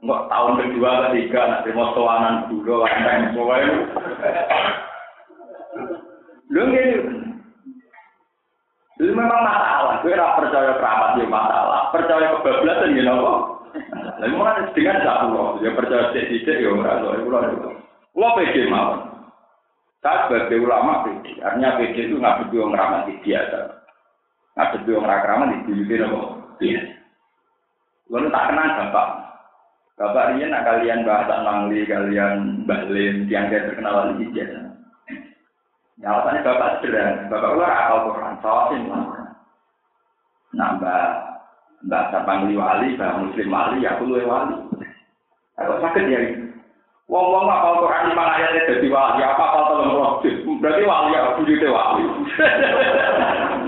Enggak 0.00 0.22
tahun 0.26 0.52
kedua, 0.58 0.90
ketiga, 1.06 1.40
nak 1.46 1.62
terima 1.62 1.94
soanan 1.94 2.34
dulu, 2.50 2.82
semua 2.82 3.54
itu. 3.62 3.76
Lu 6.50 6.60
gini, 6.66 7.20
itu 9.00 9.16
memang 9.16 9.40
masalah. 9.40 10.04
Gue 10.04 10.12
rasa 10.12 10.36
percaya 10.36 10.76
keramat 10.76 11.10
dia 11.16 11.24
masalah. 11.24 11.88
Percaya 11.88 12.36
kebablasan 12.36 12.92
gitu 12.92 13.08
kok. 13.08 13.40
Lalu 14.20 14.34
mana 14.36 14.68
dengan 14.76 15.00
satu 15.00 15.56
dia 15.64 15.72
percaya 15.72 16.12
tidak 16.12 16.60
ya 16.60 16.68
orang 16.68 17.00
tua 17.00 17.16
itu 17.16 17.28
loh. 17.32 17.72
Lo 18.12 18.28
pede 18.36 18.68
mau. 18.68 19.00
Saya 20.04 20.28
sebagai 20.28 20.60
ulama 20.60 21.08
pede. 21.08 21.32
Artinya 21.40 21.80
pede 21.80 22.00
itu 22.12 22.20
nggak 22.20 22.36
butuh 22.44 22.68
ngeramati 22.68 23.12
biasa. 23.24 23.79
Dua 24.84 25.00
orang 25.00 25.20
keramat 25.24 25.48
di 25.66 25.72
sini 25.76 25.94
nopo. 26.00 26.20
Iya. 26.60 26.82
Lalu 28.10 28.26
tak 28.28 28.46
kenal 28.50 28.68
bapak. 28.76 29.08
Bapak 30.00 30.26
Rian 30.32 30.48
nak 30.48 30.64
kalian 30.64 31.04
bahasa 31.04 31.44
Mangli, 31.44 31.84
kalian 31.84 32.64
Bahlin, 32.64 33.28
yang 33.28 33.52
saya 33.52 33.68
terkenal 33.68 34.16
di 34.16 34.32
sini. 34.32 34.40
Ya 36.00 36.16
alasannya 36.16 36.40
bapak 36.40 36.80
sederhana, 36.80 37.28
bapak 37.28 37.50
keluar 37.52 37.72
akal 37.76 37.98
Quran, 38.08 38.34
sawasin 38.40 38.82
lah. 38.88 39.04
Mbak 40.56 41.04
mbak 41.84 42.08
Sapangli 42.12 42.56
wali, 42.56 42.96
mbak 42.96 43.16
Muslim 43.20 43.52
wali, 43.52 43.84
ya 43.84 43.96
aku 43.96 44.08
luwe 44.08 44.24
wali. 44.24 44.56
Aku 45.60 45.76
sakit 45.84 46.04
ya. 46.08 46.20
Wong-wong 47.10 47.50
apal 47.50 47.82
Quran 47.84 48.14
lima 48.14 48.24
ayat 48.38 48.70
jadi 48.70 48.88
wali, 48.88 49.20
apa 49.20 49.42
apal 49.42 49.62
tolong 49.66 49.92
roh 49.92 50.12
Berarti 50.62 50.82
wali 50.86 51.10
ya, 51.12 51.34
bujute 51.36 51.68
wali. 51.68 52.04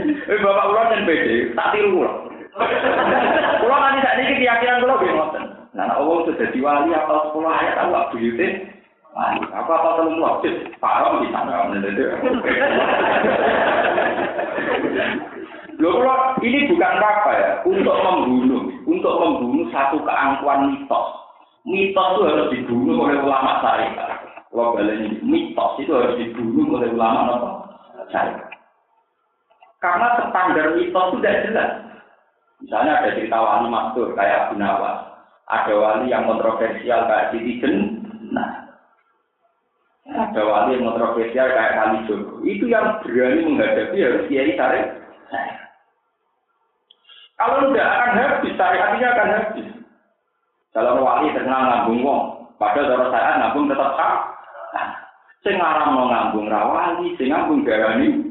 Eh 0.00 0.38
bapak 0.40 0.68
ulang 0.72 0.88
dan 0.88 1.04
PD, 1.04 1.52
tak 1.52 1.76
tiru 1.76 2.00
ulang. 2.00 2.32
Kulo 3.62 3.76
nanti 3.76 4.04
saat 4.04 4.20
ini 4.20 4.40
keyakinan 4.44 4.84
kulo 4.84 4.94
gue 5.00 5.12
ngoten. 5.12 5.44
Nah, 5.72 5.96
Allah 5.96 6.16
sudah 6.28 6.36
jadi 6.36 6.58
wali 6.60 6.92
apal 6.92 7.32
sepuluh 7.32 7.48
ayat, 7.48 7.80
aku 7.80 8.20
bujute 8.20 8.48
apa 9.12 9.72
apa 9.72 9.88
kalau 10.00 10.16
mau 10.16 10.40
paham 10.80 11.20
di 11.20 11.28
sana 11.32 11.68
Loh, 15.80 15.98
ini 16.44 16.70
bukan 16.70 16.94
apa 17.02 17.30
ya, 17.34 17.50
untuk 17.66 17.96
membunuh, 17.96 18.70
untuk 18.86 19.14
membunuh 19.18 19.66
satu 19.74 19.98
keangkuhan 20.04 20.70
mitos. 20.70 21.06
Mitos 21.66 22.08
itu 22.14 22.22
harus 22.22 22.50
dibunuh 22.54 23.02
oleh 23.02 23.18
ulama 23.18 23.58
syariat. 23.64 24.22
Kalau 24.52 24.78
ini 24.78 25.18
mitos 25.26 25.72
itu 25.82 25.90
harus 25.90 26.14
dibunuh 26.20 26.78
oleh 26.78 26.92
ulama 26.94 27.20
apa? 27.34 27.50
Karena 29.82 30.14
standar 30.30 30.78
mitos 30.78 31.10
tidak 31.18 31.38
jelas. 31.50 31.70
Misalnya 32.62 33.02
ada 33.02 33.18
cerita 33.18 33.34
wali 33.34 33.66
mastur 33.66 34.14
kayak 34.14 34.46
Abu 34.46 34.54
Nawas. 34.54 35.10
Ada 35.50 35.74
wali 35.74 36.06
yang 36.06 36.30
kontroversial 36.30 37.10
kayak 37.10 37.34
Siti 37.34 37.58
Nah, 38.30 38.50
ada 40.06 40.42
wali 40.46 40.78
yang 40.78 40.86
kontroversial 40.86 41.50
kayak 41.50 41.74
Kali 41.74 41.98
Joko. 42.06 42.38
Itu 42.46 42.70
yang 42.70 43.02
berani 43.02 43.42
menghadapi 43.42 43.98
harus 43.98 44.26
kiai 44.30 44.54
tarik. 44.54 44.86
Kalau 47.34 47.74
tidak 47.74 47.90
akan 47.90 48.18
habis, 48.22 48.54
syariatnya 48.54 49.06
akan 49.10 49.28
habis. 49.34 49.68
Kalau 50.70 51.02
wali 51.02 51.34
terkenal 51.34 51.62
ngambung 51.66 52.06
wong, 52.06 52.22
padahal 52.54 52.86
cara 52.86 53.06
saya 53.10 53.30
ngambung 53.42 53.66
tetap 53.66 53.90
sah. 53.98 54.14
Nah, 54.78 54.88
sing 55.42 55.58
mau 55.58 56.06
ngambung 56.06 56.46
rawali, 56.46 57.18
sing 57.18 57.34
ngambung 57.34 57.66
darani. 57.66 58.30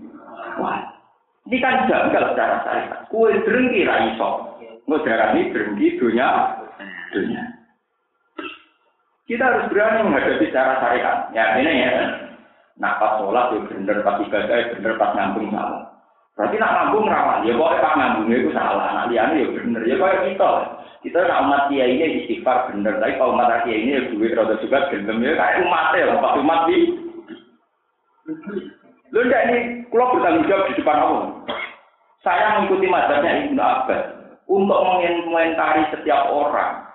Ini 1.51 1.59
kan 1.59 1.83
janggal 1.83 2.31
secara 2.31 2.63
syariat. 2.63 3.11
Kue 3.11 3.35
drengki 3.43 3.83
ra 3.83 4.07
iso. 4.15 4.55
Darani 4.87 5.51
drengki 5.51 5.99
dunia 5.99 6.55
dunia. 7.11 7.43
Kita 9.27 9.43
harus 9.43 9.67
berani 9.67 10.07
menghadapi 10.07 10.47
secara 10.47 10.79
syariat. 10.79 11.27
Ya 11.35 11.59
ini 11.59 11.83
ya. 11.83 11.91
Nah 12.79 12.95
pas 13.03 13.19
sholat 13.19 13.51
ya 13.51 13.67
bener, 13.67 13.99
pas 13.99 14.23
ibadah 14.23 14.55
ya 14.55 14.71
bener, 14.79 14.95
pas 14.95 15.11
ngambung 15.11 15.51
salah. 15.51 15.91
Berarti 16.39 16.55
nak 16.55 16.71
ngambung 16.71 17.11
rawan. 17.11 17.43
Ya 17.43 17.51
pokoknya 17.59 17.83
pas 17.83 17.93
ngambungnya 17.99 18.37
itu 18.39 18.51
salah. 18.55 18.87
Nah 18.95 19.05
liane 19.11 19.43
ya 19.43 19.47
bener. 19.51 19.81
Ya 19.83 19.95
kayak 19.99 20.23
kita. 20.31 20.49
Kita 21.03 21.19
nak 21.27 21.41
umat 21.51 21.63
dia 21.67 21.83
ini 21.83 22.23
istighfar 22.23 22.71
bener. 22.71 22.95
Tapi 22.95 23.19
kalau 23.19 23.35
umat 23.35 23.67
dia 23.67 23.75
ini 23.75 23.99
ya 23.99 24.01
duit 24.07 24.39
rada 24.39 24.55
juga 24.63 24.87
gendem 24.87 25.19
ya 25.19 25.35
kayak 25.35 25.67
umat 25.67 25.85
ya. 25.99 26.15
Pas 26.15 26.39
umat 26.39 26.59
di. 26.71 26.77
Lu 29.11 29.19
enggak 29.27 29.43
ini, 29.51 29.59
kalau 29.91 30.15
bertanggung 30.15 30.47
jawab 30.47 30.71
di 30.71 30.79
depan 30.79 30.99
Allah. 31.03 31.27
Saya 32.23 32.45
mengikuti 32.61 32.87
mazhabnya 32.87 33.43
Ibnu 33.49 33.59
Abbas 33.59 34.03
untuk 34.45 34.79
mengomentari 34.83 35.83
setiap 35.89 36.29
orang 36.29 36.85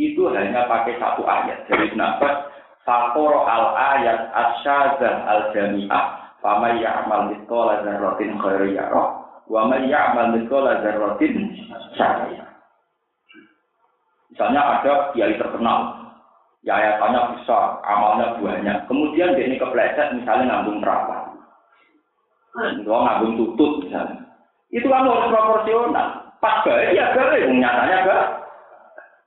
itu 0.00 0.24
hanya 0.32 0.64
pakai 0.64 0.96
satu 0.96 1.20
ayat 1.28 1.68
dari 1.68 1.92
Nafas 1.92 2.48
Fakoro 2.80 3.44
al 3.44 3.76
ayat 3.76 4.32
asyazah 4.32 5.14
al 5.28 5.52
jami'ah 5.52 6.04
Fama 6.40 6.72
ya'mal 6.80 7.28
mitkola 7.28 7.84
zarrotin 7.84 8.40
khairu 8.40 8.72
ya'roh 8.72 9.20
Wa 9.52 9.68
ma 9.68 9.76
ya'mal 9.84 10.32
mitkola 10.32 10.80
zarrotin 10.80 11.52
Misalnya 14.32 14.60
ada 14.80 15.12
kiai 15.12 15.36
terkenal 15.36 16.00
Ya 16.60 16.76
ayatannya 16.76 17.40
besar, 17.40 17.80
amalnya 17.88 18.36
banyak. 18.36 18.84
Kemudian 18.84 19.32
dia 19.32 19.48
ini 19.48 19.56
kepleset 19.56 20.12
misalnya 20.12 20.60
ngambung 20.60 20.84
perawan. 20.84 21.19
Kalau 22.50 23.06
ngambung 23.06 23.32
tutut 23.38 23.86
misalnya. 23.86 24.26
Itu 24.74 24.86
kan 24.90 25.06
harus 25.06 25.30
proporsional. 25.30 26.08
Pas 26.42 26.62
baik 26.66 26.96
ya 26.96 27.14
baik, 27.14 27.46
nyatanya 27.46 28.06
baik. 28.06 28.28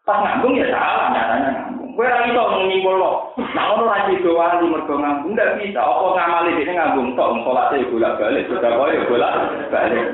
Pas 0.04 0.18
ngambung 0.20 0.60
ya 0.60 0.68
salah 0.72 1.08
nyatanya 1.12 1.50
ngambung. 1.56 1.90
Kowe 1.94 2.04
ora 2.10 2.26
iso 2.28 2.44
nyimpul 2.68 2.96
lo. 3.00 3.12
Nah 3.38 3.66
ono 3.78 3.86
ra 3.88 4.10
sido 4.10 4.34
wali 4.36 4.66
mergo 4.68 4.96
ngambung 5.00 5.38
ndak 5.38 5.56
bisa. 5.62 5.80
Apa 5.80 6.08
ngamali 6.16 6.58
dene 6.60 6.74
ngambung 6.76 7.08
tok 7.16 7.38
salate 7.48 7.86
bolak-balik, 7.88 8.48
sudah 8.50 8.72
kok 8.72 8.92
yo 8.92 9.02
bolak-balik. 9.08 10.06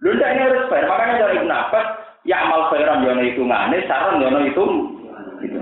Lho 0.00 0.10
ndak 0.16 0.30
ini 0.32 0.40
harus 0.44 0.68
fair. 0.68 0.84
Makanya 0.84 1.22
dari 1.22 1.36
Ibn 1.44 1.52
Abbas, 1.52 1.86
ya 2.24 2.36
amal 2.44 2.68
khairan 2.72 3.04
yo 3.04 3.12
hitungane, 3.20 3.78
saran 3.88 4.20
yo 4.20 4.28
itu. 4.42 4.64
Gitu. 5.40 5.60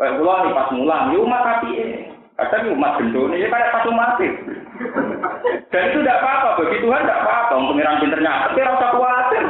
Kayak 0.00 0.16
kula 0.20 0.52
pas 0.56 0.68
mulang, 0.72 1.12
yo 1.12 1.24
umat 1.24 1.44
api 1.44 2.11
Kadang 2.32 2.72
umat 2.72 2.96
gendone 2.96 3.36
ya 3.36 3.48
kayak 3.52 3.72
pas 3.76 3.84
umat 3.92 4.16
Dan 5.68 5.82
itu 5.88 5.98
tidak 6.00 6.20
apa-apa, 6.20 6.48
bagi 6.60 6.80
Tuhan 6.80 7.04
tidak 7.04 7.20
apa-apa. 7.24 7.54
Pengiran 7.54 8.00
pinternya, 8.00 8.32
tapi 8.48 8.60
rasa 8.64 8.86
khawatir. 8.92 9.42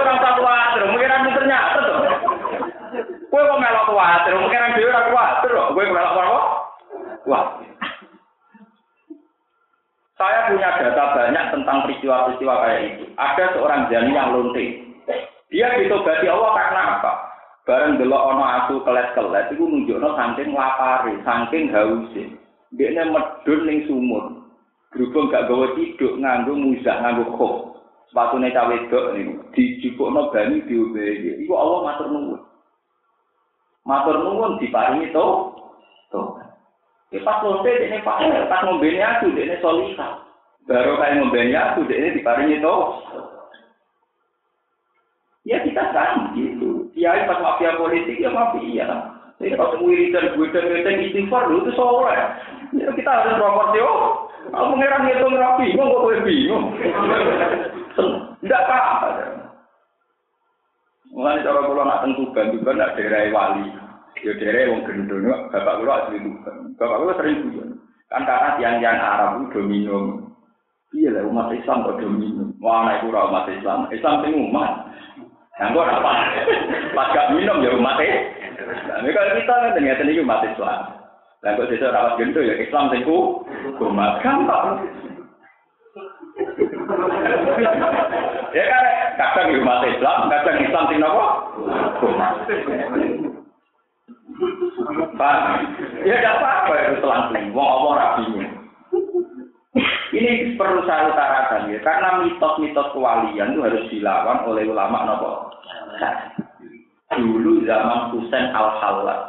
Orang 0.00 0.18
tak 0.22 0.34
kuatir, 0.38 0.82
pengiran 0.86 1.24
pinternya, 1.26 1.58
tuh. 1.76 1.98
Kue 3.26 3.42
kok 3.42 3.60
melok 3.60 3.86
kuatir, 3.90 4.32
pengiran 4.38 4.74
dia 4.74 4.86
orang 4.90 5.06
kuatir, 5.10 5.52
kue 5.54 5.84
melok 5.86 6.14
apa? 6.14 6.40
Wah. 7.26 7.44
Saya 10.16 10.48
punya 10.48 10.70
data 10.80 11.04
banyak 11.12 11.44
tentang 11.52 11.78
peristiwa-peristiwa 11.84 12.54
kayak 12.64 12.80
itu. 12.88 13.04
Ada 13.20 13.44
seorang 13.52 13.92
jani 13.92 14.16
yang 14.16 14.32
lonting. 14.32 14.70
Dia 15.52 15.76
ditobati 15.76 16.26
Allah 16.26 16.50
karena 16.56 16.82
apa? 16.96 17.25
Bareng 17.66 17.98
delok 17.98 18.30
ono 18.30 18.46
aku 18.46 18.86
kelet-kelet 18.86 19.50
iku 19.50 19.66
nunjukno 19.66 20.14
saking 20.14 20.54
lapare, 20.54 21.18
saking 21.26 21.66
hause. 21.74 22.24
Dekne 22.70 23.10
medun 23.10 23.60
ning 23.66 23.82
sumur. 23.90 24.46
Berhubung 24.94 25.26
gak 25.34 25.50
gawe 25.50 25.74
tiduk 25.74 26.14
nganggo 26.22 26.54
muzah 26.54 27.02
nganggo 27.02 27.26
khuf. 27.34 27.54
Sepatune 28.06 28.54
cawe 28.54 28.70
wedok 28.70 29.18
niku 29.18 29.32
dijupukno 29.50 30.30
banyu 30.30 30.62
diombe. 30.70 31.04
Iku 31.42 31.52
Allah 31.58 31.78
matur 31.90 32.06
nuwun. 32.06 32.40
Matur 33.82 34.16
nuwun 34.22 34.62
diparingi 34.62 35.10
to. 35.10 35.26
To. 36.14 36.38
Ya 37.10 37.18
pas 37.26 37.42
lonte 37.42 37.66
dekne 37.66 37.98
Pak, 38.06 38.46
pas 38.46 38.62
ngombene 38.62 39.02
aku 39.02 39.34
dekne 39.34 39.58
solihah. 39.58 40.22
Baru 40.70 41.02
kayak 41.02 41.18
ngombene 41.18 41.54
aku 41.54 41.82
dekne 41.82 42.14
diparingi 42.14 42.62
to. 42.62 42.76
Ya 45.50 45.66
kita 45.66 45.82
kan. 45.90 46.30
Kiai 46.96 47.28
pas 47.28 47.44
mafia 47.44 47.76
politik 47.76 48.16
ya 48.16 48.32
mafia. 48.32 48.88
Ini 49.36 49.52
wiridan 49.84 50.32
gue 50.32 50.48
dan 50.48 50.96
istighfar 50.96 51.52
dulu 51.52 51.68
itu 51.68 51.76
soleh. 51.76 52.16
Ya, 52.72 52.88
kita 52.96 53.10
harus 53.12 53.36
proporsi. 53.36 53.84
Oh, 53.84 54.32
aku 54.48 54.72
mengira 54.72 55.04
ngitung 55.04 55.36
rapi, 55.36 55.76
kok 55.76 55.92
gue 55.92 56.24
bingung. 56.24 56.72
Tidak 58.40 58.62
apa-apa. 58.64 59.08
Mulai 61.12 61.44
cara 61.44 61.60
kalau 61.64 61.84
nak 61.84 62.00
tentu 62.04 62.24
kan 62.32 62.52
juga 62.52 62.72
nak 62.72 62.96
daerah 62.96 63.28
wali. 63.28 63.68
Ya 64.24 64.32
daerah 64.40 64.72
yang 64.72 64.84
gendong, 64.88 65.28
bapak 65.52 65.76
kulo 65.84 65.92
asli 65.92 66.16
tuban. 66.24 66.56
Bapak 66.80 66.96
kulo 66.96 67.12
sering 67.20 67.36
tuban. 67.44 67.68
Kan 68.08 68.24
karena 68.24 68.56
tiang-tiang 68.56 69.00
Arab 69.00 69.30
itu 69.36 69.46
domino. 69.52 69.98
Iya 70.96 71.12
lah 71.12 71.22
umat 71.28 71.52
Islam 71.52 71.84
kok 71.84 72.00
domino. 72.00 72.56
Wah, 72.64 72.88
anak 72.88 73.04
itu 73.04 73.12
umat 73.12 73.44
Islam. 73.52 73.78
Islam 73.92 74.14
itu 74.24 74.40
umat. 74.48 74.72
Yang 75.56 75.68
gue 75.72 75.84
apa? 75.88 76.12
Pas 76.92 77.08
gak 77.16 77.30
minum 77.32 77.64
ya 77.64 77.72
umat 77.80 77.96
Nah, 78.66 78.98
ini 79.00 79.10
kalau 79.12 79.36
kita 79.36 79.52
kan 79.52 79.72
ternyata 79.72 80.02
ini 80.04 80.20
umat 80.20 80.44
Islam. 80.44 80.80
Dan 81.40 81.56
kok 81.56 81.68
sesuatu 81.68 81.94
rawat 81.94 82.12
gendut 82.20 82.44
ya 82.44 82.56
Islam 82.60 82.92
itu 82.92 83.16
umat 83.80 84.20
gampang. 84.20 84.84
ya 88.52 88.64
kan 88.68 88.84
kadang 89.16 89.48
umat 89.64 89.80
Islam, 89.88 90.18
kadang 90.28 90.56
Islam 90.60 90.84
sing 90.92 90.98
nopo? 91.00 91.26
Umat. 92.04 92.32
Pak, 95.16 95.36
ya 96.04 96.14
gak 96.20 96.36
apa-apa 96.36 96.72
itu 96.76 96.94
selang 97.00 97.32
Wong 97.56 97.68
Allah 97.80 97.92
rapi 97.96 98.24
ini 100.16 100.56
perlu 100.56 100.80
saya 100.88 101.12
utarakan 101.12 101.68
ya, 101.68 101.78
karena 101.84 102.24
mitos-mitos 102.24 102.88
kewalian 102.96 103.52
itu 103.52 103.60
harus 103.60 103.84
dilawan 103.92 104.48
oleh 104.48 104.64
ulama 104.64 105.04
nopo. 105.04 105.30
Dulu 107.12 107.62
zaman 107.68 108.16
Husain 108.16 108.50
al 108.56 108.80
Halal, 108.80 109.20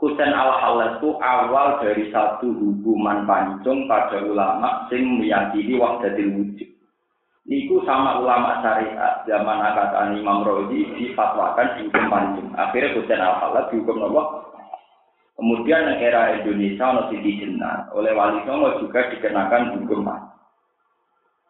Husain 0.00 0.32
al 0.32 0.56
Halal 0.56 0.96
itu 0.96 1.12
awal 1.20 1.84
dari 1.84 2.08
satu 2.08 2.48
hubungan 2.48 3.28
pancung 3.28 3.84
pada 3.84 4.24
ulama 4.24 4.88
sing 4.88 5.20
meyakini 5.20 5.76
wahdatil 5.76 6.32
wujud. 6.40 6.68
Niku 7.48 7.80
sama 7.84 8.20
ulama 8.20 8.60
syariat 8.60 9.24
zaman 9.24 9.60
angkatan 9.60 10.20
Imam 10.20 10.44
Rozi 10.44 10.84
difatwakan 11.00 11.80
dihukum 11.80 12.04
pancung. 12.08 12.48
Akhirnya 12.56 12.96
Hussein 12.96 13.20
al 13.20 13.52
dihukum 13.68 14.00
nopo. 14.00 14.47
Kemudian 15.38 15.86
era 16.02 16.34
Indonesia 16.34 16.86
no 16.90 17.06
Siti 17.14 17.38
Jenar 17.38 17.94
oleh 17.94 18.10
Wali 18.10 18.42
Songo 18.42 18.82
juga 18.82 19.06
dikenakan 19.06 19.78
hukum 19.78 20.02
pancung. 20.02 20.34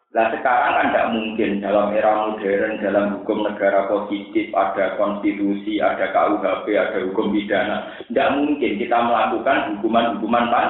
Nah 0.09 0.25
sekarang 0.33 0.73
kan 0.73 0.87
tidak 0.89 1.09
mungkin 1.13 1.61
dalam 1.61 1.93
era 1.93 2.11
modern, 2.17 2.81
dalam 2.81 3.05
hukum 3.17 3.45
negara 3.45 3.85
positif, 3.85 4.49
ada 4.57 4.97
konstitusi, 4.97 5.77
ada 5.77 6.09
KUHP, 6.09 6.65
ada 6.73 6.97
hukum 7.05 7.29
pidana. 7.29 7.93
Tidak 8.09 8.29
mungkin 8.37 8.81
kita 8.81 8.97
melakukan 9.05 9.77
hukuman-hukuman 9.77 10.49
pas. 10.49 10.69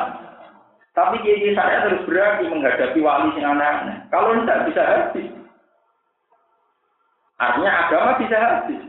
Tapi 0.91 1.24
kiai 1.24 1.55
saya 1.55 1.88
terus 1.88 2.03
berani 2.03 2.51
menghadapi 2.51 2.99
wali 2.99 3.39
yang 3.39 3.55
aneh-aneh. 3.55 4.03
Kalau 4.11 4.36
tidak 4.43 4.63
bisa 4.67 4.82
habis. 4.84 5.28
Artinya 7.39 7.72
agama 7.88 8.20
bisa 8.20 8.36
habis. 8.36 8.89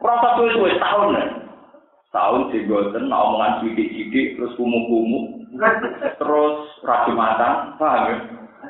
Proses 0.00 0.32
itu 0.52 0.66
tahun 0.80 1.08
nih. 1.16 1.28
Tahun 2.14 2.40
sih 2.48 2.64
gue 2.64 2.96
omongan 2.96 3.60
sidik-sidik 3.60 4.40
terus 4.40 4.56
kumuh-kumuh 4.56 5.36
terus 6.16 6.56
rajumatan, 6.84 7.76
paham 7.76 8.02
ya? 8.08 8.16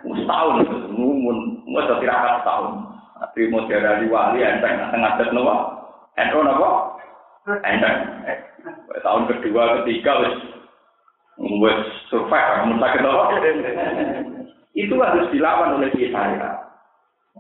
Setahun 0.03 0.67
itu, 0.67 0.77
ngumun, 0.93 1.63
mau 1.67 1.83
tirakat 1.99 2.43
setahun. 2.43 2.75
Tapi 3.17 3.49
mau 3.49 3.65
di 3.65 4.07
wali, 4.13 4.45
enteng, 4.45 4.93
tengah 4.93 5.17
tet 5.17 5.33
nopo, 5.33 5.57
ento 6.21 6.39
nopo, 6.45 7.01
enteng. 7.65 7.97
Tahun 9.01 9.25
kedua, 9.31 9.81
ketiga, 9.81 10.21
wes, 10.21 10.37
wes 11.41 11.81
survive, 12.13 12.51
kamu 12.61 12.77
sakit 12.77 13.01
nopo. 13.01 13.23
Itu 14.77 14.95
harus 15.01 15.33
dilawan 15.33 15.81
oleh 15.81 15.89
kita. 15.97 16.21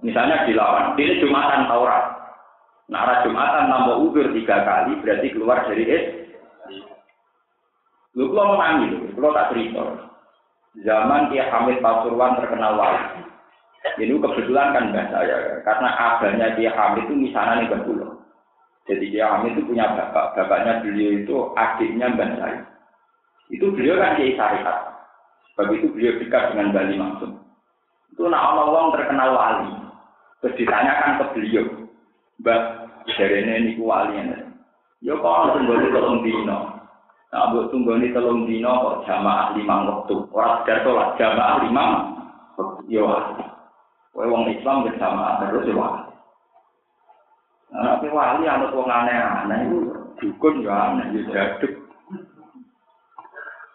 Misalnya 0.01 0.49
dilawan, 0.49 0.97
ini 0.97 1.21
Jumatan 1.21 1.69
Taurat. 1.69 2.16
Nah, 2.87 3.27
Jumatan 3.27 3.67
nambah 3.67 3.99
udur 3.99 4.31
tiga 4.31 4.63
kali, 4.63 5.03
berarti 5.03 5.35
keluar 5.35 5.67
dari 5.67 5.85
es. 5.91 6.05
Lu 8.15 8.31
kalau 8.33 8.57
lu 8.57 9.29
tak 9.35 9.51
cerita. 9.53 9.85
Zaman 10.87 11.33
dia 11.33 11.51
Hamid 11.51 11.83
Pasuruan 11.83 12.39
terkenal 12.39 12.79
wali. 12.79 13.27
Ini 13.97 14.19
kebetulan 14.19 14.75
kan 14.75 14.91
mbak 14.91 15.09
saya, 15.15 15.63
karena 15.63 15.89
abahnya 15.95 16.47
dia 16.59 16.71
Hamid 16.75 17.07
itu 17.07 17.15
misalnya 17.17 17.65
nih 17.65 17.81
pulau. 17.87 18.19
Jadi 18.87 19.05
dia 19.15 19.31
Hamid 19.31 19.57
itu 19.57 19.67
punya 19.67 19.89
bapak, 19.95 20.37
bapaknya 20.37 20.83
beliau 20.85 21.11
itu 21.23 21.37
adiknya 21.55 22.13
mbak 22.13 22.35
saya. 22.39 22.61
Itu 23.51 23.73
beliau 23.73 23.99
kan 23.99 24.19
kiai 24.19 24.35
syariat. 24.35 24.79
Sebab 25.55 25.73
itu 25.73 25.89
beliau 25.89 26.21
dekat 26.21 26.53
dengan 26.53 26.75
Bali 26.77 26.95
Maksud. 27.01 27.31
Itu 28.13 28.29
nak 28.29 28.53
orang 28.53 28.93
terkenal 28.93 29.33
wali. 29.33 29.73
Terus 30.45 30.57
ditanyakan 30.61 31.17
ke 31.17 31.25
beliau, 31.33 31.65
Mbak, 32.45 32.61
dari 33.15 33.47
ini 33.47 33.79
wali 33.79 34.19
ini. 34.19 34.39
Ya 35.07 35.15
kok 35.15 35.63
di 35.63 35.89
tolong 35.95 36.27
dino. 36.27 36.77
Nah, 37.31 37.53
buat 37.53 37.75
ini 37.75 38.15
telung 38.15 38.49
dino 38.49 38.71
kok 38.71 38.99
jamaah 39.05 39.53
lima 39.59 39.77
waktu. 39.87 40.15
Orang 40.33 40.63
sekedar 40.63 40.83
sholat 40.83 41.09
jamaah 41.21 41.57
lima. 41.67 41.85
Ya 42.91 43.03
wali. 43.05 43.45
Kowe 44.17 44.27
wong 44.27 44.49
Islam 44.51 44.89
bersama 44.89 45.45
terus 45.45 45.69
ya 45.69 45.75
wali. 45.77 46.03
Nah, 47.77 47.99
tapi 47.99 48.09
wali 48.09 48.47
anut 48.47 48.73
wong 48.73 48.89
aneh-aneh 48.89 49.59
itu 49.69 49.79
dukun 50.23 50.65
ya 50.65 50.95
aneh, 50.95 51.07
ya 51.13 51.23
jaduk. 51.35 51.87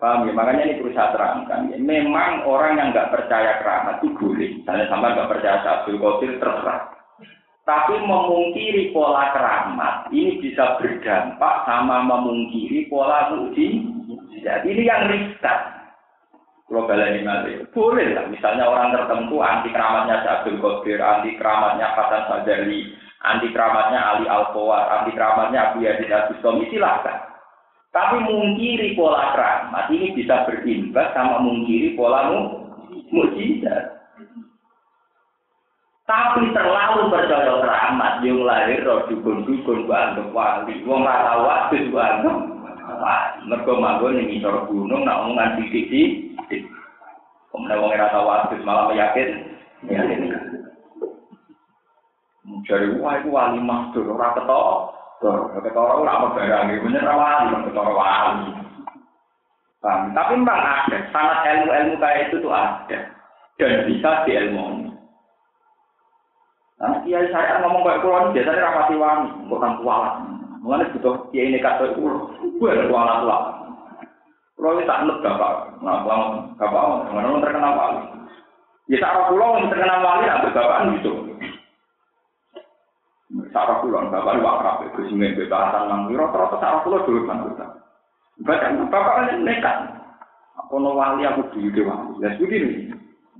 Paham 0.01 0.25
ya? 0.25 0.33
Makanya 0.33 0.65
ini 0.65 0.81
perlu 0.81 0.97
saya 0.97 1.13
terangkan. 1.13 1.69
Ya. 1.69 1.77
Memang 1.77 2.41
orang 2.49 2.81
yang 2.81 2.89
nggak 2.89 3.13
percaya 3.13 3.61
keramat 3.61 4.01
itu 4.01 4.17
boleh. 4.17 4.49
Misalnya 4.57 4.89
sama 4.89 5.13
nggak 5.13 5.29
percaya 5.29 5.61
Abdul 5.61 6.01
Qadir 6.01 6.41
terserah. 6.41 7.00
Tapi 7.71 8.03
memungkiri 8.03 8.91
pola 8.91 9.31
keramat 9.31 10.11
ini 10.11 10.43
bisa 10.43 10.75
berdampak 10.75 11.63
sama 11.63 12.03
memungkiri 12.03 12.91
pola 12.91 13.31
muji. 13.31 13.87
Jadi 14.43 14.75
ini 14.75 14.91
yang 14.91 15.07
riskan. 15.07 15.79
Kalau 16.67 16.91
ini 16.91 17.23
nanti 17.23 17.63
boleh 17.71 18.11
lah. 18.11 18.27
Misalnya 18.27 18.67
orang 18.67 18.91
tertentu 18.91 19.39
anti 19.39 19.71
keramatnya 19.71 20.19
Abdul 20.19 20.59
Qadir, 20.59 20.99
anti 20.99 21.39
keramatnya 21.39 21.95
Hasan 21.95 22.27
Sadali, 22.27 22.91
anti 23.23 23.47
keramatnya 23.55 23.99
Ali 24.03 24.27
Al 24.27 24.51
anti 24.51 25.11
keramatnya 25.15 25.71
Abu 25.71 25.87
Yazid 25.87 26.11
Al 26.11 26.27
Bustami 26.27 26.67
silahkan. 26.75 27.23
Tapi 27.95 28.19
mungkiri 28.19 28.99
pola 28.99 29.31
keramat 29.31 29.87
ini 29.95 30.11
bisa 30.11 30.43
berimbas 30.43 31.15
sama 31.15 31.39
mungkiri 31.39 31.95
pola 31.95 32.35
mujizat. 33.15 34.00
Tapi 36.11 36.51
terlalu 36.51 37.07
percaya 37.07 37.63
keramat 37.63 38.19
yang 38.19 38.43
lahir 38.43 38.83
roh 38.83 39.07
dukun-dukun 39.07 39.87
anggap 39.87 40.27
wali. 40.35 40.83
Wong 40.83 41.07
ora 41.07 41.23
tau 41.23 41.47
wadus 41.47 41.87
gua 41.87 42.19
anggap 42.19 42.35
wali. 42.99 43.39
Mergo 43.47 43.79
gunung 44.67 45.07
nak 45.07 45.23
omongan 45.23 45.55
titik-titik. 45.55 46.67
Kemudian 47.47 47.79
wong 47.79 47.95
ora 47.95 48.11
tau 48.11 48.27
malah 48.27 48.91
meyakin. 48.91 49.55
Yakin. 49.87 50.35
Jadi 52.67 52.87
wah 52.99 53.15
itu 53.15 53.31
wali 53.31 53.63
masdur 53.63 54.11
ora 54.11 54.35
ketok. 54.35 54.91
Ketara 55.63 55.93
ora 55.95 56.11
apa 56.11 56.27
barang 56.35 56.75
iki 56.75 56.83
bener 56.91 57.07
wali, 57.07 57.55
ketara 57.71 57.91
wali. 57.95 58.51
Tapi 60.11 60.33
memang 60.35 60.59
ada, 60.59 60.97
sangat 61.15 61.39
ilmu-ilmu 61.47 61.95
kayak 62.03 62.29
itu 62.29 62.43
tuh 62.43 62.51
ada. 62.51 62.99
Dan 63.55 63.85
bisa 63.85 64.25
diilmoni. 64.27 64.80
Nah, 66.81 66.97
kiai 67.05 67.29
saya 67.29 67.61
ngomong 67.61 67.85
kayak 67.85 68.01
kulon 68.01 68.33
biasanya 68.33 68.65
rapati 68.65 68.97
wani, 68.97 69.29
bukan 69.45 69.77
kualat. 69.85 70.17
Mengenai 70.65 70.89
butuh 70.97 71.29
kiai 71.29 71.53
ini 71.53 71.61
kata 71.61 71.93
itu, 71.93 72.01
gue 72.57 72.69
ada 72.73 72.89
kualat 72.89 73.21
lah. 73.21 73.41
Kalau 74.57 74.77
ini 74.77 74.89
tak 74.89 75.05
nut 75.05 75.21
bapak, 75.21 75.77
nah 75.81 76.01
kalau 76.05 76.41
bapak, 76.57 76.81
mana 77.13 77.37
terkenal 77.41 77.73
wali. 77.77 78.01
Ya 78.89 78.97
cara 78.97 79.29
pulau 79.29 79.57
yang 79.61 79.69
terkenal 79.69 80.01
wali, 80.01 80.25
nah 80.25 80.41
bapak 80.41 80.79
gitu. 80.97 81.11
Cara 83.53 83.73
pulau, 83.81 84.09
bapak 84.09 84.37
itu 84.37 84.45
akrab, 84.45 84.77
itu 84.85 84.99
sih 85.05 85.15
nggak 85.17 85.37
bebasan 85.37 85.85
nang 85.85 86.01
rata-rata 86.13 86.57
cara 86.57 86.77
pulau 86.81 87.05
dulu 87.05 87.29
kan 87.29 87.45
kita. 87.45 87.67
Bapak 88.41 88.69
bapak 88.89 89.13
kan 89.21 89.25
nekat. 89.45 89.77
Aku 90.65 90.81
wali 90.81 91.29
aku 91.29 91.45
dulu 91.53 91.69
dewa, 91.77 92.09
ya 92.21 92.33
begini. 92.41 92.89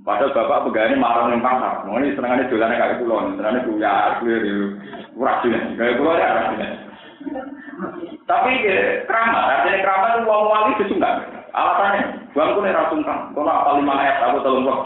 Padahal 0.02 0.34
bapak 0.34 0.66
pegawai 0.66 0.98
marah 0.98 1.30
yang 1.30 1.38
pasar. 1.38 1.86
Mau 1.86 1.94
ini 2.02 2.10
senangannya 2.18 2.50
jualannya 2.50 2.74
kayak 2.74 2.98
pulau, 2.98 3.22
senangannya 3.38 3.66
punya 3.70 4.18
clear, 4.18 4.42
kurang 5.14 5.38
jelas. 5.46 5.62
Kayak 5.78 5.96
pulau 6.02 6.18
ya 6.18 6.28
kurang. 6.34 6.74
Tapi 8.26 8.50
keramat, 9.06 9.44
artinya 9.46 9.78
keramat 9.78 10.10
itu 10.10 10.20
uang 10.26 10.42
wali 10.50 10.70
itu 10.74 10.94
enggak. 10.98 11.16
Alasannya, 11.52 12.02
bangku 12.34 12.58
nih 12.64 12.74
rasungkan. 12.74 13.18
Kau 13.36 13.46
nak 13.46 13.62
apa 13.62 13.70
lima 13.78 13.94
ayat 13.94 14.24
aku 14.24 14.42
tolong 14.42 14.64
kok. 14.66 14.80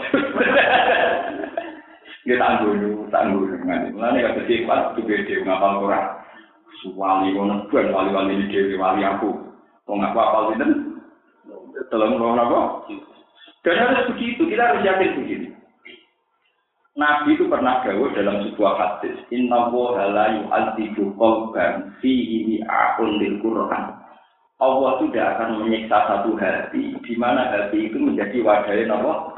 Dia 2.27 2.35
tangguh 2.37 2.75
dulu, 2.75 3.07
tangguh 3.07 3.39
dulu. 3.47 3.55
Mulanya 3.95 4.19
gak 4.29 4.35
bersifat, 4.43 4.93
itu 4.93 5.01
beda 5.07 5.33
ngapal 5.47 5.79
Quran. 5.79 6.05
Wali 6.93 7.33
kono 7.33 7.65
ben 7.71 7.89
wali-wali 7.89 8.37
ini 8.37 8.51
dewi 8.51 8.75
wali 8.77 9.01
aku. 9.01 9.33
Kok 9.87 9.97
ngaku 9.97 10.19
apal 10.19 10.43
itu? 10.53 10.65
Tolong 11.87 12.19
apa? 12.19 12.59
Dan 13.67 13.83
harus 13.83 14.15
begitu, 14.15 14.47
kita 14.47 14.63
harus 14.63 14.79
yakin 14.87 15.11
begitu. 15.19 15.47
Nabi 16.95 17.35
itu 17.35 17.51
pernah 17.51 17.83
gawe 17.83 18.07
dalam 18.15 18.47
sebuah 18.47 18.73
hadis, 18.79 19.19
Inna 19.27 19.67
woha 19.75 20.07
la 20.07 20.39
yu'adzibu 20.39 21.19
qalban 21.19 21.91
fihi 21.99 22.63
akun 22.63 23.19
lil 23.19 23.43
Qur'an. 23.43 23.91
Allah 24.63 24.91
tidak 25.03 25.25
akan 25.35 25.67
menyiksa 25.67 25.99
satu 25.99 26.39
hati, 26.39 26.95
di 26.95 27.13
mana 27.19 27.51
hati 27.51 27.91
itu 27.91 27.99
menjadi 27.99 28.39
wadahnya 28.39 29.03
Allah. 29.03 29.35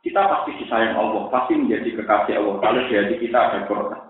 Kita 0.00 0.20
pasti 0.24 0.56
disayang 0.56 0.96
Allah, 0.96 1.28
pasti 1.28 1.52
menjadi 1.52 2.00
kekasih 2.00 2.40
Allah. 2.40 2.54
Kalau 2.64 2.80
di 2.88 2.94
hati 2.96 3.14
kita 3.20 3.38
ada 3.38 3.58
Quran. 3.68 4.00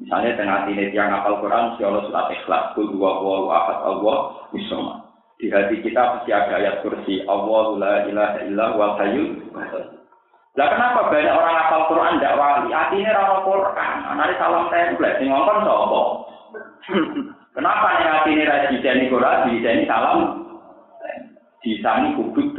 Misalnya 0.00 0.32
tengah 0.32 0.58
ini 0.72 0.96
yang 0.96 1.12
hafal 1.12 1.44
Quran, 1.44 1.76
si 1.76 1.84
Allah 1.84 2.08
surat 2.08 2.32
ikhlas, 2.32 2.72
kul 2.72 2.88
dua 2.88 3.20
ahad 3.52 3.78
Allah, 3.84 4.48
misalnya 4.56 5.07
di 5.38 5.46
hati 5.54 5.78
kita 5.86 6.18
pasti 6.18 6.34
ada 6.34 6.58
ayat 6.58 6.82
kursi 6.82 7.22
Allah 7.30 7.66
la 7.78 7.94
ilaha 8.10 8.38
illa 8.42 8.66
wa 8.74 8.98
hayyul 8.98 9.38
Lah 10.58 10.66
kenapa 10.74 11.14
banyak 11.14 11.30
orang 11.30 11.54
hafal 11.54 11.82
Quran 11.86 12.18
tidak 12.18 12.34
wali? 12.34 12.74
Artinya 12.74 13.14
orang 13.14 13.46
Quran, 13.46 13.94
nanti 14.18 14.34
salam 14.42 14.66
template, 14.74 15.16
sing 15.22 15.30
ngomong 15.30 15.62
sapa? 15.62 16.00
Kenapa 17.54 17.86
hati 17.94 18.34
ini 18.34 18.42
rajin 18.42 18.74
desain 18.74 19.06
Quran, 19.06 19.54
desain 19.54 19.86
salam? 19.86 20.20
Disani 21.62 22.18
kubut 22.18 22.58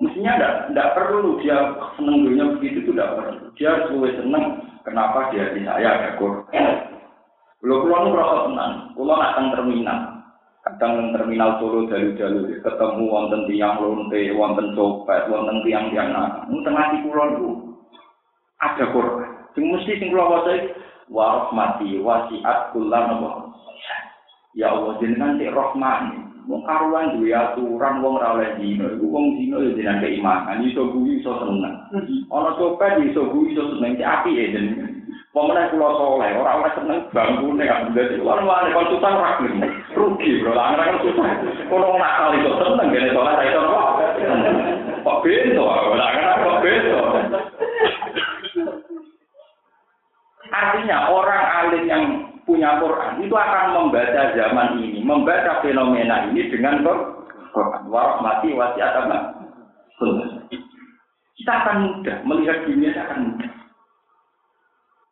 Mestinya 0.00 0.32
tidak 0.68 0.92
perlu 0.96 1.40
dia 1.44 1.56
seneng 1.96 2.24
dunia 2.24 2.44
begitu 2.56 2.84
itu 2.84 2.92
tidak 2.96 3.12
perlu. 3.20 3.44
Dia 3.56 3.68
harus 3.72 4.16
seneng. 4.16 4.44
Kenapa 4.84 5.32
dia 5.32 5.52
di 5.52 5.64
saya 5.64 5.88
ada 5.96 6.10
Quran? 6.20 6.93
Kalau 7.64 7.80
pulau 7.80 8.12
merasa 8.12 8.44
tenang, 8.44 8.72
pulau 8.92 9.16
nak 9.16 9.40
terminal, 9.56 9.98
kadang 10.68 11.16
terminal 11.16 11.56
Solo 11.56 11.88
jalu-jalu 11.88 12.60
ketemu 12.60 13.02
wonten 13.08 13.48
tiang 13.48 13.80
lonte, 13.80 14.20
wonten 14.36 14.76
copet, 14.76 15.32
wonten 15.32 15.64
tiang-tiang 15.64 16.12
nak, 16.12 16.44
tengah 16.44 16.84
di 16.92 16.98
pulau 17.08 17.24
itu 17.32 17.48
ada 18.60 18.84
Quran. 18.92 19.48
Sing 19.56 19.64
mesti 19.72 19.96
sing 19.96 20.12
kula 20.12 20.28
waca 20.28 20.52
wa 21.08 21.24
rahmati 21.40 22.04
wasiat 22.04 22.76
kullan 22.76 23.24
Ya 24.54 24.68
Allah 24.68 25.00
jenengan 25.00 25.40
sik 25.40 25.50
rahman. 25.50 26.20
Wong 26.44 26.60
karuan 26.68 27.16
duwe 27.16 27.32
aturan 27.32 28.04
wong 28.04 28.20
ora 28.20 28.36
oleh 28.36 28.60
dino, 28.60 28.92
iku 28.92 29.08
wong 29.08 29.40
dino 29.40 29.64
ya 29.64 29.72
jenengan 29.72 30.04
keimanan, 30.04 30.60
iso 30.68 30.92
guyu 30.92 31.16
iso 31.16 31.32
seneng. 31.40 31.80
Ana 32.28 32.52
copet 32.60 33.00
iso 33.08 33.24
guyu 33.32 33.56
iso 33.56 33.64
seneng, 33.72 33.96
apik 34.04 34.36
ya 34.36 34.52
jenengan. 34.52 34.93
Pemenang 35.34 35.66
kula 35.74 35.90
soleh, 35.98 36.30
ora 36.38 36.62
oleh 36.62 36.70
seneng 36.78 37.10
bangkune 37.10 37.66
kan 37.66 37.90
dadi 37.90 38.22
lan 38.22 38.46
wani 38.46 38.70
konsultan 38.70 39.18
ra 39.18 39.34
Rugi 39.90 40.38
bro, 40.38 40.54
lan 40.54 40.78
kan 40.78 41.02
susah. 41.02 41.26
Kono 41.66 41.98
nakal 41.98 42.38
iso 42.38 42.54
seneng 42.54 42.94
gene 42.94 43.10
soleh 43.10 43.34
ra 43.34 43.42
iso 43.42 43.60
kok. 43.66 43.90
Bento, 45.26 45.64
ora 45.66 46.06
kan 46.14 46.38
kok 46.38 46.58
bento. 46.62 47.00
Artinya 50.54 51.10
orang 51.10 51.44
alim 51.50 51.84
yang 51.90 52.04
punya 52.46 52.78
Quran 52.78 53.26
itu 53.26 53.34
akan 53.34 53.74
membaca 53.74 54.22
zaman 54.38 54.78
ini, 54.78 55.02
membaca 55.02 55.58
fenomena 55.66 56.30
ini 56.30 56.46
dengan 56.46 56.86
Quran. 57.50 57.90
Warahmati 57.90 58.54
wasiat 58.54 59.02
apa? 59.02 59.34
Kita 61.34 61.52
akan 61.58 61.76
mudah 61.90 62.16
melihat 62.22 62.62
dunia 62.70 62.94
akan 62.94 63.34
mudah. 63.34 63.43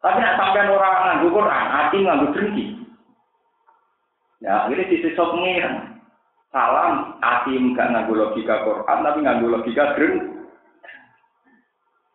Tapi 0.03 0.19
nak 0.19 0.35
sampai 0.35 0.67
orang 0.67 0.99
nganggu 1.07 1.29
Quran, 1.31 1.67
hati 1.71 1.97
nganggu 2.03 2.27
dengki. 2.35 2.65
Ya, 4.43 4.67
ini 4.67 4.83
sisi 4.91 5.15
pengiran. 5.15 6.03
Salam, 6.51 7.23
hati 7.23 7.55
enggak 7.55 7.95
nganggu 7.95 8.19
logika 8.19 8.67
Quran, 8.67 8.99
tapi 9.07 9.19
nganggu 9.23 9.47
logika 9.47 9.95
dengki. 9.95 10.43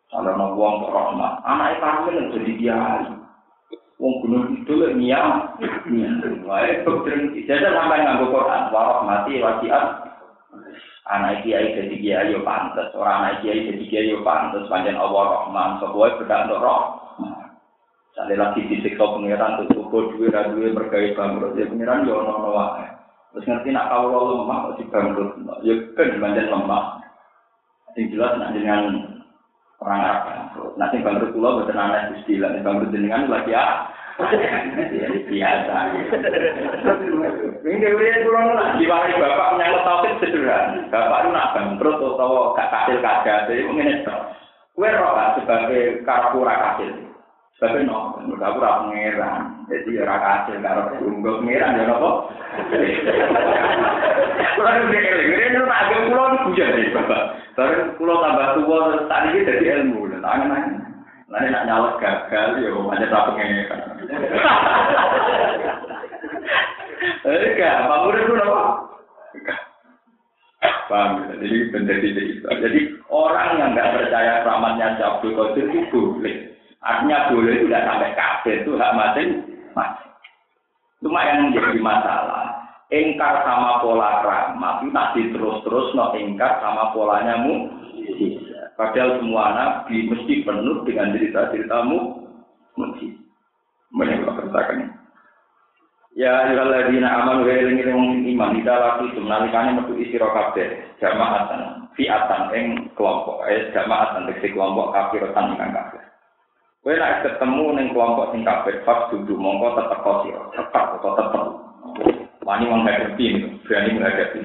Kalau 0.08 0.36
mau 0.36 0.56
buang 0.56 0.88
rahmat, 0.88 1.44
anak 1.44 1.80
itu 1.80 2.32
jadi 2.32 2.52
kiai. 2.56 3.04
Wong 4.00 4.14
gunung 4.24 4.56
itu 4.56 4.72
lek 4.78 4.94
niat, 4.94 5.58
wae 6.46 6.86
dokter 6.86 7.18
jajal 7.44 7.72
sampai 7.76 8.04
nganggo 8.04 8.32
Quran, 8.32 8.72
warah 8.72 9.04
mati 9.04 9.40
wasiat. 9.40 9.84
Anak 11.08 11.40
kiai 11.44 11.72
jadi 11.72 11.96
kiai 11.96 12.32
yo 12.36 12.44
pantes, 12.44 12.92
orang 12.92 13.24
anak 13.24 13.34
kiai 13.44 13.64
jadi 13.68 13.84
kiai 13.88 14.12
yo 14.12 14.20
pantes, 14.24 14.68
panjen 14.68 14.96
Allah 14.96 15.48
Rahman, 15.48 15.80
sebuah 15.80 16.20
untuk 16.20 16.60
roh. 16.60 16.97
Sale 18.18 18.34
lagi 18.34 18.66
disiksa 18.66 19.14
pangeran 19.14 19.62
tuh 19.62 19.78
cukup 19.78 20.10
duwe 20.18 20.26
ra 20.34 20.50
duwe 20.50 20.74
berkait 20.74 21.14
bangkrut 21.14 21.54
ya 21.54 21.70
pangeran 21.70 22.02
yo 22.02 22.18
ono 22.18 22.32
ono 22.34 22.50
wae. 22.50 22.86
Terus 23.30 23.46
ngerti 23.46 23.70
nak 23.70 23.94
kalau 23.94 24.42
lemah 24.42 24.74
kok 24.74 24.90
bangkrut, 24.90 25.38
ya 25.62 25.74
kan 25.94 26.18
panjen 26.18 26.50
lemah. 26.50 26.98
Sing 27.94 28.10
jelas 28.10 28.34
nak 28.34 28.58
dengan 28.58 29.14
orang 29.78 30.02
Arab 30.02 30.18
bangkrut. 30.26 30.72
Nanti 30.82 30.98
bangkrut 30.98 31.30
pulau 31.30 31.62
betul 31.62 31.78
aneh 31.78 32.10
gusti 32.10 32.42
lah. 32.42 32.58
Bangkrut 32.58 32.90
jenengan 32.90 33.30
lagi 33.30 33.54
ya. 33.54 33.86
Biasa. 35.30 35.76
Ini 37.62 37.76
dewi 37.78 38.06
pulau 38.26 38.50
lah. 38.50 38.82
Diwari 38.82 39.14
bapak 39.14 39.48
menyangkut 39.54 39.82
topik 39.86 40.12
sederhana. 40.18 40.90
Bapak 40.90 41.22
itu 41.22 41.28
nak 41.30 41.54
bangkrut 41.54 42.02
atau 42.02 42.50
gak 42.58 42.66
kasil. 42.66 42.98
Jadi 42.98 43.62
mungkin 43.62 43.94
itu. 44.02 44.14
Kue 44.74 44.90
roh 44.90 45.14
sebagai 45.38 46.02
karapura 46.02 46.54
kasil. 46.58 47.07
Sebagai 47.58 47.90
no, 47.90 48.14
aku 48.14 48.38
ora 48.38 48.86
pangeran. 48.86 49.66
Jadi 49.66 49.98
pangeran 51.42 51.74
ya 51.74 51.90
nopo. 51.90 52.30
Kulo 54.54 54.70
nek 54.70 54.86
ngene 54.86 55.66
tak 55.66 55.80
agak 55.90 56.06
iki 56.78 56.94
Bapak. 56.94 57.22
Tambah 57.58 57.82
nyalek 61.66 61.98
gagal 61.98 62.62
ya 62.62 62.70
aja. 63.66 63.90
Eh 67.26 67.58
gak, 67.58 67.76
ku 68.30 68.34
nopo? 68.38 68.62
Paham, 70.86 71.26
jadi 71.42 71.74
menjadi. 71.74 72.08
Jadi 72.46 72.80
orang 73.10 73.50
yang 73.58 73.74
nggak 73.74 73.98
percaya 73.98 74.46
keramatnya 74.46 74.94
Abdul 75.02 75.34
Qadir 75.34 75.66
itu 75.74 75.98
boleh. 76.14 76.47
Artinya 76.88 77.28
boleh 77.28 77.68
tidak 77.68 77.84
sampai 77.84 78.16
kafir 78.16 78.54
itu 78.64 78.72
hak 78.80 78.96
masing. 78.96 79.30
Cuma 81.04 81.20
yang 81.28 81.52
menjadi 81.52 81.78
masalah, 81.84 82.64
ingkar 82.88 83.44
sama 83.44 83.84
pola 83.84 84.24
ramah 84.24 84.80
itu 84.80 84.88
nanti 84.90 85.20
terus-terus 85.30 85.92
no 85.92 86.16
ingkar 86.16 86.58
sama 86.64 86.96
polanya 86.96 87.44
mu. 87.44 87.68
Padahal 88.74 89.20
semua 89.20 89.52
nabi 89.52 90.06
mesti 90.06 90.46
penuh 90.46 90.86
dengan 90.88 91.12
cerita-ceritamu 91.12 91.98
mesti. 92.78 93.08
Menyebar 93.88 94.36
pertakan 94.36 94.92
Ya 96.12 96.44
ayyuhalladzina 96.44 97.08
amanu 97.08 97.46
wa 97.46 97.52
ilayhi 97.56 97.88
wong 97.88 98.26
iman 98.36 98.58
ida 98.58 98.74
laki 98.74 99.16
nalikane 99.22 99.80
metu 99.80 99.96
isi 99.96 100.18
kabeh 100.18 100.98
jamaatan 101.00 101.88
fiatan 101.94 102.52
ing 102.52 102.66
kelompok 102.98 103.46
eh 103.48 103.70
jamaatan 103.72 104.26
tegese 104.28 104.50
kelompok 104.52 104.92
kafirotan 104.92 105.56
ingkang 105.56 105.72
kafir 105.72 105.87
Kowe 106.78 106.94
nek 106.94 107.26
ketemu 107.26 107.64
ning 107.74 107.86
kelompok 107.90 108.30
sing 108.30 108.46
kafir 108.46 108.80
pas 108.86 109.10
dudu 109.10 109.34
mongko 109.34 109.74
tetep 109.76 109.98
sira, 110.22 110.42
tetep 110.54 110.84
atau 110.98 111.10
tetep. 111.18 111.42
Wani 112.46 112.64
menghadapi, 112.64 113.26
berani 113.66 113.90
menghadapi. 113.98 114.40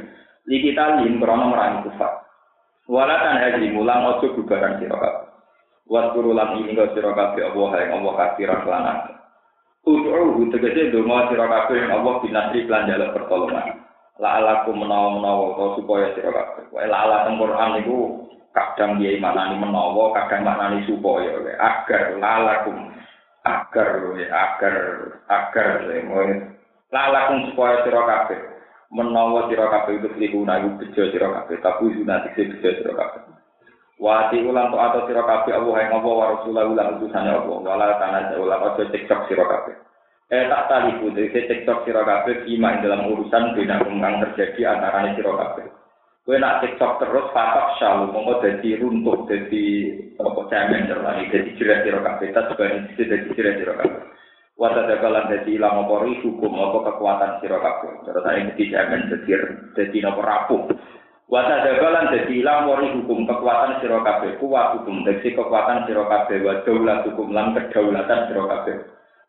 Li 0.50 0.58
kita 0.60 1.00
lin 1.00 1.22
krono 1.22 1.54
merangi 1.54 1.88
kufar. 1.88 2.26
Walatan 2.92 3.40
haji 3.40 3.72
mulang 3.72 4.18
ojo 4.18 4.36
bubaran 4.36 4.76
sira 4.82 4.98
kabeh. 5.00 5.30
Wat 5.88 6.12
kurulan 6.12 6.60
ini 6.60 6.76
kau 6.76 6.92
sira 6.92 7.16
kabeh 7.16 7.48
Allah 7.48 7.72
yang 7.80 7.92
Allah 8.04 8.14
kafiran 8.20 8.60
kelanan. 8.68 8.98
Ud'uhu 9.88 10.52
tegese 10.52 10.92
donga 10.92 11.32
sira 11.32 11.48
kabeh 11.48 11.76
yang 11.80 11.92
Allah 11.96 12.14
binasri 12.20 12.68
lan 12.68 12.92
jaluk 12.92 13.16
pertolongan. 13.16 13.88
La 14.20 14.44
alaku 14.44 14.76
menawa-menawa 14.76 15.80
supaya 15.80 16.12
sira 16.12 16.32
kabeh. 16.34 16.76
Wae 16.76 16.92
la 16.92 16.98
ala 17.08 17.18
teng 17.24 17.40
Quran 17.40 17.70
niku 17.80 17.98
kadang 18.54 19.02
dia 19.02 19.18
maknani 19.18 19.58
menawa, 19.58 20.14
kadang 20.14 20.46
maknani 20.46 20.86
supaya 20.86 21.42
agar 21.58 22.16
lalakum 22.22 22.94
agar 23.44 23.90
agar 24.14 24.78
agar 25.28 25.70
lalakum 26.94 27.38
supaya 27.52 27.82
sira 27.84 28.02
kabeh. 28.06 28.40
Menawa 28.94 29.50
sira 29.50 29.66
kabeh 29.74 29.98
itu 29.98 30.10
iku 30.22 30.46
bejo 30.78 31.04
sira 31.10 31.28
kabeh. 31.42 31.58
Tapi 31.60 31.98
sunat 31.98 32.30
sing 32.38 32.54
bejo 32.54 32.70
sira 32.78 32.94
kabeh. 32.94 33.22
Wati 33.98 34.38
ulang 34.46 34.70
to 34.70 34.78
atau 34.78 35.06
sira 35.10 35.26
kabeh 35.26 35.54
Allah 35.58 35.76
yang 35.82 35.98
Allah 35.98 36.14
wa 36.14 36.26
Rasulullah 36.38 36.66
ulang 36.70 36.90
utusane 37.02 37.30
Allah. 37.34 37.58
Wala 37.58 37.98
kana 37.98 38.38
ulang 38.38 38.62
aja 38.70 38.84
tiktok 38.94 39.26
sira 39.26 39.46
kabeh. 39.50 39.76
Eh 40.30 40.46
tak 40.46 40.66
tali 40.70 40.94
kudu 41.02 41.26
tiktok 41.34 41.90
sira 41.90 42.06
kabeh 42.06 42.46
iman 42.54 42.86
dalam 42.86 43.10
urusan 43.10 43.58
bina 43.58 43.82
kang 43.82 44.22
terjadi 44.30 44.78
antara 44.78 45.10
sira 45.18 45.34
kabeh 45.34 45.83
Kue 46.24 46.40
nak 46.40 46.64
tiktok 46.64 47.04
terus 47.04 47.28
patok 47.36 47.76
syalu, 47.76 48.16
mongko 48.16 48.40
jadi 48.40 48.80
runtuh, 48.80 49.28
jadi 49.28 49.64
apa 50.16 50.42
cemen 50.48 50.88
terlari, 50.88 51.28
jadi 51.28 51.52
jelas 51.60 51.84
di 51.84 51.92
rokaat 51.92 52.24
kita 52.24 52.48
sebagai 52.48 52.96
jadi 52.96 53.28
jelas 53.36 53.56
di 53.60 53.64
rokaat. 53.68 53.92
Wata 54.56 54.88
dagalan 54.88 55.28
jadi 55.28 55.60
ilang 55.60 55.84
apa 55.84 56.08
hukum 56.24 56.54
apa 56.64 56.80
kekuatan 56.88 57.44
si 57.44 57.46
rokaat. 57.52 58.08
Terus 58.08 58.24
saya 58.24 58.40
jadi 58.56 58.64
cemen, 58.72 59.12
jadi 59.12 59.32
jadi 59.76 59.98
nopo 60.00 60.24
rapuh. 60.24 60.64
Wata 61.28 61.60
dagalan 61.60 62.16
jadi 62.16 62.34
ilang 62.40 62.72
wari 62.72 62.88
hukum 62.96 63.28
kekuatan 63.28 63.84
si 63.84 63.86
rokaat. 63.92 64.24
Kuat 64.40 64.68
hukum, 64.80 65.04
jadi 65.04 65.28
kekuatan 65.28 65.84
si 65.84 65.92
rokaat. 65.92 66.32
Wadaulat 66.32 67.04
hukum 67.04 67.36
lan 67.36 67.52
kedaulatan 67.52 68.30
si 68.30 68.32
rokaat. 68.32 68.68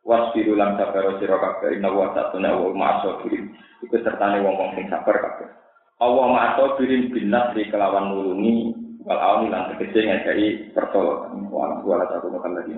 Wasbiru 0.06 0.54
lan 0.54 0.78
sabar 0.78 1.18
si 1.18 1.26
rokaat. 1.26 1.58
Inna 1.74 1.90
wa 1.90 2.14
satuna 2.14 2.54
wa 2.54 2.70
ma'asofirin. 2.70 3.50
Itu 3.82 3.98
sertane 3.98 4.46
wong-wong 4.46 4.78
sing 4.78 4.86
sabar 4.86 5.18
kabeh. 5.18 5.63
Allah 6.04 6.26
ma'ato 6.28 6.76
birin 6.76 7.08
bin 7.08 7.32
nasri 7.32 7.72
kelawan 7.72 8.12
nulungi 8.12 8.76
wal 9.08 9.16
awni 9.16 9.48
lan 9.48 9.72
tegese 9.72 10.04
ngajai 10.04 10.76
pertolongan. 10.76 11.48
Wa 11.48 11.72
ala 11.96 12.04
satu 12.12 12.28
makan 12.28 12.52
lagi. 12.60 12.72